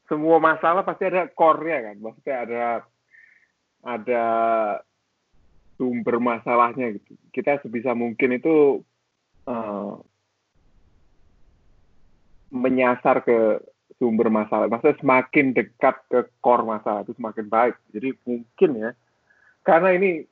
semua 0.10 0.42
masalah 0.42 0.82
pasti 0.82 1.08
ada 1.08 1.30
core-nya 1.30 1.94
kan. 1.94 1.98
Maksudnya 2.02 2.38
ada 2.42 2.66
ada 3.86 4.26
sumber 5.78 6.18
masalahnya 6.18 6.98
gitu. 6.98 7.14
Kita 7.30 7.62
sebisa 7.62 7.94
mungkin 7.94 8.34
itu 8.34 8.82
eh, 9.46 9.94
menyasar 12.52 13.24
ke 13.24 13.64
sumber 13.96 14.28
masalah. 14.28 14.68
Maksudnya 14.68 15.00
semakin 15.00 15.56
dekat 15.56 15.96
ke 16.12 16.20
core 16.44 16.68
masalah 16.68 17.08
itu 17.08 17.16
semakin 17.16 17.46
baik. 17.48 17.76
Jadi 17.96 18.10
mungkin 18.28 18.70
ya, 18.78 18.92
karena 19.64 19.90
ini 19.96 20.26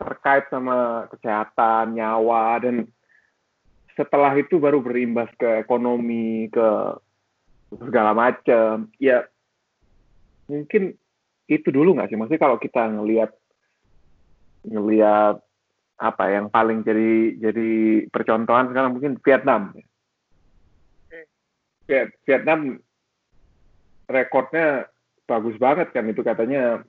terkait 0.00 0.48
sama 0.48 1.10
kesehatan, 1.12 1.98
nyawa, 1.98 2.60
dan 2.64 2.88
setelah 3.98 4.32
itu 4.38 4.56
baru 4.56 4.80
berimbas 4.80 5.28
ke 5.36 5.60
ekonomi, 5.60 6.48
ke 6.48 6.68
segala 7.76 8.16
macam. 8.16 8.88
Ya, 8.96 9.28
mungkin 10.48 10.96
itu 11.50 11.68
dulu 11.68 11.98
nggak 11.98 12.08
sih? 12.08 12.16
Maksudnya 12.16 12.40
kalau 12.40 12.56
kita 12.56 12.86
ngelihat 12.88 13.34
ngelihat 14.64 15.40
apa 16.00 16.24
yang 16.32 16.48
paling 16.48 16.80
jadi 16.80 17.36
jadi 17.36 17.70
percontohan 18.08 18.72
sekarang 18.72 18.96
mungkin 18.96 19.20
Vietnam. 19.20 19.76
Viet- 19.76 19.89
Vietnam 22.24 22.78
rekornya 24.06 24.86
bagus 25.26 25.58
banget 25.58 25.90
kan 25.90 26.06
itu 26.06 26.22
katanya 26.22 26.82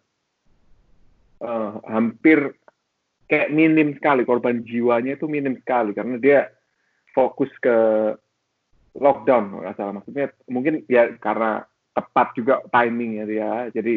eh, 1.42 1.72
hampir 1.90 2.54
kayak 3.26 3.54
minim 3.54 3.96
sekali 3.98 4.28
korban 4.28 4.62
jiwanya 4.66 5.18
itu 5.18 5.26
minim 5.26 5.58
sekali 5.58 5.96
karena 5.98 6.18
dia 6.22 6.40
fokus 7.16 7.50
ke 7.64 7.78
lockdown 8.98 9.62
nggak 9.62 9.76
salah. 9.78 10.02
Maksudnya 10.02 10.30
mungkin 10.52 10.84
ya 10.86 11.16
karena 11.18 11.64
tepat 11.92 12.28
juga 12.36 12.64
timingnya 12.72 13.28
dia 13.28 13.52
jadi 13.76 13.96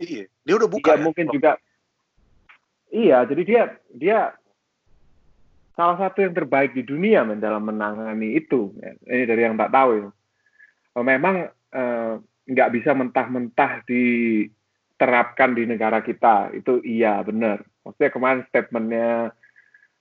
iya 0.00 0.24
dia 0.24 0.54
udah 0.56 0.70
buka 0.70 0.96
ya, 0.96 1.04
mungkin 1.04 1.26
juga 1.28 1.60
iya 2.88 3.28
jadi 3.28 3.42
dia 3.44 3.62
dia 3.92 4.18
salah 5.78 5.94
satu 5.94 6.26
yang 6.26 6.34
terbaik 6.34 6.74
di 6.74 6.82
dunia 6.82 7.22
men 7.22 7.38
dalam 7.38 7.62
menangani 7.62 8.34
itu. 8.34 8.74
Ini 9.06 9.22
dari 9.30 9.46
yang 9.46 9.54
tak 9.54 9.70
tahu 9.70 9.90
ya 10.02 10.10
memang 10.98 11.46
eh, 11.52 12.14
nggak 12.48 12.70
bisa 12.74 12.90
mentah-mentah 12.96 13.86
diterapkan 13.86 15.54
di 15.54 15.62
negara 15.70 16.02
kita. 16.02 16.50
Itu 16.50 16.82
iya 16.82 17.22
benar. 17.22 17.62
Maksudnya 17.86 18.10
kemarin 18.10 18.42
statementnya 18.50 19.30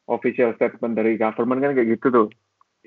official 0.10 0.56
statement 0.58 0.98
dari 0.98 1.20
government 1.20 1.62
kan 1.62 1.78
kayak 1.78 2.02
gitu 2.02 2.10
tuh. 2.10 2.30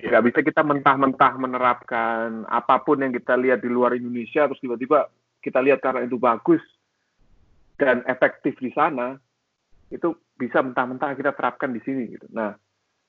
Iya. 0.01 0.17
nggak 0.17 0.25
bisa 0.33 0.39
kita 0.41 0.61
mentah-mentah 0.65 1.33
menerapkan 1.37 2.47
apa 2.49 2.81
pun 2.81 3.05
yang 3.05 3.13
kita 3.13 3.37
lihat 3.37 3.61
di 3.61 3.69
luar 3.69 3.93
Indonesia 3.93 4.49
terus 4.49 4.57
tiba-tiba 4.57 5.05
kita 5.45 5.61
lihat 5.61 5.77
karena 5.77 6.09
itu 6.09 6.17
bagus 6.17 6.63
dan 7.77 8.01
efektif 8.09 8.57
di 8.57 8.73
sana 8.73 9.21
itu 9.93 10.17
bisa 10.41 10.65
mentah-mentah 10.65 11.13
kita 11.13 11.37
terapkan 11.37 11.69
di 11.69 11.85
sini 11.85 12.17
gitu. 12.17 12.25
Nah, 12.33 12.57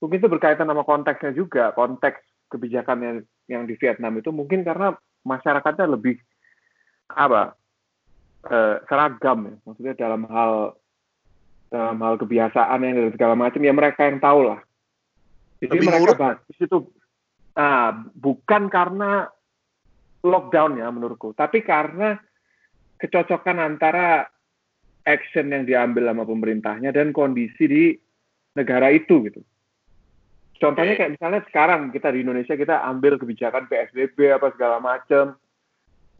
mungkin 0.03 0.19
itu 0.19 0.27
berkaitan 0.27 0.67
sama 0.67 0.83
konteksnya 0.83 1.31
juga, 1.31 1.71
konteks 1.79 2.51
kebijakan 2.51 2.99
yang, 3.01 3.17
yang 3.47 3.63
di 3.71 3.79
Vietnam 3.79 4.19
itu 4.19 4.35
mungkin 4.35 4.67
karena 4.67 4.99
masyarakatnya 5.23 5.87
lebih 5.87 6.19
apa 7.15 7.55
eh, 8.51 8.83
seragam 8.91 9.47
ya, 9.47 9.55
maksudnya 9.63 9.95
dalam 9.95 10.27
hal 10.27 10.75
dalam 11.71 11.97
hal 12.03 12.19
kebiasaan 12.19 12.83
yang 12.83 12.95
dan 12.99 13.13
segala 13.15 13.35
macam 13.39 13.63
ya 13.63 13.73
mereka 13.73 14.11
yang 14.11 14.19
tahu 14.19 14.53
lah. 14.53 14.61
Jadi 15.63 15.79
lebih 15.79 15.87
mereka 15.89 16.13
bagus 16.19 16.57
itu 16.59 16.79
nah, 17.55 17.95
bukan 18.19 18.67
karena 18.67 19.31
lockdown 20.27 20.83
ya 20.83 20.91
menurutku, 20.91 21.31
tapi 21.39 21.63
karena 21.63 22.19
kecocokan 22.99 23.63
antara 23.63 24.27
action 25.07 25.51
yang 25.51 25.67
diambil 25.67 26.11
sama 26.11 26.27
pemerintahnya 26.27 26.91
dan 26.91 27.15
kondisi 27.15 27.65
di 27.71 27.85
negara 28.59 28.91
itu 28.91 29.23
gitu. 29.31 29.43
Contohnya 30.63 30.95
kayak 30.95 31.19
misalnya 31.19 31.43
sekarang 31.51 31.91
kita 31.91 32.15
di 32.15 32.23
Indonesia 32.23 32.55
kita 32.55 32.87
ambil 32.87 33.19
kebijakan 33.19 33.67
PSBB 33.67 34.31
apa 34.31 34.55
segala 34.55 34.79
macam, 34.79 35.35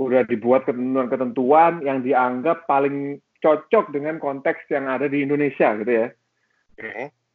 udah 0.03 0.27
dibuat 0.27 0.67
ketentuan-ketentuan 0.67 1.87
yang 1.87 2.03
dianggap 2.03 2.67
paling 2.67 3.23
cocok 3.39 3.95
dengan 3.95 4.19
konteks 4.19 4.67
yang 4.67 4.91
ada 4.91 5.07
di 5.07 5.23
Indonesia 5.23 5.79
gitu 5.79 5.93
ya. 5.95 6.07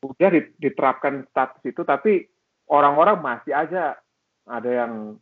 Udah 0.04 0.30
diterapkan 0.60 1.24
status 1.32 1.64
itu, 1.64 1.88
tapi 1.88 2.28
orang-orang 2.68 3.24
masih 3.24 3.56
aja 3.56 3.96
ada 4.44 4.68
yang 4.68 5.16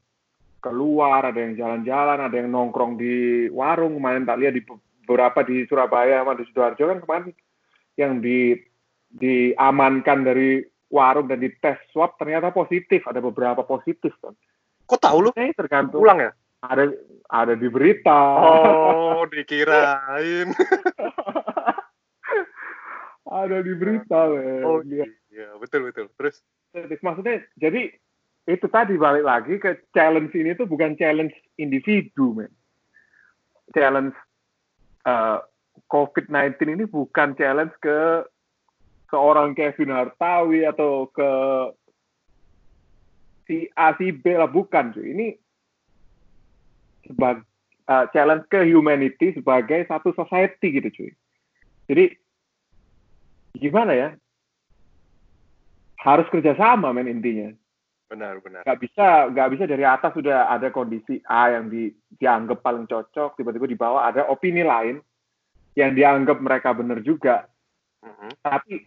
keluar, 0.66 1.22
ada 1.22 1.38
yang 1.38 1.54
jalan-jalan, 1.54 2.18
ada 2.18 2.34
yang 2.34 2.50
nongkrong 2.50 2.98
di 2.98 3.46
warung. 3.54 4.02
Kemarin 4.02 4.26
tak 4.26 4.42
lihat 4.42 4.58
di 4.58 4.66
beberapa 5.06 5.46
di 5.46 5.70
Surabaya 5.70 6.26
sama 6.26 6.34
di 6.34 6.50
Sidoarjo 6.50 6.84
kan 6.90 7.00
kemarin 7.06 7.30
yang 8.02 8.18
di 8.26 8.58
diamankan 9.16 10.26
dari 10.26 10.66
warung 10.96 11.28
dan 11.28 11.44
dites 11.44 11.76
swab 11.92 12.16
ternyata 12.16 12.56
positif. 12.56 13.04
Ada 13.04 13.20
beberapa 13.20 13.68
positif 13.68 14.16
kan 14.24 14.32
kok 14.86 15.02
tahu 15.02 15.30
lu? 15.30 15.30
Ini 15.34 15.54
tergantung 15.58 16.02
pulang 16.02 16.22
ya? 16.22 16.32
Ada 16.66 16.94
ada 17.30 17.54
di 17.58 17.68
berita. 17.70 18.18
Oh 18.42 19.26
dikirain. 19.30 20.50
Ada 23.26 23.66
di 23.66 23.74
berita 23.74 24.30
men. 24.30 24.62
oh 24.62 24.86
iya, 24.86 25.58
betul 25.58 25.90
betul. 25.90 26.06
Terus? 26.14 26.46
Maksudnya 27.02 27.42
jadi 27.58 27.90
itu 28.46 28.70
tadi 28.70 29.02
balik 29.02 29.26
lagi 29.26 29.58
ke 29.58 29.82
challenge 29.98 30.30
ini 30.38 30.54
tuh 30.54 30.70
bukan 30.70 30.94
challenge 30.94 31.34
individu 31.58 32.38
men. 32.38 32.54
Challenge 33.74 34.14
uh, 35.10 35.42
COVID-19 35.90 36.78
ini 36.78 36.86
bukan 36.86 37.34
challenge 37.34 37.74
ke 37.82 38.30
seorang 39.16 39.56
Kevin 39.56 39.96
Hartawi 39.96 40.68
atau 40.68 41.08
ke 41.08 41.32
si 43.48 43.72
A 43.72 43.96
si 43.96 44.12
B 44.12 44.36
lah 44.36 44.52
bukan 44.52 44.92
cuy. 44.92 45.16
Ini 45.16 45.28
sebagai 47.08 47.48
uh, 47.88 48.06
challenge 48.12 48.52
ke 48.52 48.68
humanity 48.68 49.32
sebagai 49.32 49.88
satu 49.88 50.12
society 50.12 50.84
gitu 50.84 50.90
cuy. 50.92 51.12
Jadi 51.88 52.06
gimana 53.56 53.96
ya? 53.96 54.10
Harus 56.04 56.28
kerjasama 56.28 56.92
men 56.92 57.08
intinya. 57.08 57.56
Benar 58.12 58.44
benar. 58.44 58.68
Nggak 58.68 58.80
bisa 58.84 59.32
nggak 59.32 59.50
bisa 59.56 59.64
dari 59.64 59.88
atas 59.88 60.12
sudah 60.12 60.52
ada 60.52 60.70
kondisi 60.76 61.24
A 61.26 61.56
yang 61.56 61.72
di, 61.72 61.90
dianggap 62.20 62.60
paling 62.60 62.86
cocok 62.86 63.40
tiba-tiba 63.40 63.66
di 63.66 63.80
bawah 63.80 64.12
ada 64.12 64.28
opini 64.28 64.62
lain 64.62 65.00
yang 65.80 65.96
dianggap 65.96 66.44
mereka 66.44 66.76
benar 66.76 67.00
juga. 67.00 67.48
Mm 68.06 68.14
-hmm. 68.14 68.32
tapi 68.46 68.86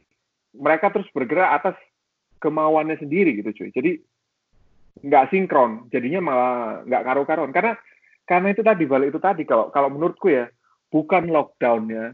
mereka 0.59 0.91
terus 0.91 1.09
bergerak 1.15 1.63
atas 1.63 1.77
kemauannya 2.43 2.99
sendiri 2.99 3.39
gitu 3.39 3.51
cuy. 3.55 3.71
Jadi 3.71 3.93
nggak 4.99 5.31
sinkron, 5.31 5.87
jadinya 5.95 6.21
malah 6.21 6.55
nggak 6.85 7.05
karu-karuan. 7.07 7.55
Karena 7.55 7.79
karena 8.27 8.53
itu 8.53 8.63
tadi 8.67 8.85
balik 8.85 9.15
itu 9.15 9.21
tadi 9.23 9.43
kalau 9.47 9.71
kalau 9.71 9.89
menurutku 9.89 10.29
ya 10.29 10.51
bukan 10.91 11.31
lockdownnya 11.31 12.13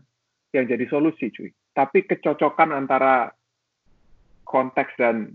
yang 0.55 0.65
jadi 0.69 0.85
solusi 0.87 1.33
cuy, 1.33 1.51
tapi 1.75 2.07
kecocokan 2.07 2.71
antara 2.71 3.33
konteks 4.47 4.95
dan 5.01 5.35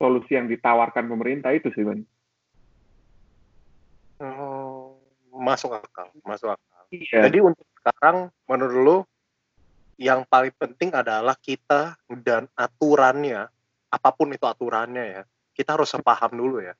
solusi 0.00 0.34
yang 0.34 0.50
ditawarkan 0.50 1.06
pemerintah 1.06 1.54
itu 1.54 1.70
sih 1.76 1.86
man. 1.86 2.02
Oh, 4.22 4.98
masuk 5.30 5.74
akal, 5.78 6.10
masuk 6.26 6.54
akal. 6.54 6.82
Iya. 6.90 7.30
Jadi 7.30 7.38
untuk 7.42 7.66
sekarang 7.78 8.30
menurut 8.46 8.78
lo 8.82 8.96
yang 10.00 10.24
paling 10.24 10.54
penting 10.56 10.90
adalah 10.94 11.36
kita 11.36 11.96
dan 12.08 12.48
aturannya, 12.56 13.48
apa 13.92 14.10
pun 14.14 14.32
itu 14.32 14.44
aturannya 14.48 15.04
ya, 15.20 15.22
kita 15.52 15.76
harus 15.76 15.92
sepaham 15.92 16.32
dulu 16.32 16.64
ya. 16.64 16.72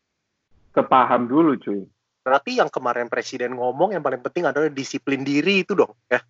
Sepaham 0.72 1.28
dulu 1.28 1.60
cuy. 1.60 1.84
Berarti 2.22 2.56
yang 2.56 2.70
kemarin 2.70 3.10
presiden 3.10 3.58
ngomong 3.58 3.92
yang 3.92 4.00
paling 4.00 4.22
penting 4.22 4.46
adalah 4.46 4.70
disiplin 4.70 5.26
diri 5.26 5.66
itu 5.66 5.74
dong 5.74 5.92
ya. 6.06 6.22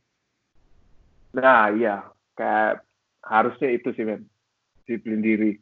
Nah 1.36 1.68
iya, 1.70 2.08
kayak 2.34 2.82
harusnya 3.22 3.68
itu 3.70 3.92
sih 3.94 4.02
men, 4.02 4.26
disiplin 4.82 5.20
diri. 5.20 5.60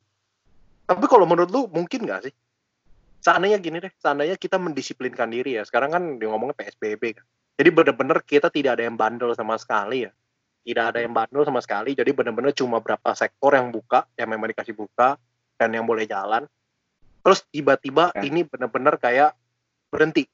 Tapi 0.87 1.07
kalau 1.07 1.27
menurut 1.29 1.51
lu 1.51 1.66
mungkin 1.71 2.07
nggak 2.07 2.31
sih? 2.31 2.35
Seandainya 3.21 3.61
gini 3.61 3.85
deh, 3.85 3.93
seandainya 4.01 4.41
kita 4.41 4.57
mendisiplinkan 4.57 5.29
diri 5.29 5.61
ya. 5.61 5.62
Sekarang 5.68 5.93
kan 5.93 6.03
dia 6.16 6.33
ngomongnya 6.33 6.57
PSBB 6.57 7.21
kan. 7.21 7.27
Jadi 7.61 7.68
benar-benar 7.68 8.25
kita 8.25 8.49
tidak 8.49 8.81
ada 8.81 8.89
yang 8.89 8.97
bandel 8.97 9.37
sama 9.37 9.61
sekali 9.61 10.09
ya 10.09 10.11
tidak 10.61 10.95
ada 10.95 10.99
yang 11.01 11.17
bandel 11.17 11.43
sama 11.49 11.65
sekali 11.65 11.97
jadi 11.97 12.13
benar-benar 12.13 12.53
cuma 12.53 12.79
berapa 12.85 13.17
sektor 13.17 13.57
yang 13.57 13.73
buka 13.73 14.05
yang 14.17 14.29
memang 14.29 14.53
dikasih 14.53 14.77
buka 14.77 15.17
dan 15.61 15.77
yang 15.77 15.85
boleh 15.85 16.09
jalan. 16.09 16.49
Terus 17.21 17.45
tiba-tiba 17.53 18.17
ya. 18.17 18.25
ini 18.25 18.49
benar-benar 18.49 18.97
kayak 18.97 19.37
berhenti. 19.93 20.25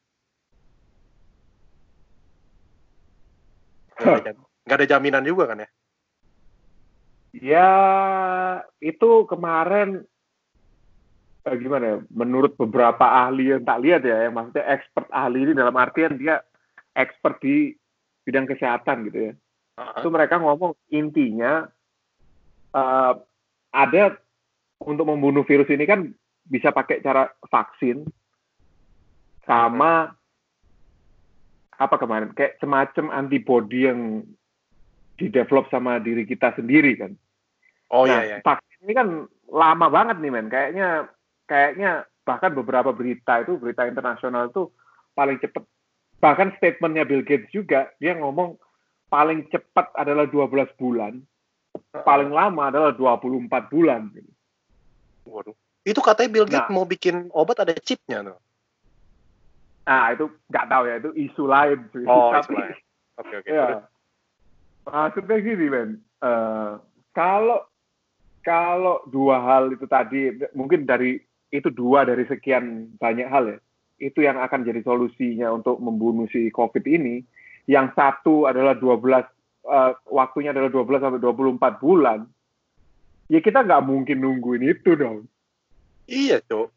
Nggak 3.98 4.76
ada, 4.78 4.86
jaminan 4.86 5.26
juga 5.26 5.50
kan 5.50 5.66
ya? 5.66 5.68
Ya 7.36 7.70
itu 8.78 9.26
kemarin 9.26 10.06
eh, 11.42 11.56
gimana 11.58 11.84
ya 11.84 11.98
menurut 12.14 12.54
beberapa 12.54 13.02
ahli 13.02 13.50
yang 13.50 13.66
tak 13.66 13.82
lihat 13.82 14.02
ya 14.06 14.30
yang 14.30 14.34
maksudnya 14.38 14.64
expert 14.70 15.10
ahli 15.10 15.44
ini 15.44 15.52
dalam 15.52 15.74
artian 15.76 16.16
dia 16.16 16.40
expert 16.96 17.36
di 17.44 17.76
bidang 18.24 18.48
kesehatan 18.48 19.10
gitu 19.10 19.18
ya 19.20 19.32
uh-huh. 19.76 20.00
itu 20.00 20.08
mereka 20.08 20.40
ngomong 20.40 20.72
intinya 20.90 21.68
uh, 22.72 23.12
ada 23.72 24.16
untuk 24.82 25.08
membunuh 25.08 25.44
virus 25.44 25.68
ini 25.72 25.84
kan 25.88 26.12
bisa 26.46 26.70
pakai 26.70 27.00
cara 27.00 27.28
vaksin 27.48 28.06
sama 29.46 30.12
apa 31.76 31.96
kemarin 32.00 32.32
kayak 32.32 32.56
semacam 32.56 33.12
antibody 33.12 33.84
yang 33.84 34.24
didevelop 35.16 35.68
sama 35.72 36.00
diri 36.00 36.24
kita 36.28 36.52
sendiri 36.56 36.96
kan. 36.96 37.12
Oh 37.92 38.04
nah, 38.04 38.20
iya 38.20 38.20
iya. 38.20 38.36
Vaksin 38.44 38.80
ini 38.84 38.92
kan 38.96 39.08
lama 39.48 39.86
banget 39.88 40.16
nih 40.20 40.32
men. 40.32 40.48
Kayaknya 40.48 41.08
kayaknya 41.48 41.90
bahkan 42.26 42.52
beberapa 42.52 42.90
berita 42.90 43.44
itu 43.44 43.56
berita 43.56 43.86
internasional 43.86 44.50
itu 44.50 44.68
paling 45.14 45.38
cepat 45.38 45.62
bahkan 46.18 46.50
statementnya 46.58 47.06
Bill 47.06 47.22
Gates 47.22 47.52
juga 47.54 47.92
dia 48.02 48.16
ngomong 48.18 48.58
paling 49.06 49.46
cepat 49.48 49.92
adalah 49.94 50.26
12 50.28 50.72
bulan, 50.78 51.22
paling 52.04 52.30
lama 52.30 52.62
adalah 52.68 52.92
24 52.94 53.72
bulan. 53.72 54.10
Waduh. 55.26 55.56
Itu 55.86 56.02
katanya 56.02 56.30
Bill 56.34 56.48
Gates 56.50 56.66
nah, 56.66 56.74
mau 56.74 56.86
bikin 56.86 57.30
obat 57.30 57.62
ada 57.62 57.74
chipnya 57.78 58.26
tuh. 58.26 58.38
Nah, 59.86 60.10
itu 60.10 60.26
nggak 60.50 60.66
tahu 60.66 60.82
ya, 60.90 60.94
itu 60.98 61.10
isu 61.14 61.42
lain. 61.46 61.78
Oh, 62.10 62.34
Tapi, 62.34 62.42
isu 62.42 62.54
lain. 62.58 62.74
Oke, 62.74 62.82
okay, 63.22 63.36
oke. 63.38 63.46
Okay, 63.46 63.54
ya. 63.54 63.78
Maksudnya 64.86 65.36
gini, 65.42 65.66
men. 65.70 65.90
Uh, 66.18 66.82
kalau 67.14 67.62
kalau 68.42 69.02
dua 69.10 69.42
hal 69.42 69.70
itu 69.74 69.86
tadi 69.86 70.34
mungkin 70.54 70.86
dari 70.86 71.22
itu 71.54 71.70
dua 71.70 72.02
dari 72.06 72.26
sekian 72.26 72.94
banyak 72.98 73.26
hal 73.30 73.44
ya 73.46 73.58
itu 73.96 74.20
yang 74.20 74.36
akan 74.40 74.64
jadi 74.64 74.80
solusinya 74.84 75.52
untuk 75.52 75.80
membunuh 75.80 76.28
si 76.28 76.52
COVID 76.52 76.84
ini. 76.84 77.24
Yang 77.66 77.98
satu 77.98 78.46
adalah 78.46 78.78
12 78.78 79.26
uh, 79.66 79.92
waktunya 80.10 80.54
adalah 80.54 80.70
12 80.70 81.02
sampai 81.02 81.20
24 81.20 81.82
bulan. 81.82 82.26
Ya 83.26 83.42
kita 83.42 83.66
nggak 83.66 83.82
mungkin 83.82 84.22
nungguin 84.22 84.62
itu 84.70 84.94
dong. 84.94 85.26
Iya, 86.06 86.38
Cok. 86.46 86.68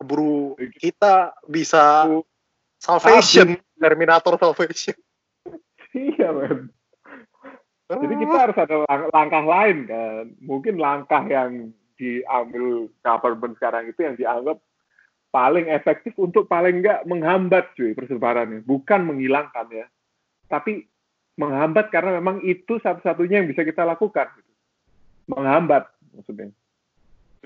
Keburu 0.00 0.56
kita 0.80 1.36
bisa 1.44 2.08
salvation, 2.80 3.60
Habis. 3.60 3.76
Terminator 3.76 4.34
salvation. 4.40 4.96
iya, 5.92 6.32
men. 6.32 6.72
Jadi 7.88 8.14
kita 8.20 8.36
harus 8.36 8.56
ada 8.56 8.84
langkah 9.12 9.44
lain 9.44 9.88
kan. 9.88 10.24
Mungkin 10.44 10.76
langkah 10.76 11.24
yang 11.24 11.72
diambil 11.96 12.92
government 13.00 13.56
sekarang 13.56 13.90
itu 13.90 14.00
yang 14.04 14.14
dianggap 14.14 14.60
paling 15.32 15.68
efektif 15.72 16.12
untuk 16.16 16.48
paling 16.48 16.80
enggak 16.80 17.04
menghambat 17.04 17.72
cuy 17.76 17.92
persebarannya, 17.92 18.64
bukan 18.64 19.08
menghilangkan 19.08 19.66
ya. 19.72 19.86
Tapi 20.48 20.84
menghambat 21.38 21.92
karena 21.94 22.18
memang 22.18 22.42
itu 22.42 22.82
satu-satunya 22.82 23.44
yang 23.44 23.48
bisa 23.48 23.62
kita 23.62 23.86
lakukan. 23.86 24.26
Menghambat 25.30 25.86
maksudnya. 26.16 26.50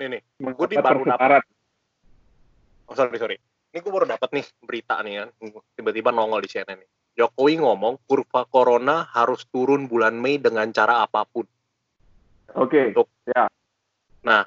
Nih 0.01 0.07
nih, 0.17 0.21
gue 0.41 0.67
di 0.71 0.77
baru 0.81 1.05
dapat. 1.05 1.45
Oh 2.89 2.95
sorry 2.97 3.19
sorry. 3.21 3.37
Ini 3.69 3.77
gue 3.81 3.93
baru 3.93 4.09
dapat 4.09 4.29
nih 4.33 4.45
berita 4.65 4.97
nih 5.05 5.21
kan, 5.21 5.29
tiba-tiba 5.77 6.09
nongol 6.09 6.41
di 6.41 6.49
CNN 6.49 6.81
nih. 6.81 6.89
Jokowi 7.13 7.61
ngomong 7.61 8.01
kurva 8.09 8.49
corona 8.49 9.05
harus 9.13 9.45
turun 9.53 9.85
bulan 9.85 10.17
Mei 10.17 10.41
dengan 10.41 10.65
cara 10.73 11.05
apa 11.05 11.21
pun. 11.29 11.45
Oke. 12.57 12.89
Okay. 12.93 13.29
Ya. 13.29 13.45
Nah, 14.25 14.41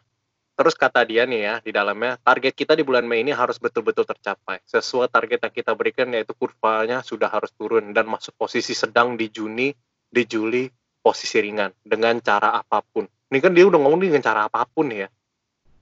Terus 0.56 0.72
kata 0.72 1.04
dia 1.04 1.28
nih 1.28 1.40
ya 1.44 1.54
di 1.60 1.68
dalamnya 1.68 2.16
target 2.16 2.56
kita 2.56 2.72
di 2.72 2.80
bulan 2.80 3.04
Mei 3.04 3.20
ini 3.20 3.28
harus 3.28 3.60
betul-betul 3.60 4.08
tercapai. 4.08 4.64
Sesuai 4.64 5.12
target 5.12 5.44
yang 5.44 5.52
kita 5.52 5.76
berikan 5.76 6.08
yaitu 6.16 6.32
kurvanya 6.32 7.04
sudah 7.04 7.28
harus 7.28 7.52
turun 7.52 7.92
dan 7.92 8.08
masuk 8.08 8.32
posisi 8.40 8.72
sedang 8.72 9.20
di 9.20 9.28
Juni, 9.28 9.68
di 10.08 10.22
Juli 10.24 10.64
posisi 11.04 11.44
ringan 11.44 11.76
dengan 11.84 12.16
cara 12.24 12.56
apa 12.56 12.80
pun. 12.80 13.04
Ini 13.04 13.38
kan 13.44 13.52
dia 13.52 13.68
udah 13.68 13.76
ngomong 13.76 14.00
dengan 14.00 14.24
cara 14.24 14.48
apa 14.48 14.64
pun 14.64 14.88
ya. 14.88 15.12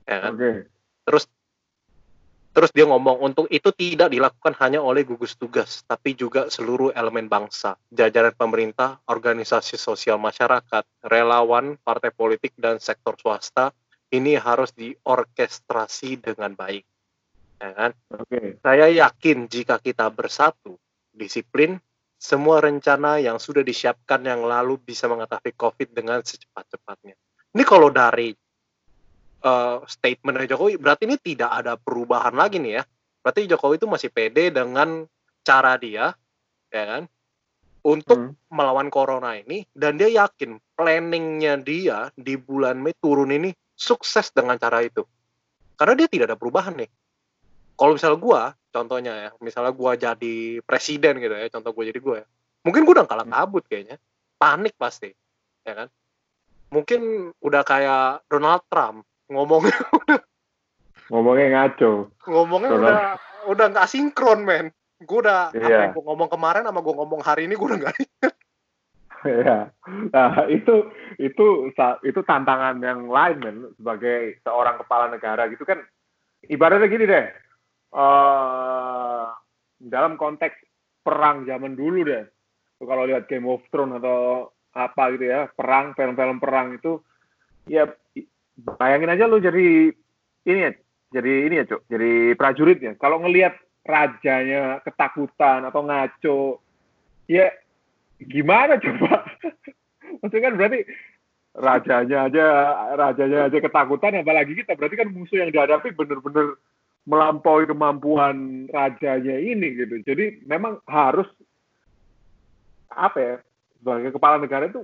ya 0.03 0.17
kan? 0.27 0.35
Okay. 0.35 0.67
Terus 1.07 1.23
terus 2.51 2.71
dia 2.75 2.83
ngomong 2.83 3.23
untuk 3.23 3.47
itu 3.47 3.71
tidak 3.71 4.11
dilakukan 4.11 4.59
hanya 4.59 4.83
oleh 4.83 5.07
gugus 5.07 5.39
tugas, 5.39 5.87
tapi 5.87 6.19
juga 6.19 6.51
seluruh 6.51 6.91
elemen 6.91 7.31
bangsa, 7.31 7.79
jajaran 7.95 8.35
pemerintah, 8.35 8.99
organisasi 9.07 9.79
sosial 9.79 10.19
masyarakat, 10.19 10.83
relawan, 11.07 11.79
partai 11.79 12.11
politik 12.11 12.51
dan 12.59 12.79
sektor 12.83 13.15
swasta 13.15 13.71
ini 14.15 14.39
harus 14.39 14.71
diorkestrasi 14.75 16.23
dengan 16.23 16.55
baik. 16.55 16.85
Ya 17.59 17.71
kan? 17.71 17.91
Okay. 18.11 18.59
Saya 18.59 18.91
yakin 18.91 19.47
jika 19.47 19.79
kita 19.79 20.11
bersatu, 20.11 20.75
disiplin, 21.15 21.79
semua 22.19 22.59
rencana 22.63 23.19
yang 23.19 23.39
sudah 23.39 23.61
disiapkan 23.61 24.23
yang 24.23 24.43
lalu 24.43 24.79
bisa 24.79 25.07
mengatasi 25.07 25.55
COVID 25.55 25.93
dengan 25.95 26.23
secepat-cepatnya. 26.23 27.15
Ini 27.55 27.63
kalau 27.63 27.87
dari 27.93 28.35
uh, 29.45 29.79
statement 29.87 30.43
Jokowi, 30.49 30.75
berarti 30.75 31.07
ini 31.07 31.17
tidak 31.21 31.51
ada 31.63 31.79
perubahan 31.79 32.35
lagi 32.35 32.59
nih 32.59 32.81
ya. 32.81 32.83
Berarti 33.23 33.47
Jokowi 33.47 33.79
itu 33.79 33.87
masih 33.87 34.09
pede 34.11 34.51
dengan 34.51 35.07
cara 35.45 35.77
dia, 35.79 36.13
ya 36.69 36.83
kan, 36.85 37.03
untuk 37.85 38.19
hmm. 38.33 38.49
melawan 38.49 38.89
corona 38.89 39.37
ini, 39.37 39.65
dan 39.71 39.97
dia 39.97 40.09
yakin 40.09 40.57
planningnya 40.73 41.61
dia 41.61 42.09
di 42.17 42.35
bulan 42.35 42.81
Mei 42.81 42.97
turun 42.97 43.31
ini 43.31 43.53
sukses 43.75 44.31
dengan 44.31 44.55
cara 44.57 44.81
itu. 44.81 45.03
Karena 45.75 45.93
dia 45.93 46.07
tidak 46.07 46.33
ada 46.33 46.37
perubahan 46.39 46.73
nih. 46.75 46.89
Kalau 47.75 47.91
misalnya 47.91 48.19
gue, 48.23 48.41
contohnya 48.71 49.13
ya, 49.13 49.29
misalnya 49.43 49.75
gue 49.75 49.91
jadi 49.99 50.35
presiden 50.63 51.19
gitu 51.19 51.35
ya, 51.35 51.51
contoh 51.51 51.75
gue 51.75 51.91
jadi 51.91 51.99
gue 51.99 52.15
ya, 52.23 52.27
mungkin 52.63 52.87
gue 52.87 52.93
udah 52.95 53.03
kalah 53.03 53.27
kabut 53.27 53.67
kayaknya, 53.67 53.99
panik 54.39 54.79
pasti, 54.79 55.11
ya 55.67 55.83
kan? 55.83 55.87
Mungkin 56.71 57.31
udah 57.43 57.61
kayak 57.67 58.23
Donald 58.31 58.63
Trump 58.71 59.03
ngomongnya 59.29 59.73
ngomongnya 61.11 61.47
ngaco 61.53 62.09
ngomongnya 62.29 62.69
Donald. 62.69 62.85
udah 62.85 62.99
udah 63.49 63.65
nggak 63.73 63.89
sinkron 63.89 64.41
men 64.45 64.65
gue 65.01 65.19
udah 65.21 65.53
yeah. 65.53 65.65
apa 65.65 65.79
yang 65.89 65.93
gue 65.97 66.03
ngomong 66.05 66.29
kemarin 66.29 66.65
sama 66.65 66.79
gue 66.81 66.93
ngomong 66.93 67.21
hari 67.25 67.49
ini 67.49 67.53
gue 67.57 67.67
udah 67.67 67.79
nggak 67.85 67.95
ya. 69.45 69.69
Nah 70.13 70.45
itu 70.47 70.89
itu 71.17 71.71
itu 72.05 72.19
tantangan 72.23 72.77
yang 72.81 73.09
lain 73.09 73.37
men 73.41 73.57
sebagai 73.75 74.39
seorang 74.45 74.77
kepala 74.81 75.09
negara 75.09 75.49
gitu 75.49 75.65
kan. 75.65 75.81
Ibaratnya 76.45 76.85
gini 76.85 77.05
deh 77.09 77.25
uh, 77.95 79.25
dalam 79.81 80.19
konteks 80.19 80.55
perang 81.01 81.49
zaman 81.49 81.73
dulu 81.73 82.05
deh. 82.05 82.25
Kalau 82.75 83.07
lihat 83.07 83.25
Game 83.31 83.49
of 83.49 83.65
Thrones 83.71 83.97
atau 83.97 84.51
apa 84.75 85.15
gitu 85.15 85.31
ya 85.31 85.47
perang 85.55 85.95
film-film 85.95 86.43
perang 86.43 86.75
itu 86.75 86.99
ya 87.63 87.87
bayangin 88.59 89.07
aja 89.15 89.23
lu 89.23 89.39
jadi 89.39 89.87
ini 90.43 90.59
ya 90.59 90.71
jadi 91.15 91.33
ini 91.47 91.55
ya 91.63 91.65
cuk 91.65 91.81
jadi 91.87 92.11
prajurit 92.35 92.79
ya. 92.83 92.93
Kalau 92.99 93.23
ngelihat 93.23 93.55
rajanya 93.85 94.83
ketakutan 94.83 95.63
atau 95.65 95.81
ngaco 95.85 96.39
ya 97.29 97.49
gimana 98.21 98.79
coba? 98.79 99.27
Maksudnya 100.23 100.45
kan 100.47 100.55
berarti 100.55 100.79
rajanya 101.55 102.17
aja 102.27 102.45
rajanya 102.99 103.39
aja 103.47 103.57
ketakutan 103.63 104.19
apalagi 104.19 104.59
kita 104.59 104.75
berarti 104.75 104.95
kan 104.99 105.07
musuh 105.07 105.39
yang 105.39 105.55
dihadapi 105.55 105.95
benar-benar 105.95 106.59
melampaui 107.07 107.69
kemampuan 107.69 108.67
rajanya 108.73 109.39
ini 109.39 109.77
gitu. 109.77 109.95
Jadi 110.03 110.43
memang 110.43 110.81
harus 110.89 111.29
apa 112.91 113.17
ya 113.19 113.35
sebagai 113.79 114.15
kepala 114.17 114.41
negara 114.41 114.67
itu 114.67 114.81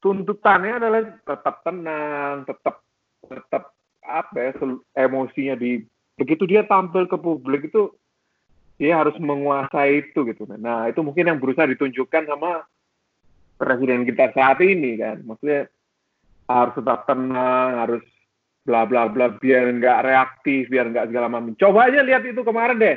tuntutannya 0.00 0.80
adalah 0.80 1.00
tetap 1.22 1.62
tenang, 1.62 2.48
tetap 2.48 2.82
tetap 3.28 3.62
apa 4.02 4.36
ya 4.36 4.50
emosinya 5.06 5.54
di 5.54 5.84
begitu 6.18 6.44
dia 6.44 6.66
tampil 6.66 7.06
ke 7.06 7.16
publik 7.16 7.70
itu 7.70 7.92
dia 8.80 8.96
harus 8.96 9.12
menguasai 9.20 10.08
itu 10.08 10.24
gitu. 10.24 10.48
Nah, 10.56 10.88
itu 10.88 11.04
mungkin 11.04 11.28
yang 11.28 11.36
berusaha 11.36 11.68
ditunjukkan 11.68 12.24
sama 12.24 12.64
presiden 13.60 14.08
kita 14.08 14.32
saat 14.32 14.56
ini 14.64 14.96
kan. 14.96 15.20
Maksudnya 15.20 15.68
harus 16.48 16.72
tetap 16.72 17.04
tenang, 17.04 17.70
harus 17.76 18.04
bla 18.64 18.88
bla 18.88 19.12
bla 19.12 19.36
biar 19.36 19.68
nggak 19.76 20.00
reaktif, 20.00 20.72
biar 20.72 20.88
nggak 20.88 21.12
segala 21.12 21.28
macam. 21.28 21.52
Coba 21.60 21.92
aja 21.92 22.00
lihat 22.00 22.24
itu 22.24 22.40
kemarin 22.40 22.80
deh. 22.80 22.96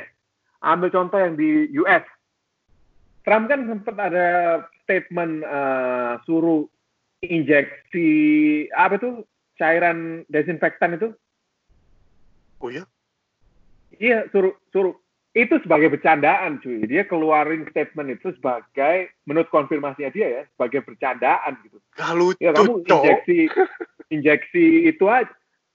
Ambil 0.64 0.88
contoh 0.88 1.20
yang 1.20 1.36
di 1.36 1.68
US. 1.84 2.04
Trump 3.28 3.52
kan 3.52 3.68
sempat 3.68 3.96
ada 4.00 4.28
statement 4.88 5.44
uh, 5.44 6.16
suruh 6.24 6.64
injeksi 7.20 8.08
apa 8.72 8.96
itu 8.96 9.20
cairan 9.60 10.24
desinfektan 10.32 10.96
itu. 10.96 11.12
Oh 12.64 12.72
ya? 12.72 12.88
Iya, 14.00 14.32
suruh 14.32 14.56
suruh 14.72 15.03
itu 15.34 15.58
sebagai 15.66 15.90
bercandaan 15.90 16.62
cuy. 16.62 16.86
Dia 16.86 17.02
keluarin 17.10 17.66
statement 17.74 18.06
itu 18.14 18.30
sebagai 18.38 19.10
menurut 19.26 19.50
konfirmasinya 19.50 20.14
dia 20.14 20.26
ya 20.30 20.42
sebagai 20.54 20.86
bercandaan 20.86 21.58
gitu. 21.66 21.82
Kalau 21.98 22.30
ya 22.38 22.54
kamu 22.54 22.86
injeksi 22.86 23.50
injeksi 24.14 24.66
itu 24.86 25.04
aja. 25.10 25.26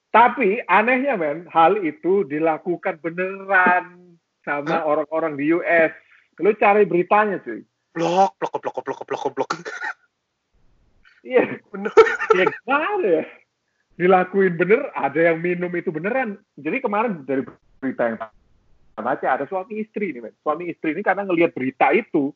Tapi 0.10 0.64
anehnya 0.66 1.20
men 1.20 1.46
hal 1.52 1.76
itu 1.86 2.26
dilakukan 2.26 2.98
beneran 3.04 4.16
sama 4.42 4.82
orang-orang 4.82 5.38
di 5.38 5.54
US 5.54 5.94
lu 6.40 6.56
cari 6.56 6.88
beritanya 6.88 7.44
cuy. 7.44 7.60
Blok 7.92 8.40
blok 8.40 8.64
blok 8.64 8.80
blok 8.80 9.04
blok 9.04 9.28
blok. 9.36 9.52
Iya. 11.20 11.60
Bener. 11.68 11.92
Ya 12.32 12.48
gimana 12.48 13.04
ya? 13.04 13.24
Dilakuin 14.00 14.56
bener 14.56 14.88
ada 14.96 15.20
yang 15.20 15.44
minum 15.44 15.68
itu 15.76 15.92
beneran. 15.92 16.40
Jadi 16.56 16.80
kemarin 16.80 17.28
dari 17.28 17.44
berita 17.84 18.08
yang 18.08 18.18
baca 19.02 19.26
ada 19.26 19.46
suami 19.50 19.82
istri 19.82 20.16
nih, 20.16 20.30
men. 20.30 20.36
suami 20.44 20.70
istri 20.70 20.96
ini 20.96 21.04
karena 21.04 21.26
ngelihat 21.26 21.52
berita 21.56 21.92
itu, 21.92 22.32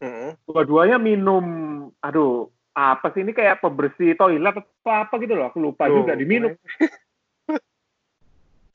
mm-hmm. 0.00 0.48
dua-duanya 0.48 0.98
minum, 0.98 1.44
aduh, 2.02 2.48
apa 2.72 3.12
sih 3.12 3.20
ini 3.20 3.36
kayak 3.36 3.60
pembersih 3.60 4.16
toilet 4.16 4.56
atau 4.56 4.92
apa 4.92 5.14
gitu 5.20 5.36
loh, 5.36 5.52
aku 5.52 5.58
lupa 5.60 5.88
oh, 5.88 6.02
juga 6.02 6.16
diminum. 6.16 6.56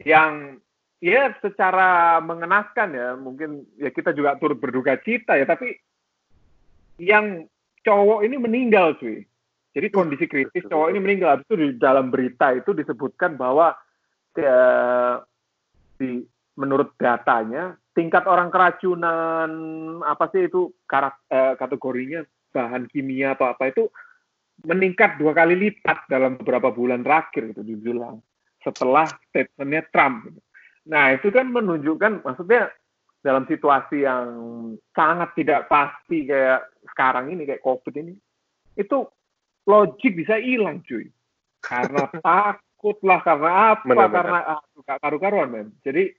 yang 0.06 0.62
ya 1.02 1.34
secara 1.42 2.22
mengenaskan 2.22 2.90
ya, 2.94 3.08
mungkin 3.18 3.66
ya 3.78 3.90
kita 3.90 4.14
juga 4.14 4.38
turut 4.38 4.62
berduka 4.62 4.98
cita 5.02 5.38
ya, 5.38 5.46
tapi 5.50 5.74
yang 7.02 7.46
cowok 7.86 8.26
ini 8.26 8.36
meninggal 8.38 8.98
cuy. 8.98 9.26
Jadi 9.78 9.94
kondisi 9.94 10.26
kritis 10.26 10.66
cowok 10.66 10.90
ini 10.90 11.00
meninggal. 11.00 11.46
Itu 11.46 11.54
di 11.54 11.78
dalam 11.78 12.10
berita 12.10 12.50
itu 12.50 12.74
disebutkan 12.74 13.38
bahwa 13.38 13.78
ya, 14.34 14.58
di 16.02 16.26
menurut 16.58 16.98
datanya 16.98 17.78
tingkat 17.94 18.26
orang 18.26 18.50
keracunan 18.50 19.50
apa 20.06 20.30
sih 20.34 20.50
itu 20.50 20.74
karak, 20.90 21.18
eh, 21.30 21.54
kategorinya 21.58 22.26
bahan 22.54 22.90
kimia 22.90 23.38
atau 23.38 23.50
apa 23.50 23.70
itu 23.70 23.86
meningkat 24.66 25.22
dua 25.22 25.38
kali 25.38 25.54
lipat 25.54 26.10
dalam 26.10 26.38
beberapa 26.42 26.74
bulan 26.74 27.06
terakhir 27.06 27.54
itu 27.54 27.62
dibilang 27.62 28.18
setelah 28.66 29.06
statementnya 29.30 29.86
Trump. 29.94 30.26
Gitu. 30.26 30.42
Nah 30.90 31.14
itu 31.14 31.30
kan 31.30 31.46
menunjukkan 31.54 32.26
maksudnya 32.26 32.74
dalam 33.22 33.46
situasi 33.46 34.08
yang 34.08 34.28
sangat 34.96 35.36
tidak 35.38 35.70
pasti 35.70 36.26
kayak 36.26 36.70
sekarang 36.94 37.34
ini 37.34 37.46
kayak 37.46 37.66
COVID 37.66 37.94
ini 38.02 38.14
itu 38.78 39.04
logik 39.68 40.14
bisa 40.16 40.40
hilang 40.40 40.80
cuy 40.86 41.10
karena 41.60 42.08
takut 42.26 42.98
lah 43.04 43.20
karena 43.26 43.52
apa 43.76 43.84
benar, 43.84 44.10
karena 44.14 44.40
ah, 44.56 44.62
karu-karuan 45.02 45.50
men 45.52 45.68
jadi 45.84 46.14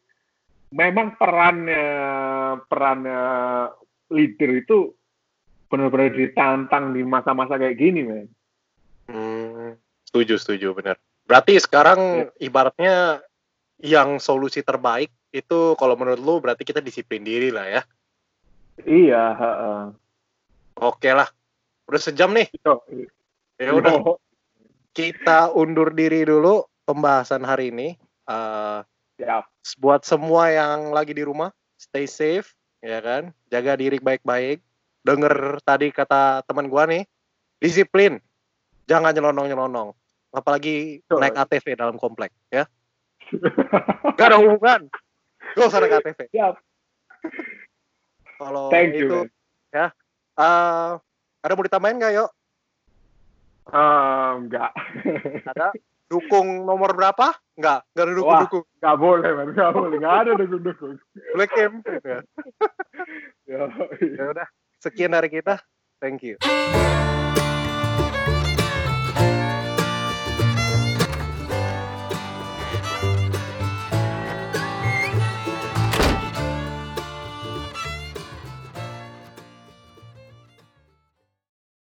memang 0.72 1.16
perannya 1.16 1.86
perannya 2.68 3.22
leader 4.12 4.50
itu 4.56 4.92
benar-benar 5.68 6.12
ditantang 6.16 6.96
di 6.96 7.04
masa-masa 7.04 7.60
kayak 7.60 7.76
gini 7.76 8.00
men. 8.04 8.26
Hmm, 9.08 9.76
setuju 10.08 10.40
setuju 10.40 10.72
benar. 10.76 10.96
Berarti 11.28 11.60
sekarang 11.60 12.00
ya. 12.24 12.48
ibaratnya 12.48 12.96
yang 13.80 14.16
solusi 14.16 14.64
terbaik 14.64 15.12
itu 15.28 15.76
kalau 15.76 15.94
menurut 15.94 16.20
lu 16.20 16.34
berarti 16.40 16.64
kita 16.64 16.80
disiplin 16.80 17.20
diri 17.20 17.52
lah 17.52 17.68
ya? 17.68 17.82
Iya 18.84 19.24
uh, 19.36 19.84
oke 20.80 21.10
lah. 21.12 21.28
Udah 21.88 22.00
sejam 22.00 22.32
nih. 22.32 22.48
Ya 23.60 23.72
udah. 23.76 24.16
Kita 24.96 25.52
undur 25.52 25.92
diri 25.92 26.24
dulu 26.24 26.64
pembahasan 26.88 27.44
hari 27.44 27.70
ini. 27.70 27.88
Uh, 28.28 28.84
ya 29.18 29.44
buat 29.76 30.06
semua 30.06 30.48
yang 30.48 30.94
lagi 30.94 31.12
di 31.12 31.26
rumah 31.26 31.50
stay 31.76 32.06
safe 32.06 32.54
ya 32.80 33.02
kan 33.02 33.34
jaga 33.50 33.74
diri 33.74 33.98
baik-baik 33.98 34.62
denger 35.02 35.58
tadi 35.66 35.90
kata 35.90 36.46
teman 36.46 36.70
gua 36.70 36.86
nih 36.86 37.02
disiplin 37.58 38.22
jangan 38.86 39.12
nyelonong 39.12 39.50
nyelonong 39.50 39.90
apalagi 40.30 41.02
naik 41.10 41.34
ATV 41.34 41.74
dalam 41.74 41.98
komplek 41.98 42.30
ya 42.48 42.64
Gak 44.16 44.32
ada 44.32 44.40
hubungan 44.40 44.88
Gue 45.54 45.64
usah 45.66 45.80
ada 45.80 45.88
KTP. 45.88 46.28
Siap. 46.30 46.54
Kalau 48.38 48.70
itu 48.70 49.10
you, 49.10 49.26
ya. 49.74 49.90
Uh, 50.38 51.02
ada 51.42 51.52
mau 51.58 51.66
ditambahin 51.66 51.98
nggak, 51.98 52.14
yuk? 52.14 52.30
Uh, 53.68 54.38
enggak. 54.38 54.70
ada 55.50 55.74
dukung 56.09 56.64
nomor 56.64 56.96
berapa? 56.96 57.36
Enggak, 57.54 57.84
enggak 57.92 58.04
ada 58.04 58.14
dukung-dukung. 58.16 58.64
Enggak 58.80 58.96
boleh, 58.96 59.30
man. 59.36 59.46
Enggak 59.52 59.70
boleh. 59.76 59.96
Enggak 60.00 60.16
ada 60.24 60.30
dukung-dukung. 60.40 60.94
Black 61.36 61.52
camp. 61.52 61.74
ya. 63.48 63.64
ya 64.00 64.24
udah. 64.32 64.48
Sekian 64.80 65.12
dari 65.12 65.28
kita. 65.28 65.61
Thank 66.00 66.24
you. 66.24 66.38